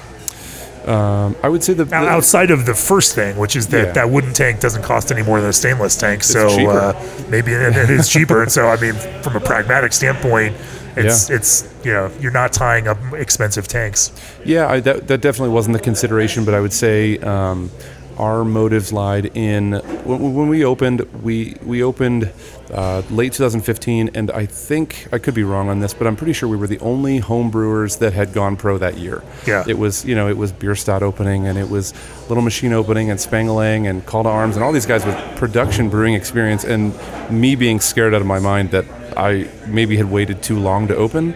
Um, 0.86 1.36
I 1.42 1.48
would 1.48 1.62
say 1.62 1.74
the, 1.74 1.84
the 1.84 1.94
Outside 1.94 2.50
of 2.50 2.64
the 2.64 2.74
first 2.74 3.14
thing, 3.14 3.36
which 3.36 3.54
is 3.54 3.66
that 3.68 3.86
Yeah. 3.88 3.92
that 3.92 4.10
wooden 4.10 4.32
tank 4.32 4.60
doesn't 4.60 4.82
cost 4.82 5.12
any 5.12 5.22
more 5.22 5.38
than 5.40 5.50
a 5.50 5.52
stainless 5.52 5.94
tank, 5.96 6.22
so 6.22 6.48
cheaper. 6.56 6.70
uh, 6.70 7.06
maybe 7.28 7.52
it, 7.52 7.76
it 7.76 7.90
is 7.90 8.08
cheaper. 8.08 8.42
and 8.42 8.50
so, 8.50 8.66
I 8.68 8.80
mean, 8.80 8.94
from 9.22 9.36
a 9.36 9.40
pragmatic 9.40 9.92
standpoint, 9.92 10.56
it's 10.96 11.28
it's 11.30 11.68
you 11.84 11.92
know 11.92 12.10
you're 12.18 12.32
not 12.32 12.52
tying 12.52 12.88
up 12.88 12.96
expensive 13.12 13.68
tanks. 13.68 14.10
Yeah, 14.44 14.68
I, 14.68 14.80
that, 14.80 15.06
that 15.08 15.20
definitely 15.20 15.50
wasn't 15.54 15.76
the 15.76 15.82
consideration, 15.82 16.44
but 16.46 16.54
I 16.54 16.60
would 16.60 16.72
say 16.72 17.18
um, 17.18 17.70
our 18.20 18.44
motives 18.44 18.92
lied 18.92 19.34
in 19.34 19.72
when, 20.04 20.34
when 20.34 20.48
we 20.48 20.62
opened. 20.64 21.00
We 21.22 21.56
we 21.64 21.82
opened 21.82 22.30
uh, 22.70 23.02
late 23.10 23.32
2015, 23.32 24.10
and 24.14 24.30
I 24.30 24.44
think 24.44 25.08
I 25.10 25.18
could 25.18 25.32
be 25.34 25.42
wrong 25.42 25.70
on 25.70 25.80
this, 25.80 25.94
but 25.94 26.06
I'm 26.06 26.16
pretty 26.16 26.34
sure 26.34 26.48
we 26.48 26.56
were 26.56 26.66
the 26.66 26.78
only 26.80 27.18
home 27.18 27.50
brewers 27.50 27.96
that 27.96 28.12
had 28.12 28.34
gone 28.34 28.56
pro 28.56 28.76
that 28.78 28.98
year. 28.98 29.24
Yeah. 29.46 29.64
it 29.66 29.78
was 29.78 30.04
you 30.04 30.14
know 30.14 30.28
it 30.28 30.36
was 30.36 30.52
Bierstadt 30.52 31.02
opening, 31.02 31.46
and 31.46 31.58
it 31.58 31.70
was 31.70 31.94
Little 32.28 32.44
Machine 32.44 32.74
opening, 32.74 33.10
and 33.10 33.18
Spangalang, 33.18 33.88
and 33.88 34.04
Call 34.04 34.24
to 34.24 34.28
Arms, 34.28 34.54
and 34.54 34.62
all 34.64 34.72
these 34.72 34.86
guys 34.86 35.04
with 35.06 35.16
production 35.36 35.88
brewing 35.88 36.14
experience, 36.14 36.64
and 36.64 36.94
me 37.30 37.56
being 37.56 37.80
scared 37.80 38.12
out 38.12 38.20
of 38.20 38.26
my 38.26 38.38
mind 38.38 38.70
that 38.72 38.84
I 39.16 39.48
maybe 39.66 39.96
had 39.96 40.10
waited 40.10 40.42
too 40.42 40.58
long 40.58 40.88
to 40.88 40.94
open. 40.96 41.34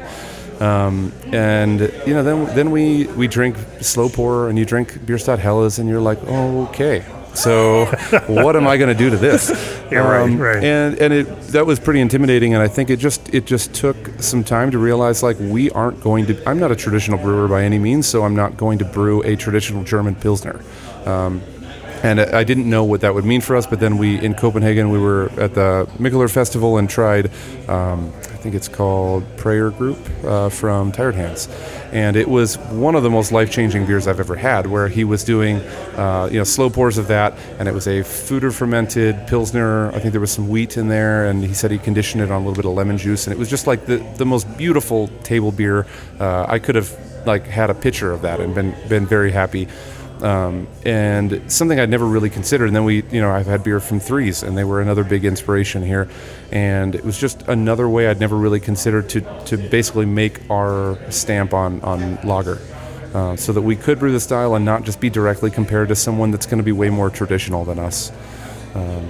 Um, 0.60 1.12
and 1.32 1.80
you 2.06 2.14
know, 2.14 2.22
then 2.22 2.46
then 2.54 2.70
we 2.70 3.06
we 3.08 3.28
drink 3.28 3.56
slow 3.80 4.08
pour, 4.08 4.48
and 4.48 4.58
you 4.58 4.64
drink 4.64 5.04
Bierstadt 5.04 5.38
Helles, 5.38 5.78
and 5.78 5.88
you're 5.88 6.00
like, 6.00 6.18
oh, 6.26 6.66
okay. 6.68 7.04
So, 7.34 7.86
what 8.28 8.54
am 8.54 8.66
I 8.68 8.76
going 8.76 8.96
to 8.96 8.98
do 8.98 9.10
to 9.10 9.16
this? 9.16 9.50
Um, 9.50 9.56
Yeah, 9.90 9.98
right, 9.98 10.38
right. 10.38 10.64
And 10.64 10.98
and 10.98 11.12
it 11.12 11.24
that 11.48 11.66
was 11.66 11.78
pretty 11.80 12.00
intimidating, 12.00 12.54
and 12.54 12.62
I 12.62 12.68
think 12.68 12.90
it 12.90 12.98
just 12.98 13.34
it 13.34 13.44
just 13.44 13.74
took 13.74 13.96
some 14.20 14.44
time 14.44 14.70
to 14.70 14.78
realize 14.78 15.22
like 15.22 15.36
we 15.40 15.70
aren't 15.70 16.00
going 16.00 16.26
to. 16.26 16.48
I'm 16.48 16.58
not 16.58 16.70
a 16.70 16.76
traditional 16.76 17.18
brewer 17.18 17.48
by 17.48 17.64
any 17.64 17.78
means, 17.78 18.06
so 18.06 18.24
I'm 18.24 18.36
not 18.36 18.56
going 18.56 18.78
to 18.78 18.84
brew 18.84 19.22
a 19.22 19.36
traditional 19.36 19.84
German 19.84 20.14
pilsner. 20.14 20.60
Um, 21.04 21.42
and 22.02 22.20
I 22.20 22.44
didn't 22.44 22.68
know 22.68 22.84
what 22.84 23.00
that 23.00 23.14
would 23.14 23.24
mean 23.24 23.40
for 23.40 23.56
us. 23.56 23.66
But 23.66 23.80
then 23.80 23.98
we 23.98 24.20
in 24.20 24.34
Copenhagen, 24.34 24.90
we 24.90 24.98
were 24.98 25.30
at 25.38 25.54
the 25.54 25.88
Mikkeller 25.98 26.30
Festival 26.30 26.78
and 26.78 26.88
tried. 26.88 27.30
Um, 27.68 28.12
think 28.44 28.54
it's 28.54 28.68
called 28.68 29.24
Prayer 29.38 29.70
Group 29.70 29.98
uh, 30.22 30.50
from 30.50 30.92
Tired 30.92 31.14
Hands, 31.14 31.48
and 31.92 32.14
it 32.14 32.28
was 32.28 32.58
one 32.58 32.94
of 32.94 33.02
the 33.02 33.08
most 33.08 33.32
life-changing 33.32 33.86
beers 33.86 34.06
I've 34.06 34.20
ever 34.20 34.36
had. 34.36 34.66
Where 34.66 34.86
he 34.86 35.02
was 35.02 35.24
doing, 35.24 35.56
uh, 35.96 36.28
you 36.30 36.36
know, 36.36 36.44
slow 36.44 36.68
pours 36.68 36.98
of 36.98 37.08
that, 37.08 37.32
and 37.58 37.68
it 37.68 37.72
was 37.72 37.86
a 37.86 38.02
foeder 38.02 38.52
fermented 38.52 39.26
pilsner. 39.28 39.88
I 39.92 39.98
think 39.98 40.12
there 40.12 40.20
was 40.20 40.30
some 40.30 40.50
wheat 40.50 40.76
in 40.76 40.88
there, 40.88 41.24
and 41.24 41.42
he 41.42 41.54
said 41.54 41.70
he 41.70 41.78
conditioned 41.78 42.22
it 42.22 42.30
on 42.30 42.42
a 42.42 42.44
little 42.46 42.54
bit 42.54 42.66
of 42.66 42.76
lemon 42.76 42.98
juice, 42.98 43.26
and 43.26 43.32
it 43.32 43.38
was 43.38 43.48
just 43.48 43.66
like 43.66 43.86
the 43.86 43.96
the 44.18 44.26
most 44.26 44.44
beautiful 44.58 45.08
table 45.22 45.50
beer. 45.50 45.86
Uh, 46.20 46.44
I 46.46 46.58
could 46.58 46.74
have 46.74 46.94
like 47.26 47.46
had 47.46 47.70
a 47.70 47.74
pitcher 47.74 48.12
of 48.12 48.20
that 48.22 48.40
and 48.40 48.54
been 48.54 48.74
been 48.90 49.06
very 49.06 49.32
happy 49.32 49.68
um, 50.22 50.68
and 50.84 51.42
something 51.50 51.78
I'd 51.78 51.90
never 51.90 52.06
really 52.06 52.30
considered. 52.30 52.66
And 52.66 52.76
then 52.76 52.84
we, 52.84 53.02
you 53.10 53.20
know, 53.20 53.30
I've 53.30 53.46
had 53.46 53.64
beer 53.64 53.80
from 53.80 54.00
Threes, 54.00 54.42
and 54.42 54.56
they 54.56 54.64
were 54.64 54.80
another 54.80 55.04
big 55.04 55.24
inspiration 55.24 55.82
here. 55.82 56.08
And 56.52 56.94
it 56.94 57.04
was 57.04 57.18
just 57.18 57.42
another 57.48 57.88
way 57.88 58.08
I'd 58.08 58.20
never 58.20 58.36
really 58.36 58.60
considered 58.60 59.08
to 59.10 59.20
to 59.46 59.56
basically 59.56 60.06
make 60.06 60.48
our 60.50 60.98
stamp 61.10 61.52
on 61.52 61.80
on 61.82 62.16
lager, 62.24 62.58
uh, 63.14 63.36
so 63.36 63.52
that 63.52 63.62
we 63.62 63.76
could 63.76 63.98
brew 63.98 64.12
the 64.12 64.20
style 64.20 64.54
and 64.54 64.64
not 64.64 64.84
just 64.84 65.00
be 65.00 65.10
directly 65.10 65.50
compared 65.50 65.88
to 65.88 65.96
someone 65.96 66.30
that's 66.30 66.46
going 66.46 66.58
to 66.58 66.64
be 66.64 66.72
way 66.72 66.90
more 66.90 67.10
traditional 67.10 67.64
than 67.64 67.78
us. 67.78 68.12
Um, 68.74 69.08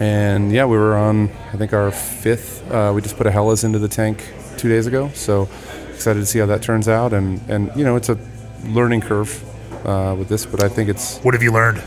and 0.00 0.52
yeah, 0.52 0.64
we 0.64 0.76
were 0.76 0.96
on 0.96 1.30
I 1.52 1.56
think 1.56 1.72
our 1.72 1.90
fifth. 1.90 2.70
Uh, 2.70 2.92
we 2.94 3.02
just 3.02 3.16
put 3.16 3.26
a 3.26 3.30
Helles 3.30 3.64
into 3.64 3.78
the 3.78 3.88
tank 3.88 4.32
two 4.58 4.68
days 4.68 4.86
ago, 4.86 5.10
so 5.14 5.48
excited 5.94 6.20
to 6.20 6.26
see 6.26 6.38
how 6.38 6.46
that 6.46 6.62
turns 6.62 6.88
out. 6.88 7.12
And 7.12 7.40
and 7.48 7.70
you 7.74 7.84
know, 7.84 7.96
it's 7.96 8.10
a 8.10 8.18
learning 8.64 9.00
curve 9.00 9.44
uh, 9.84 10.14
with 10.18 10.28
this, 10.28 10.46
but 10.46 10.62
I 10.62 10.68
think 10.68 10.88
it's 10.88 11.18
What 11.18 11.34
have 11.34 11.42
you 11.42 11.52
learned? 11.52 11.82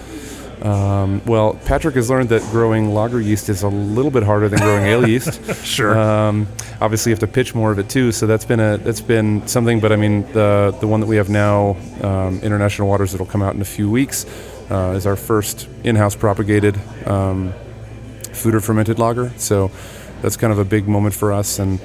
um, 0.61 1.21
well. 1.25 1.59
Patrick 1.65 1.95
has 1.95 2.09
learned 2.09 2.29
that 2.29 2.41
growing 2.51 2.93
lager 2.93 3.19
yeast 3.19 3.49
is 3.49 3.63
a 3.63 3.67
little 3.67 4.11
bit 4.11 4.23
harder 4.23 4.47
than 4.47 4.59
growing 4.59 4.85
ale 4.85 5.07
yeast. 5.07 5.41
Sure. 5.65 5.97
Um, 5.97 6.47
obviously, 6.79 7.09
you 7.09 7.13
have 7.13 7.19
to 7.19 7.27
pitch 7.27 7.53
more 7.55 7.71
of 7.71 7.79
it 7.79 7.89
too, 7.89 8.11
so 8.11 8.27
that's 8.27 8.45
been 8.45 8.59
a 8.59 8.77
that's 8.77 9.01
been 9.01 9.45
something. 9.47 9.79
But 9.81 9.91
I 9.91 9.95
mean, 9.97 10.21
the 10.31 10.75
the 10.79 10.87
one 10.87 10.99
that 11.01 11.07
we 11.07 11.17
have 11.17 11.29
now, 11.29 11.75
um, 12.01 12.39
International 12.41 12.87
Waters, 12.87 13.11
that'll 13.11 13.25
come 13.25 13.41
out 13.41 13.55
in 13.55 13.61
a 13.61 13.65
few 13.65 13.89
weeks, 13.89 14.25
uh, 14.71 14.93
is 14.95 15.05
our 15.05 15.15
first 15.17 15.67
in-house 15.83 16.15
propagated 16.15 16.79
um, 17.07 17.53
or 18.45 18.59
fermented 18.61 18.99
lager. 18.99 19.31
So 19.37 19.69
that's 20.21 20.37
kind 20.37 20.53
of 20.53 20.59
a 20.59 20.65
big 20.65 20.87
moment 20.87 21.13
for 21.15 21.33
us, 21.33 21.59
and 21.59 21.79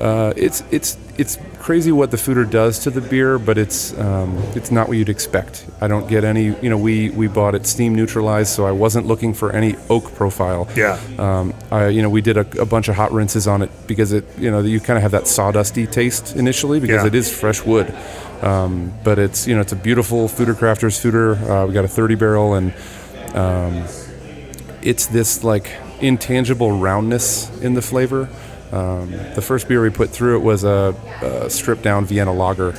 uh, 0.00 0.32
it's 0.36 0.62
it's 0.70 0.96
it's 1.18 1.38
crazy 1.58 1.90
what 1.90 2.10
the 2.10 2.16
foeder 2.16 2.48
does 2.48 2.78
to 2.80 2.90
the 2.90 3.00
beer, 3.00 3.38
but 3.38 3.58
it's 3.58 3.96
um, 3.98 4.36
it's 4.54 4.70
not 4.70 4.88
what 4.88 4.96
you'd 4.98 5.08
expect. 5.08 5.66
I 5.80 5.88
don't 5.88 6.06
get 6.08 6.22
any. 6.24 6.54
You 6.62 6.68
know, 6.70 6.78
we 6.78 7.10
we 7.10 7.26
bought 7.28 7.54
it 7.54 7.66
steam 7.66 7.94
neutralized, 7.94 8.50
so 8.52 8.66
I 8.66 8.72
wasn't 8.72 9.06
looking 9.06 9.34
for 9.34 9.52
any 9.52 9.76
oak 9.88 10.14
profile. 10.14 10.68
Yeah. 10.76 10.98
Um, 11.18 11.54
I, 11.70 11.88
you 11.88 12.02
know, 12.02 12.10
we 12.10 12.20
did 12.20 12.36
a, 12.36 12.46
a 12.60 12.66
bunch 12.66 12.88
of 12.88 12.94
hot 12.96 13.12
rinses 13.12 13.46
on 13.48 13.62
it 13.62 13.70
because 13.86 14.12
it, 14.12 14.24
you 14.38 14.50
know, 14.50 14.60
you 14.60 14.80
kind 14.80 14.96
of 14.96 15.02
have 15.02 15.12
that 15.12 15.24
sawdusty 15.24 15.90
taste 15.90 16.36
initially 16.36 16.78
because 16.80 17.02
Yeah. 17.02 17.06
it 17.08 17.14
is 17.14 17.32
fresh 17.32 17.64
wood. 17.64 17.92
Um, 18.42 18.92
but 19.02 19.18
it's, 19.18 19.46
you 19.48 19.54
know, 19.54 19.62
it's 19.62 19.72
a 19.72 19.76
beautiful 19.76 20.28
Foeder 20.28 20.54
Crafters 20.54 21.00
Foeder. 21.00 21.40
Uh, 21.48 21.66
we 21.66 21.72
got 21.72 21.86
a 21.86 21.88
30 21.88 22.16
barrel 22.16 22.52
and 22.54 22.74
um, 23.34 23.84
it's 24.82 25.06
this 25.06 25.42
like 25.42 25.70
intangible 26.00 26.78
roundness 26.78 27.48
in 27.62 27.72
the 27.74 27.80
flavor. 27.82 28.28
Um, 28.76 29.10
the 29.34 29.42
first 29.42 29.68
beer 29.68 29.80
we 29.80 29.90
put 29.90 30.10
through 30.10 30.36
it 30.36 30.42
was 30.42 30.64
a, 30.64 30.94
a 31.22 31.48
stripped 31.48 31.82
down 31.82 32.04
Vienna 32.04 32.32
lager, 32.32 32.74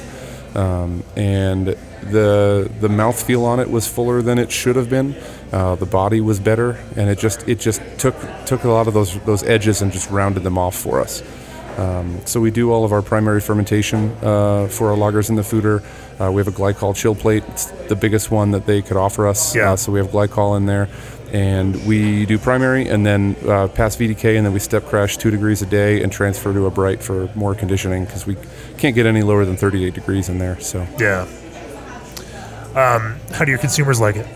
um, 0.53 1.03
and 1.15 1.67
the 1.67 2.69
the 2.79 2.87
mouthfeel 2.87 3.43
on 3.43 3.59
it 3.59 3.69
was 3.69 3.87
fuller 3.87 4.21
than 4.21 4.37
it 4.37 4.51
should 4.51 4.75
have 4.75 4.89
been. 4.89 5.15
Uh, 5.51 5.75
the 5.75 5.85
body 5.85 6.21
was 6.21 6.39
better, 6.39 6.77
and 6.95 7.09
it 7.09 7.17
just 7.17 7.47
it 7.47 7.59
just 7.59 7.81
took 7.97 8.15
took 8.45 8.63
a 8.63 8.69
lot 8.69 8.87
of 8.87 8.93
those 8.93 9.19
those 9.21 9.43
edges 9.43 9.81
and 9.81 9.91
just 9.91 10.09
rounded 10.11 10.43
them 10.43 10.57
off 10.57 10.75
for 10.75 11.01
us. 11.01 11.23
Um, 11.77 12.19
so 12.25 12.41
we 12.41 12.49
do 12.49 12.71
all 12.71 12.83
of 12.85 12.91
our 12.91 13.03
primary 13.03 13.39
fermentation 13.39 14.09
uh, 14.23 14.67
for 14.67 14.89
our 14.91 14.97
lagers 14.97 15.29
in 15.29 15.35
the 15.35 15.43
foeder. 15.43 15.83
Uh, 16.19 16.31
we 16.31 16.39
have 16.39 16.47
a 16.47 16.51
glycol 16.51 16.95
chill 16.95 17.13
plate. 17.13 17.43
It's 17.49 17.65
the 17.87 17.95
biggest 17.95 18.31
one 18.31 18.51
that 18.51 18.65
they 18.65 18.81
could 18.81 18.97
offer 18.97 19.27
us. 19.27 19.55
Yeah. 19.55 19.73
Uh, 19.73 19.75
so 19.75 19.91
we 19.91 19.99
have 19.99 20.09
glycol 20.09 20.57
in 20.57 20.65
there, 20.65 20.89
and 21.33 21.85
we 21.85 22.25
do 22.25 22.37
primary, 22.37 22.87
and 22.87 23.05
then 23.05 23.35
uh, 23.47 23.67
pass 23.67 23.95
VDK, 23.95 24.37
and 24.37 24.45
then 24.45 24.53
we 24.53 24.59
step 24.59 24.85
crash 24.85 25.17
two 25.17 25.31
degrees 25.31 25.61
a 25.61 25.65
day 25.65 26.01
and 26.01 26.11
transfer 26.11 26.53
to 26.53 26.65
a 26.65 26.71
bright 26.71 27.03
for 27.03 27.29
more 27.35 27.55
conditioning 27.55 28.05
because 28.05 28.25
we 28.25 28.37
can't 28.77 28.95
get 28.95 29.05
any 29.05 29.21
lower 29.21 29.45
than 29.45 29.57
38 29.57 29.93
degrees 29.93 30.29
in 30.29 30.39
there. 30.39 30.59
So 30.59 30.85
Yeah. 30.99 31.27
Um, 32.75 33.19
how 33.31 33.43
do 33.43 33.49
your 33.49 33.59
consumers 33.59 33.99
like 33.99 34.17
it? 34.17 34.27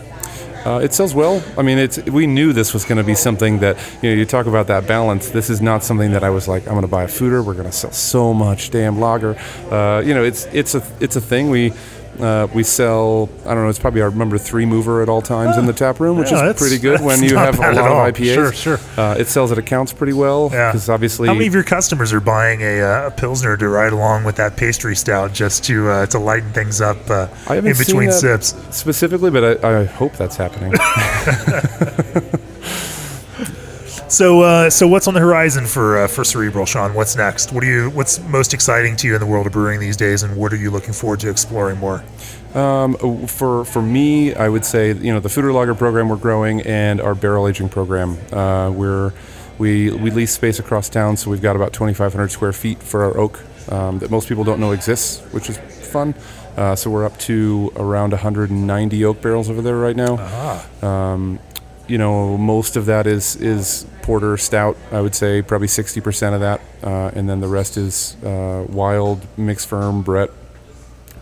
Uh, 0.64 0.78
it 0.78 0.92
sells 0.92 1.14
well. 1.14 1.42
I 1.58 1.62
mean, 1.62 1.78
it's 1.78 1.98
we 2.06 2.26
knew 2.26 2.52
this 2.52 2.72
was 2.72 2.84
going 2.84 2.98
to 2.98 3.04
be 3.04 3.14
something 3.14 3.58
that 3.60 3.76
you 4.00 4.10
know. 4.10 4.16
You 4.16 4.24
talk 4.24 4.46
about 4.46 4.68
that 4.68 4.86
balance. 4.86 5.30
This 5.30 5.50
is 5.50 5.60
not 5.60 5.82
something 5.82 6.12
that 6.12 6.22
I 6.22 6.30
was 6.30 6.46
like, 6.46 6.64
I'm 6.64 6.74
going 6.74 6.82
to 6.82 6.88
buy 6.88 7.02
a 7.02 7.08
foeder. 7.08 7.44
We're 7.44 7.54
going 7.54 7.66
to 7.66 7.72
sell 7.72 7.90
so 7.90 8.32
much 8.32 8.70
damn 8.70 9.00
lager. 9.00 9.36
Uh, 9.70 10.02
you 10.04 10.14
know, 10.14 10.22
it's 10.22 10.46
it's 10.52 10.76
a 10.76 10.82
it's 11.00 11.16
a 11.16 11.20
thing. 11.20 11.50
We 11.50 11.72
uh, 12.20 12.46
we 12.54 12.62
sell. 12.62 13.28
I 13.46 13.54
don't 13.54 13.64
know. 13.64 13.68
It's 13.68 13.78
probably 13.78 14.02
our 14.02 14.10
number 14.10 14.38
three 14.38 14.66
mover 14.66 15.02
at 15.02 15.08
all 15.08 15.22
times 15.22 15.56
in 15.56 15.66
the 15.66 15.72
tap 15.72 16.00
room, 16.00 16.18
which 16.18 16.30
Yeah, 16.30 16.50
is 16.50 16.56
pretty 16.58 16.78
good 16.78 17.00
when 17.00 17.22
you 17.22 17.36
have 17.36 17.58
a 17.58 17.62
lot 17.72 17.76
of 17.76 18.14
IPAs. 18.14 18.34
Sure, 18.34 18.52
sure. 18.52 18.78
Uh, 18.96 19.16
it 19.18 19.28
sells 19.28 19.50
at 19.52 19.58
accounts 19.58 19.92
pretty 19.92 20.12
well 20.12 20.50
Yeah. 20.52 20.70
because 20.70 20.88
obviously 20.88 21.28
How 21.28 21.34
many 21.34 21.46
of 21.46 21.54
your 21.54 21.62
customers 21.64 22.12
are 22.12 22.20
buying 22.20 22.60
a, 22.62 22.80
uh, 22.80 23.06
a 23.08 23.10
pilsner 23.10 23.56
to 23.56 23.68
ride 23.68 23.92
along 23.92 24.24
with 24.24 24.36
that 24.36 24.56
pastry 24.56 24.94
stout 24.94 25.32
just 25.32 25.64
to 25.64 25.88
uh, 25.88 26.06
to 26.06 26.18
lighten 26.18 26.52
things 26.52 26.80
up 26.80 26.98
uh, 27.10 27.28
in 27.50 27.64
between 27.64 28.12
sips? 28.12 28.54
specifically, 28.70 29.30
but 29.30 29.64
I, 29.64 29.80
I 29.80 29.84
hope 29.84 30.12
that's 30.14 30.36
happening. 30.36 30.72
So, 34.12 34.42
uh, 34.42 34.68
so 34.68 34.86
what's 34.86 35.08
on 35.08 35.14
the 35.14 35.20
horizon 35.20 35.64
for 35.64 36.04
uh, 36.04 36.06
for 36.06 36.22
Cerebral, 36.22 36.66
Sean? 36.66 36.92
What's 36.92 37.16
next? 37.16 37.50
What 37.50 37.62
do 37.62 37.66
you? 37.66 37.88
What's 37.88 38.20
most 38.28 38.52
exciting 38.52 38.94
to 38.96 39.08
you 39.08 39.14
in 39.14 39.20
the 39.20 39.26
world 39.26 39.46
of 39.46 39.54
brewing 39.54 39.80
these 39.80 39.96
days, 39.96 40.22
and 40.22 40.36
what 40.36 40.52
are 40.52 40.56
you 40.56 40.70
looking 40.70 40.92
forward 40.92 41.20
to 41.20 41.30
exploring 41.30 41.78
more? 41.78 42.04
Um, 42.54 43.26
for 43.26 43.64
for 43.64 43.80
me, 43.80 44.34
I 44.34 44.50
would 44.50 44.66
say 44.66 44.92
you 44.92 45.14
know 45.14 45.18
the 45.18 45.30
Foeder 45.30 45.54
Lager 45.54 45.74
program 45.74 46.10
we're 46.10 46.16
growing 46.16 46.60
and 46.60 47.00
our 47.00 47.14
barrel 47.14 47.48
aging 47.48 47.70
program. 47.70 48.18
Uh, 48.30 48.70
we're 48.70 49.14
we 49.56 49.90
we 49.90 50.10
lease 50.10 50.34
space 50.34 50.58
across 50.58 50.90
town, 50.90 51.16
so 51.16 51.30
we've 51.30 51.40
got 51.40 51.56
about 51.56 51.72
2,500 51.72 52.30
square 52.30 52.52
feet 52.52 52.82
for 52.82 53.04
our 53.04 53.16
oak 53.16 53.42
um, 53.72 53.98
that 54.00 54.10
most 54.10 54.28
people 54.28 54.44
don't 54.44 54.60
know 54.60 54.72
exists, 54.72 55.20
which 55.32 55.48
is 55.48 55.56
fun. 55.56 56.14
Uh, 56.58 56.76
so 56.76 56.90
we're 56.90 57.06
up 57.06 57.16
to 57.16 57.72
around 57.76 58.10
190 58.10 59.04
oak 59.06 59.22
barrels 59.22 59.48
over 59.48 59.62
there 59.62 59.78
right 59.78 59.96
now. 59.96 60.18
Um, 60.82 61.38
you 61.88 61.98
know, 61.98 62.36
most 62.36 62.76
of 62.76 62.86
that 62.86 63.06
is 63.06 63.36
is 63.36 63.86
porter 64.02 64.36
stout. 64.36 64.76
I 64.90 65.00
would 65.00 65.14
say 65.14 65.42
probably 65.42 65.68
60% 65.68 66.34
of 66.34 66.40
that, 66.40 66.60
uh, 66.82 67.10
and 67.14 67.28
then 67.28 67.40
the 67.40 67.48
rest 67.48 67.76
is 67.76 68.16
uh, 68.24 68.66
wild 68.68 69.26
mixed 69.36 69.68
ferm 69.68 70.02
Brett 70.02 70.30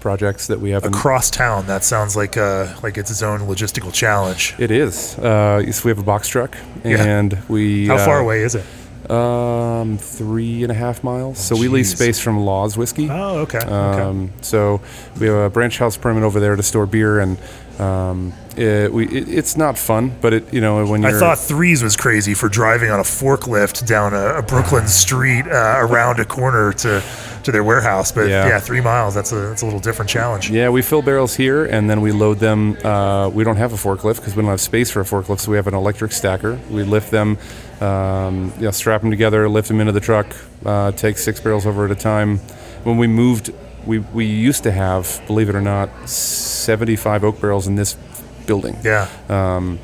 projects 0.01 0.47
that 0.47 0.61
we 0.61 0.71
have 0.71 0.85
Across 0.85 1.31
town, 1.31 1.67
that 1.67 1.85
sounds 1.85 2.17
like 2.17 2.37
uh, 2.37 2.75
like 2.83 2.97
it's 2.99 3.11
its 3.11 3.23
own 3.23 3.41
logistical 3.41 3.93
challenge. 3.93 4.55
It 4.59 4.71
is. 4.71 5.19
Uh, 5.19 5.71
so 5.71 5.85
we 5.85 5.91
have 5.91 5.99
a 5.99 6.03
box 6.03 6.27
truck, 6.29 6.57
Yeah. 6.85 7.05
and 7.05 7.39
we. 7.49 7.87
How 7.87 7.99
far 7.99 8.19
uh, 8.19 8.23
away 8.23 8.41
is 8.43 8.55
it? 8.55 8.65
Um, 9.11 9.99
three 9.99 10.63
and 10.63 10.71
a 10.71 10.75
half 10.75 11.03
miles. 11.03 11.39
so 11.39 11.57
we 11.57 11.67
lease 11.67 11.93
space 11.93 12.21
from 12.21 12.39
Laws 12.39 12.77
Whiskey. 12.77 13.09
Oh, 13.11 13.39
okay. 13.39 13.59
okay. 13.59 13.69
Um, 13.69 14.31
so 14.41 14.81
we 15.19 15.27
have 15.27 15.37
a 15.37 15.51
branch 15.51 15.79
house 15.79 15.97
permit 15.97 16.23
over 16.23 16.39
there 16.39 16.55
to 16.55 16.63
store 16.63 16.87
beer, 16.87 17.19
and 17.19 17.37
um, 17.81 18.33
it, 18.57 18.93
we, 18.93 19.07
it, 19.07 19.29
it's 19.29 19.57
not 19.57 19.79
fun, 19.79 20.17
but 20.21 20.33
it 20.33 20.53
you 20.53 20.61
know 20.61 20.87
when 20.87 21.03
you're 21.03 21.17
I 21.17 21.19
thought 21.19 21.39
threes 21.39 21.83
was 21.83 21.97
crazy 21.97 22.35
for 22.35 22.49
driving 22.49 22.91
on 22.91 23.01
a 23.01 23.05
forklift 23.05 23.87
down 23.87 24.15
a, 24.15 24.39
a 24.39 24.43
Brooklyn 24.43 24.89
street 24.89 25.47
uh, 25.47 25.77
around 25.79 26.21
a 26.21 26.25
corner 26.25 26.73
to 26.75 27.03
to 27.45 27.53
their 27.53 27.65
warehouse, 27.65 28.13
but 28.13 28.29
yeah. 28.29 28.49
Yeah. 28.49 28.61
three 28.61 28.81
miles 28.81 29.15
that's 29.15 29.33
a 29.33 29.37
that's 29.37 29.63
a 29.63 29.65
little 29.65 29.81
different 29.81 30.11
challenge. 30.11 30.51
Yeah, 30.51 30.69
we 30.69 30.83
fill 30.83 31.03
barrels 31.03 31.35
here 31.35 31.65
and 31.65 31.89
then 31.89 32.01
we 32.01 32.13
load 32.13 32.39
them. 32.39 32.77
Uh, 32.85 33.29
we 33.29 33.45
don't 33.45 33.57
have 33.57 33.73
a 33.73 33.77
forklift 33.77 34.17
because 34.17 34.37
we 34.37 34.43
don't 34.43 34.51
have 34.51 34.61
space 34.61 34.91
for 34.91 35.01
a 35.01 35.05
forklift, 35.05 35.41
so 35.41 35.51
we 35.51 35.57
have 35.57 35.67
an 35.67 35.75
electric 35.75 36.13
stacker. 36.13 36.59
We 36.71 36.83
lift 36.83 37.11
them, 37.11 37.39
um, 37.81 38.53
you 38.57 38.65
know, 38.65 38.71
strap 38.71 39.01
them 39.01 39.11
together, 39.11 39.49
lift 39.49 39.69
them 39.69 39.81
into 39.81 39.93
the 39.93 40.01
truck, 40.01 40.35
uh, 40.65 40.93
take 40.93 41.19
six 41.19 41.41
barrels 41.41 41.67
over 41.67 41.85
at 41.85 41.91
a 41.91 41.95
time. 41.95 42.39
When 42.85 42.97
we 42.97 43.07
moved, 43.07 43.53
we, 43.87 43.99
we 43.99 44.25
used 44.25 44.63
to 44.65 44.73
have, 44.73 45.23
believe 45.27 45.49
it 45.49 45.55
or 45.55 45.61
not, 45.61 46.09
75 46.09 47.25
oak 47.25 47.41
barrels 47.41 47.67
in 47.67 47.75
this 47.75 47.97
building. 48.51 48.77
Yeah, 48.85 49.07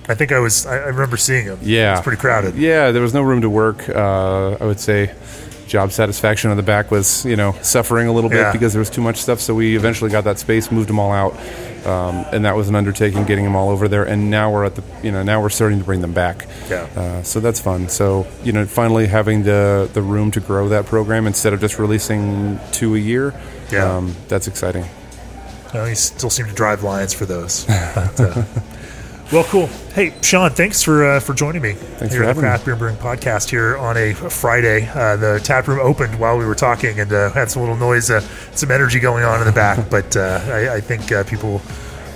I 0.09 0.15
think 0.19 0.31
I 0.33 0.41
was. 0.47 0.67
I, 0.67 0.75
I 0.89 0.89
remember 0.97 1.17
seeing 1.17 1.47
them. 1.47 1.59
Um, 1.63 1.69
Yeah. 1.77 1.93
it's 1.95 2.03
pretty 2.03 2.21
crowded. 2.21 2.53
Yeah, 2.57 2.91
there 2.93 3.03
was 3.09 3.15
no 3.15 3.23
room 3.23 3.41
to 3.43 3.51
work. 3.51 3.89
Uh, 3.89 4.57
I 4.63 4.65
would 4.71 4.81
say 4.81 5.01
job 5.69 5.91
satisfaction 5.91 6.51
on 6.53 6.57
the 6.57 6.63
back 6.75 6.91
was, 6.93 7.25
you 7.25 7.37
know, 7.37 7.53
suffering 7.63 8.07
a 8.09 8.13
little 8.13 8.31
bit 8.31 8.39
Yeah. 8.39 8.53
because 8.53 8.73
there 8.73 8.79
was 8.87 8.91
too 8.91 9.03
much 9.03 9.17
stuff. 9.17 9.41
So 9.41 9.53
we 9.55 9.77
eventually 9.77 10.11
got 10.17 10.23
that 10.25 10.39
space, 10.39 10.71
moved 10.71 10.89
them 10.89 10.99
all 11.01 11.13
out, 11.13 11.33
um, 11.93 12.25
and 12.33 12.45
that 12.45 12.55
was 12.57 12.69
an 12.69 12.75
undertaking 12.77 13.25
getting 13.25 13.45
them 13.45 13.57
all 13.57 13.71
over 13.71 13.89
there. 13.89 14.05
And 14.05 14.31
now 14.31 14.53
we're 14.53 14.65
at 14.65 14.75
the, 14.77 14.83
you 15.03 15.11
know, 15.13 15.23
now 15.25 15.41
we're 15.43 15.51
starting 15.61 15.79
to 15.81 15.85
bring 15.85 16.01
them 16.03 16.13
back. 16.13 16.47
Yeah. 16.71 16.87
Uh, 16.97 17.23
so 17.23 17.41
that's 17.41 17.61
fun. 17.61 17.89
So 17.89 18.27
you 18.45 18.53
know, 18.53 18.65
finally 18.67 19.07
having 19.07 19.43
the 19.43 19.89
the 19.93 20.03
room 20.03 20.31
to 20.33 20.41
grow 20.41 20.69
that 20.69 20.87
program 20.87 21.27
instead 21.27 21.53
of 21.53 21.61
just 21.61 21.79
releasing 21.79 22.59
two 22.73 22.95
a 22.95 22.99
year. 22.99 23.35
Yeah. 23.73 23.97
Um, 23.97 24.15
that's 24.29 24.47
exciting. 24.49 24.85
You 25.75 25.95
still 25.95 26.31
seem 26.31 26.47
to 26.47 26.55
drive 26.55 26.83
lines 26.83 27.13
for 27.13 27.27
those. 27.27 27.67
But, 27.95 28.21
uh, 28.21 28.45
well, 29.33 29.45
cool. 29.45 29.67
Hey, 29.93 30.15
Sean, 30.23 30.51
thanks 30.51 30.83
for 30.85 31.05
uh, 31.05 31.21
for 31.21 31.35
joining 31.35 31.61
me 31.61 31.73
Thanks 31.73 32.15
here 32.15 32.23
for 32.23 32.29
at 32.31 32.37
the. 32.37 32.43
Craft 32.43 32.65
Beer 32.65 32.77
Brewing 32.77 32.97
Podcast 32.97 33.51
here 33.51 33.77
on 33.77 33.97
a 33.97 34.13
Friday. 34.15 34.89
Uh, 34.95 35.17
the 35.17 35.41
tap 35.43 35.67
room 35.67 35.81
opened 35.81 36.17
while 36.21 36.39
we 36.39 36.45
were 36.45 36.55
talking 36.55 37.01
and 37.01 37.13
uh, 37.13 37.31
had 37.33 37.51
some 37.51 37.63
little 37.63 37.77
noise, 37.77 38.09
uh, 38.09 38.21
some 38.55 38.71
energy 38.71 39.01
going 39.01 39.25
on 39.25 39.41
in 39.41 39.47
the 39.47 39.53
back. 39.53 39.91
but 39.91 40.17
uh, 40.17 40.41
I, 40.47 40.75
I 40.75 40.81
think 40.81 41.11
uh, 41.11 41.25
people 41.25 41.61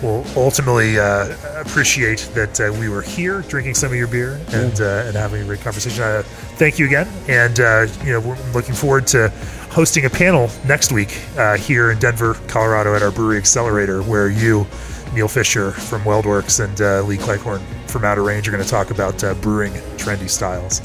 will 0.03 0.25
ultimately 0.37 0.99
uh, 0.99 1.37
appreciate 1.61 2.31
that 2.35 2.61
uh, 2.61 2.73
we 2.79 2.89
were 2.89 3.03
here 3.03 3.43
drinking 3.43 3.75
some 3.75 3.91
of 3.91 3.99
your 3.99 4.07
beer 4.07 4.41
and 4.53 4.81
uh, 4.81 5.05
and 5.07 5.17
having 5.17 5.43
a 5.43 5.45
great 5.45 5.61
conversation. 5.61 6.03
Uh, 6.03 6.23
thank 6.57 6.79
you 6.79 6.87
again, 6.87 7.09
and 7.29 7.61
uh, 7.61 7.87
you 8.05 8.13
know 8.13 8.21
we're 8.21 8.53
looking 8.53 8.75
forward 8.75 9.07
to 9.09 9.33
hosting 9.71 10.05
a 10.05 10.11
panel 10.11 10.51
next 10.67 10.93
week 10.93 11.21
uh, 11.37 11.57
here 11.57 11.91
in 11.91 11.99
Denver, 11.99 12.35
Colorado, 12.49 12.95
at 12.95 13.03
our 13.03 13.11
Brewery 13.11 13.39
Accelerator, 13.39 14.03
where 14.03 14.29
you. 14.29 14.67
Neil 15.13 15.27
Fisher 15.27 15.73
from 15.73 16.03
WeldWerks 16.03 16.65
and 16.65 16.81
uh, 16.81 17.03
Lee 17.03 17.17
Cleghorn 17.17 17.61
from 17.89 18.05
Outer 18.05 18.23
Range 18.23 18.47
are 18.47 18.53
going 18.53 18.63
to 18.63 18.69
talk 18.69 18.93
about 18.93 19.25
uh, 19.25 19.35
brewing 19.35 19.73
trendy 19.99 20.31
styles. 20.31 20.81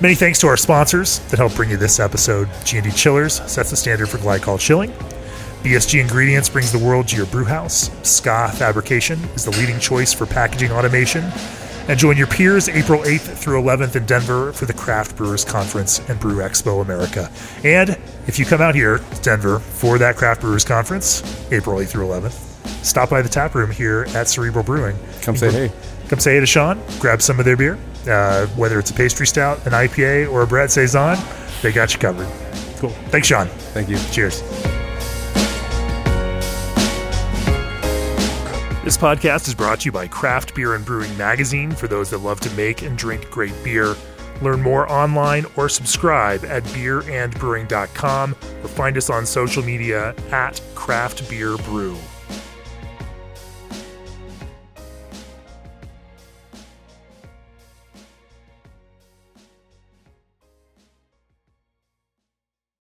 Many 0.00 0.14
thanks 0.14 0.38
to 0.40 0.46
our 0.46 0.56
sponsors 0.56 1.18
that 1.30 1.38
help 1.38 1.54
bring 1.54 1.70
you 1.70 1.76
this 1.76 1.98
episode. 1.98 2.48
G&D 2.64 2.90
Chillers 2.92 3.36
sets 3.50 3.70
the 3.70 3.76
standard 3.76 4.08
for 4.08 4.18
glycol 4.18 4.58
chilling. 4.58 4.90
BSG 5.62 6.00
Ingredients 6.00 6.48
brings 6.48 6.70
the 6.70 6.78
world 6.78 7.08
to 7.08 7.16
your 7.16 7.26
brew 7.26 7.44
house. 7.44 7.90
Ska 8.06 8.52
Fabrication 8.54 9.18
is 9.34 9.44
the 9.44 9.50
leading 9.52 9.80
choice 9.80 10.12
for 10.12 10.26
packaging 10.26 10.70
automation. 10.70 11.24
And 11.88 11.98
join 11.98 12.16
your 12.16 12.26
peers 12.26 12.68
April 12.68 13.02
8th 13.02 13.36
through 13.36 13.62
11th 13.62 13.96
in 13.96 14.04
Denver 14.04 14.52
for 14.52 14.66
the 14.66 14.72
Craft 14.72 15.16
Brewers 15.16 15.44
Conference 15.44 16.00
and 16.08 16.18
Brew 16.20 16.36
Expo 16.36 16.82
America. 16.82 17.30
And 17.62 17.98
if 18.26 18.38
you 18.38 18.44
come 18.44 18.60
out 18.60 18.74
here 18.74 18.98
to 18.98 19.22
Denver 19.22 19.58
for 19.58 19.98
that 19.98 20.16
Craft 20.16 20.40
Brewers 20.40 20.64
Conference, 20.64 21.22
April 21.52 21.78
8th 21.78 21.88
through 21.88 22.06
11th, 22.06 22.32
stop 22.84 23.10
by 23.10 23.22
the 23.22 23.28
tap 23.28 23.54
room 23.54 23.70
here 23.70 24.06
at 24.14 24.28
Cerebral 24.28 24.64
Brewing. 24.64 24.96
Come 25.22 25.36
say 25.36 25.50
hey. 25.50 25.72
Come 26.08 26.18
say 26.18 26.34
hey 26.34 26.40
to 26.40 26.46
Sean, 26.46 26.80
grab 27.00 27.20
some 27.20 27.38
of 27.38 27.44
their 27.44 27.56
beer. 27.56 27.78
Uh, 28.08 28.46
whether 28.48 28.78
it's 28.78 28.90
a 28.90 28.94
pastry 28.94 29.26
stout, 29.26 29.64
an 29.66 29.72
IPA, 29.72 30.30
or 30.30 30.42
a 30.42 30.46
Brett 30.46 30.70
Saison, 30.70 31.18
they 31.62 31.72
got 31.72 31.92
you 31.94 31.98
covered. 31.98 32.28
Cool. 32.78 32.90
Thanks, 33.08 33.28
Sean. 33.28 33.46
Thank 33.72 33.88
you. 33.88 33.96
Cheers. 34.12 34.42
This 38.84 38.98
podcast 38.98 39.48
is 39.48 39.54
brought 39.54 39.80
to 39.80 39.84
you 39.86 39.92
by 39.92 40.06
Craft 40.06 40.54
Beer 40.54 40.74
and 40.74 40.84
Brewing 40.84 41.16
Magazine 41.16 41.70
for 41.70 41.88
those 41.88 42.10
that 42.10 42.18
love 42.18 42.40
to 42.40 42.50
make 42.50 42.82
and 42.82 42.98
drink 42.98 43.30
great 43.30 43.54
beer. 43.64 43.94
Learn 44.42 44.62
more 44.62 44.90
online 44.90 45.46
or 45.56 45.68
subscribe 45.68 46.44
at 46.44 46.62
beerandbrewing.com 46.64 48.32
or 48.32 48.68
find 48.68 48.96
us 48.96 49.10
on 49.10 49.26
social 49.26 49.62
media 49.62 50.14
at 50.30 50.60
Craft 50.74 51.28
Beer 51.28 51.56
Brew. 51.58 51.96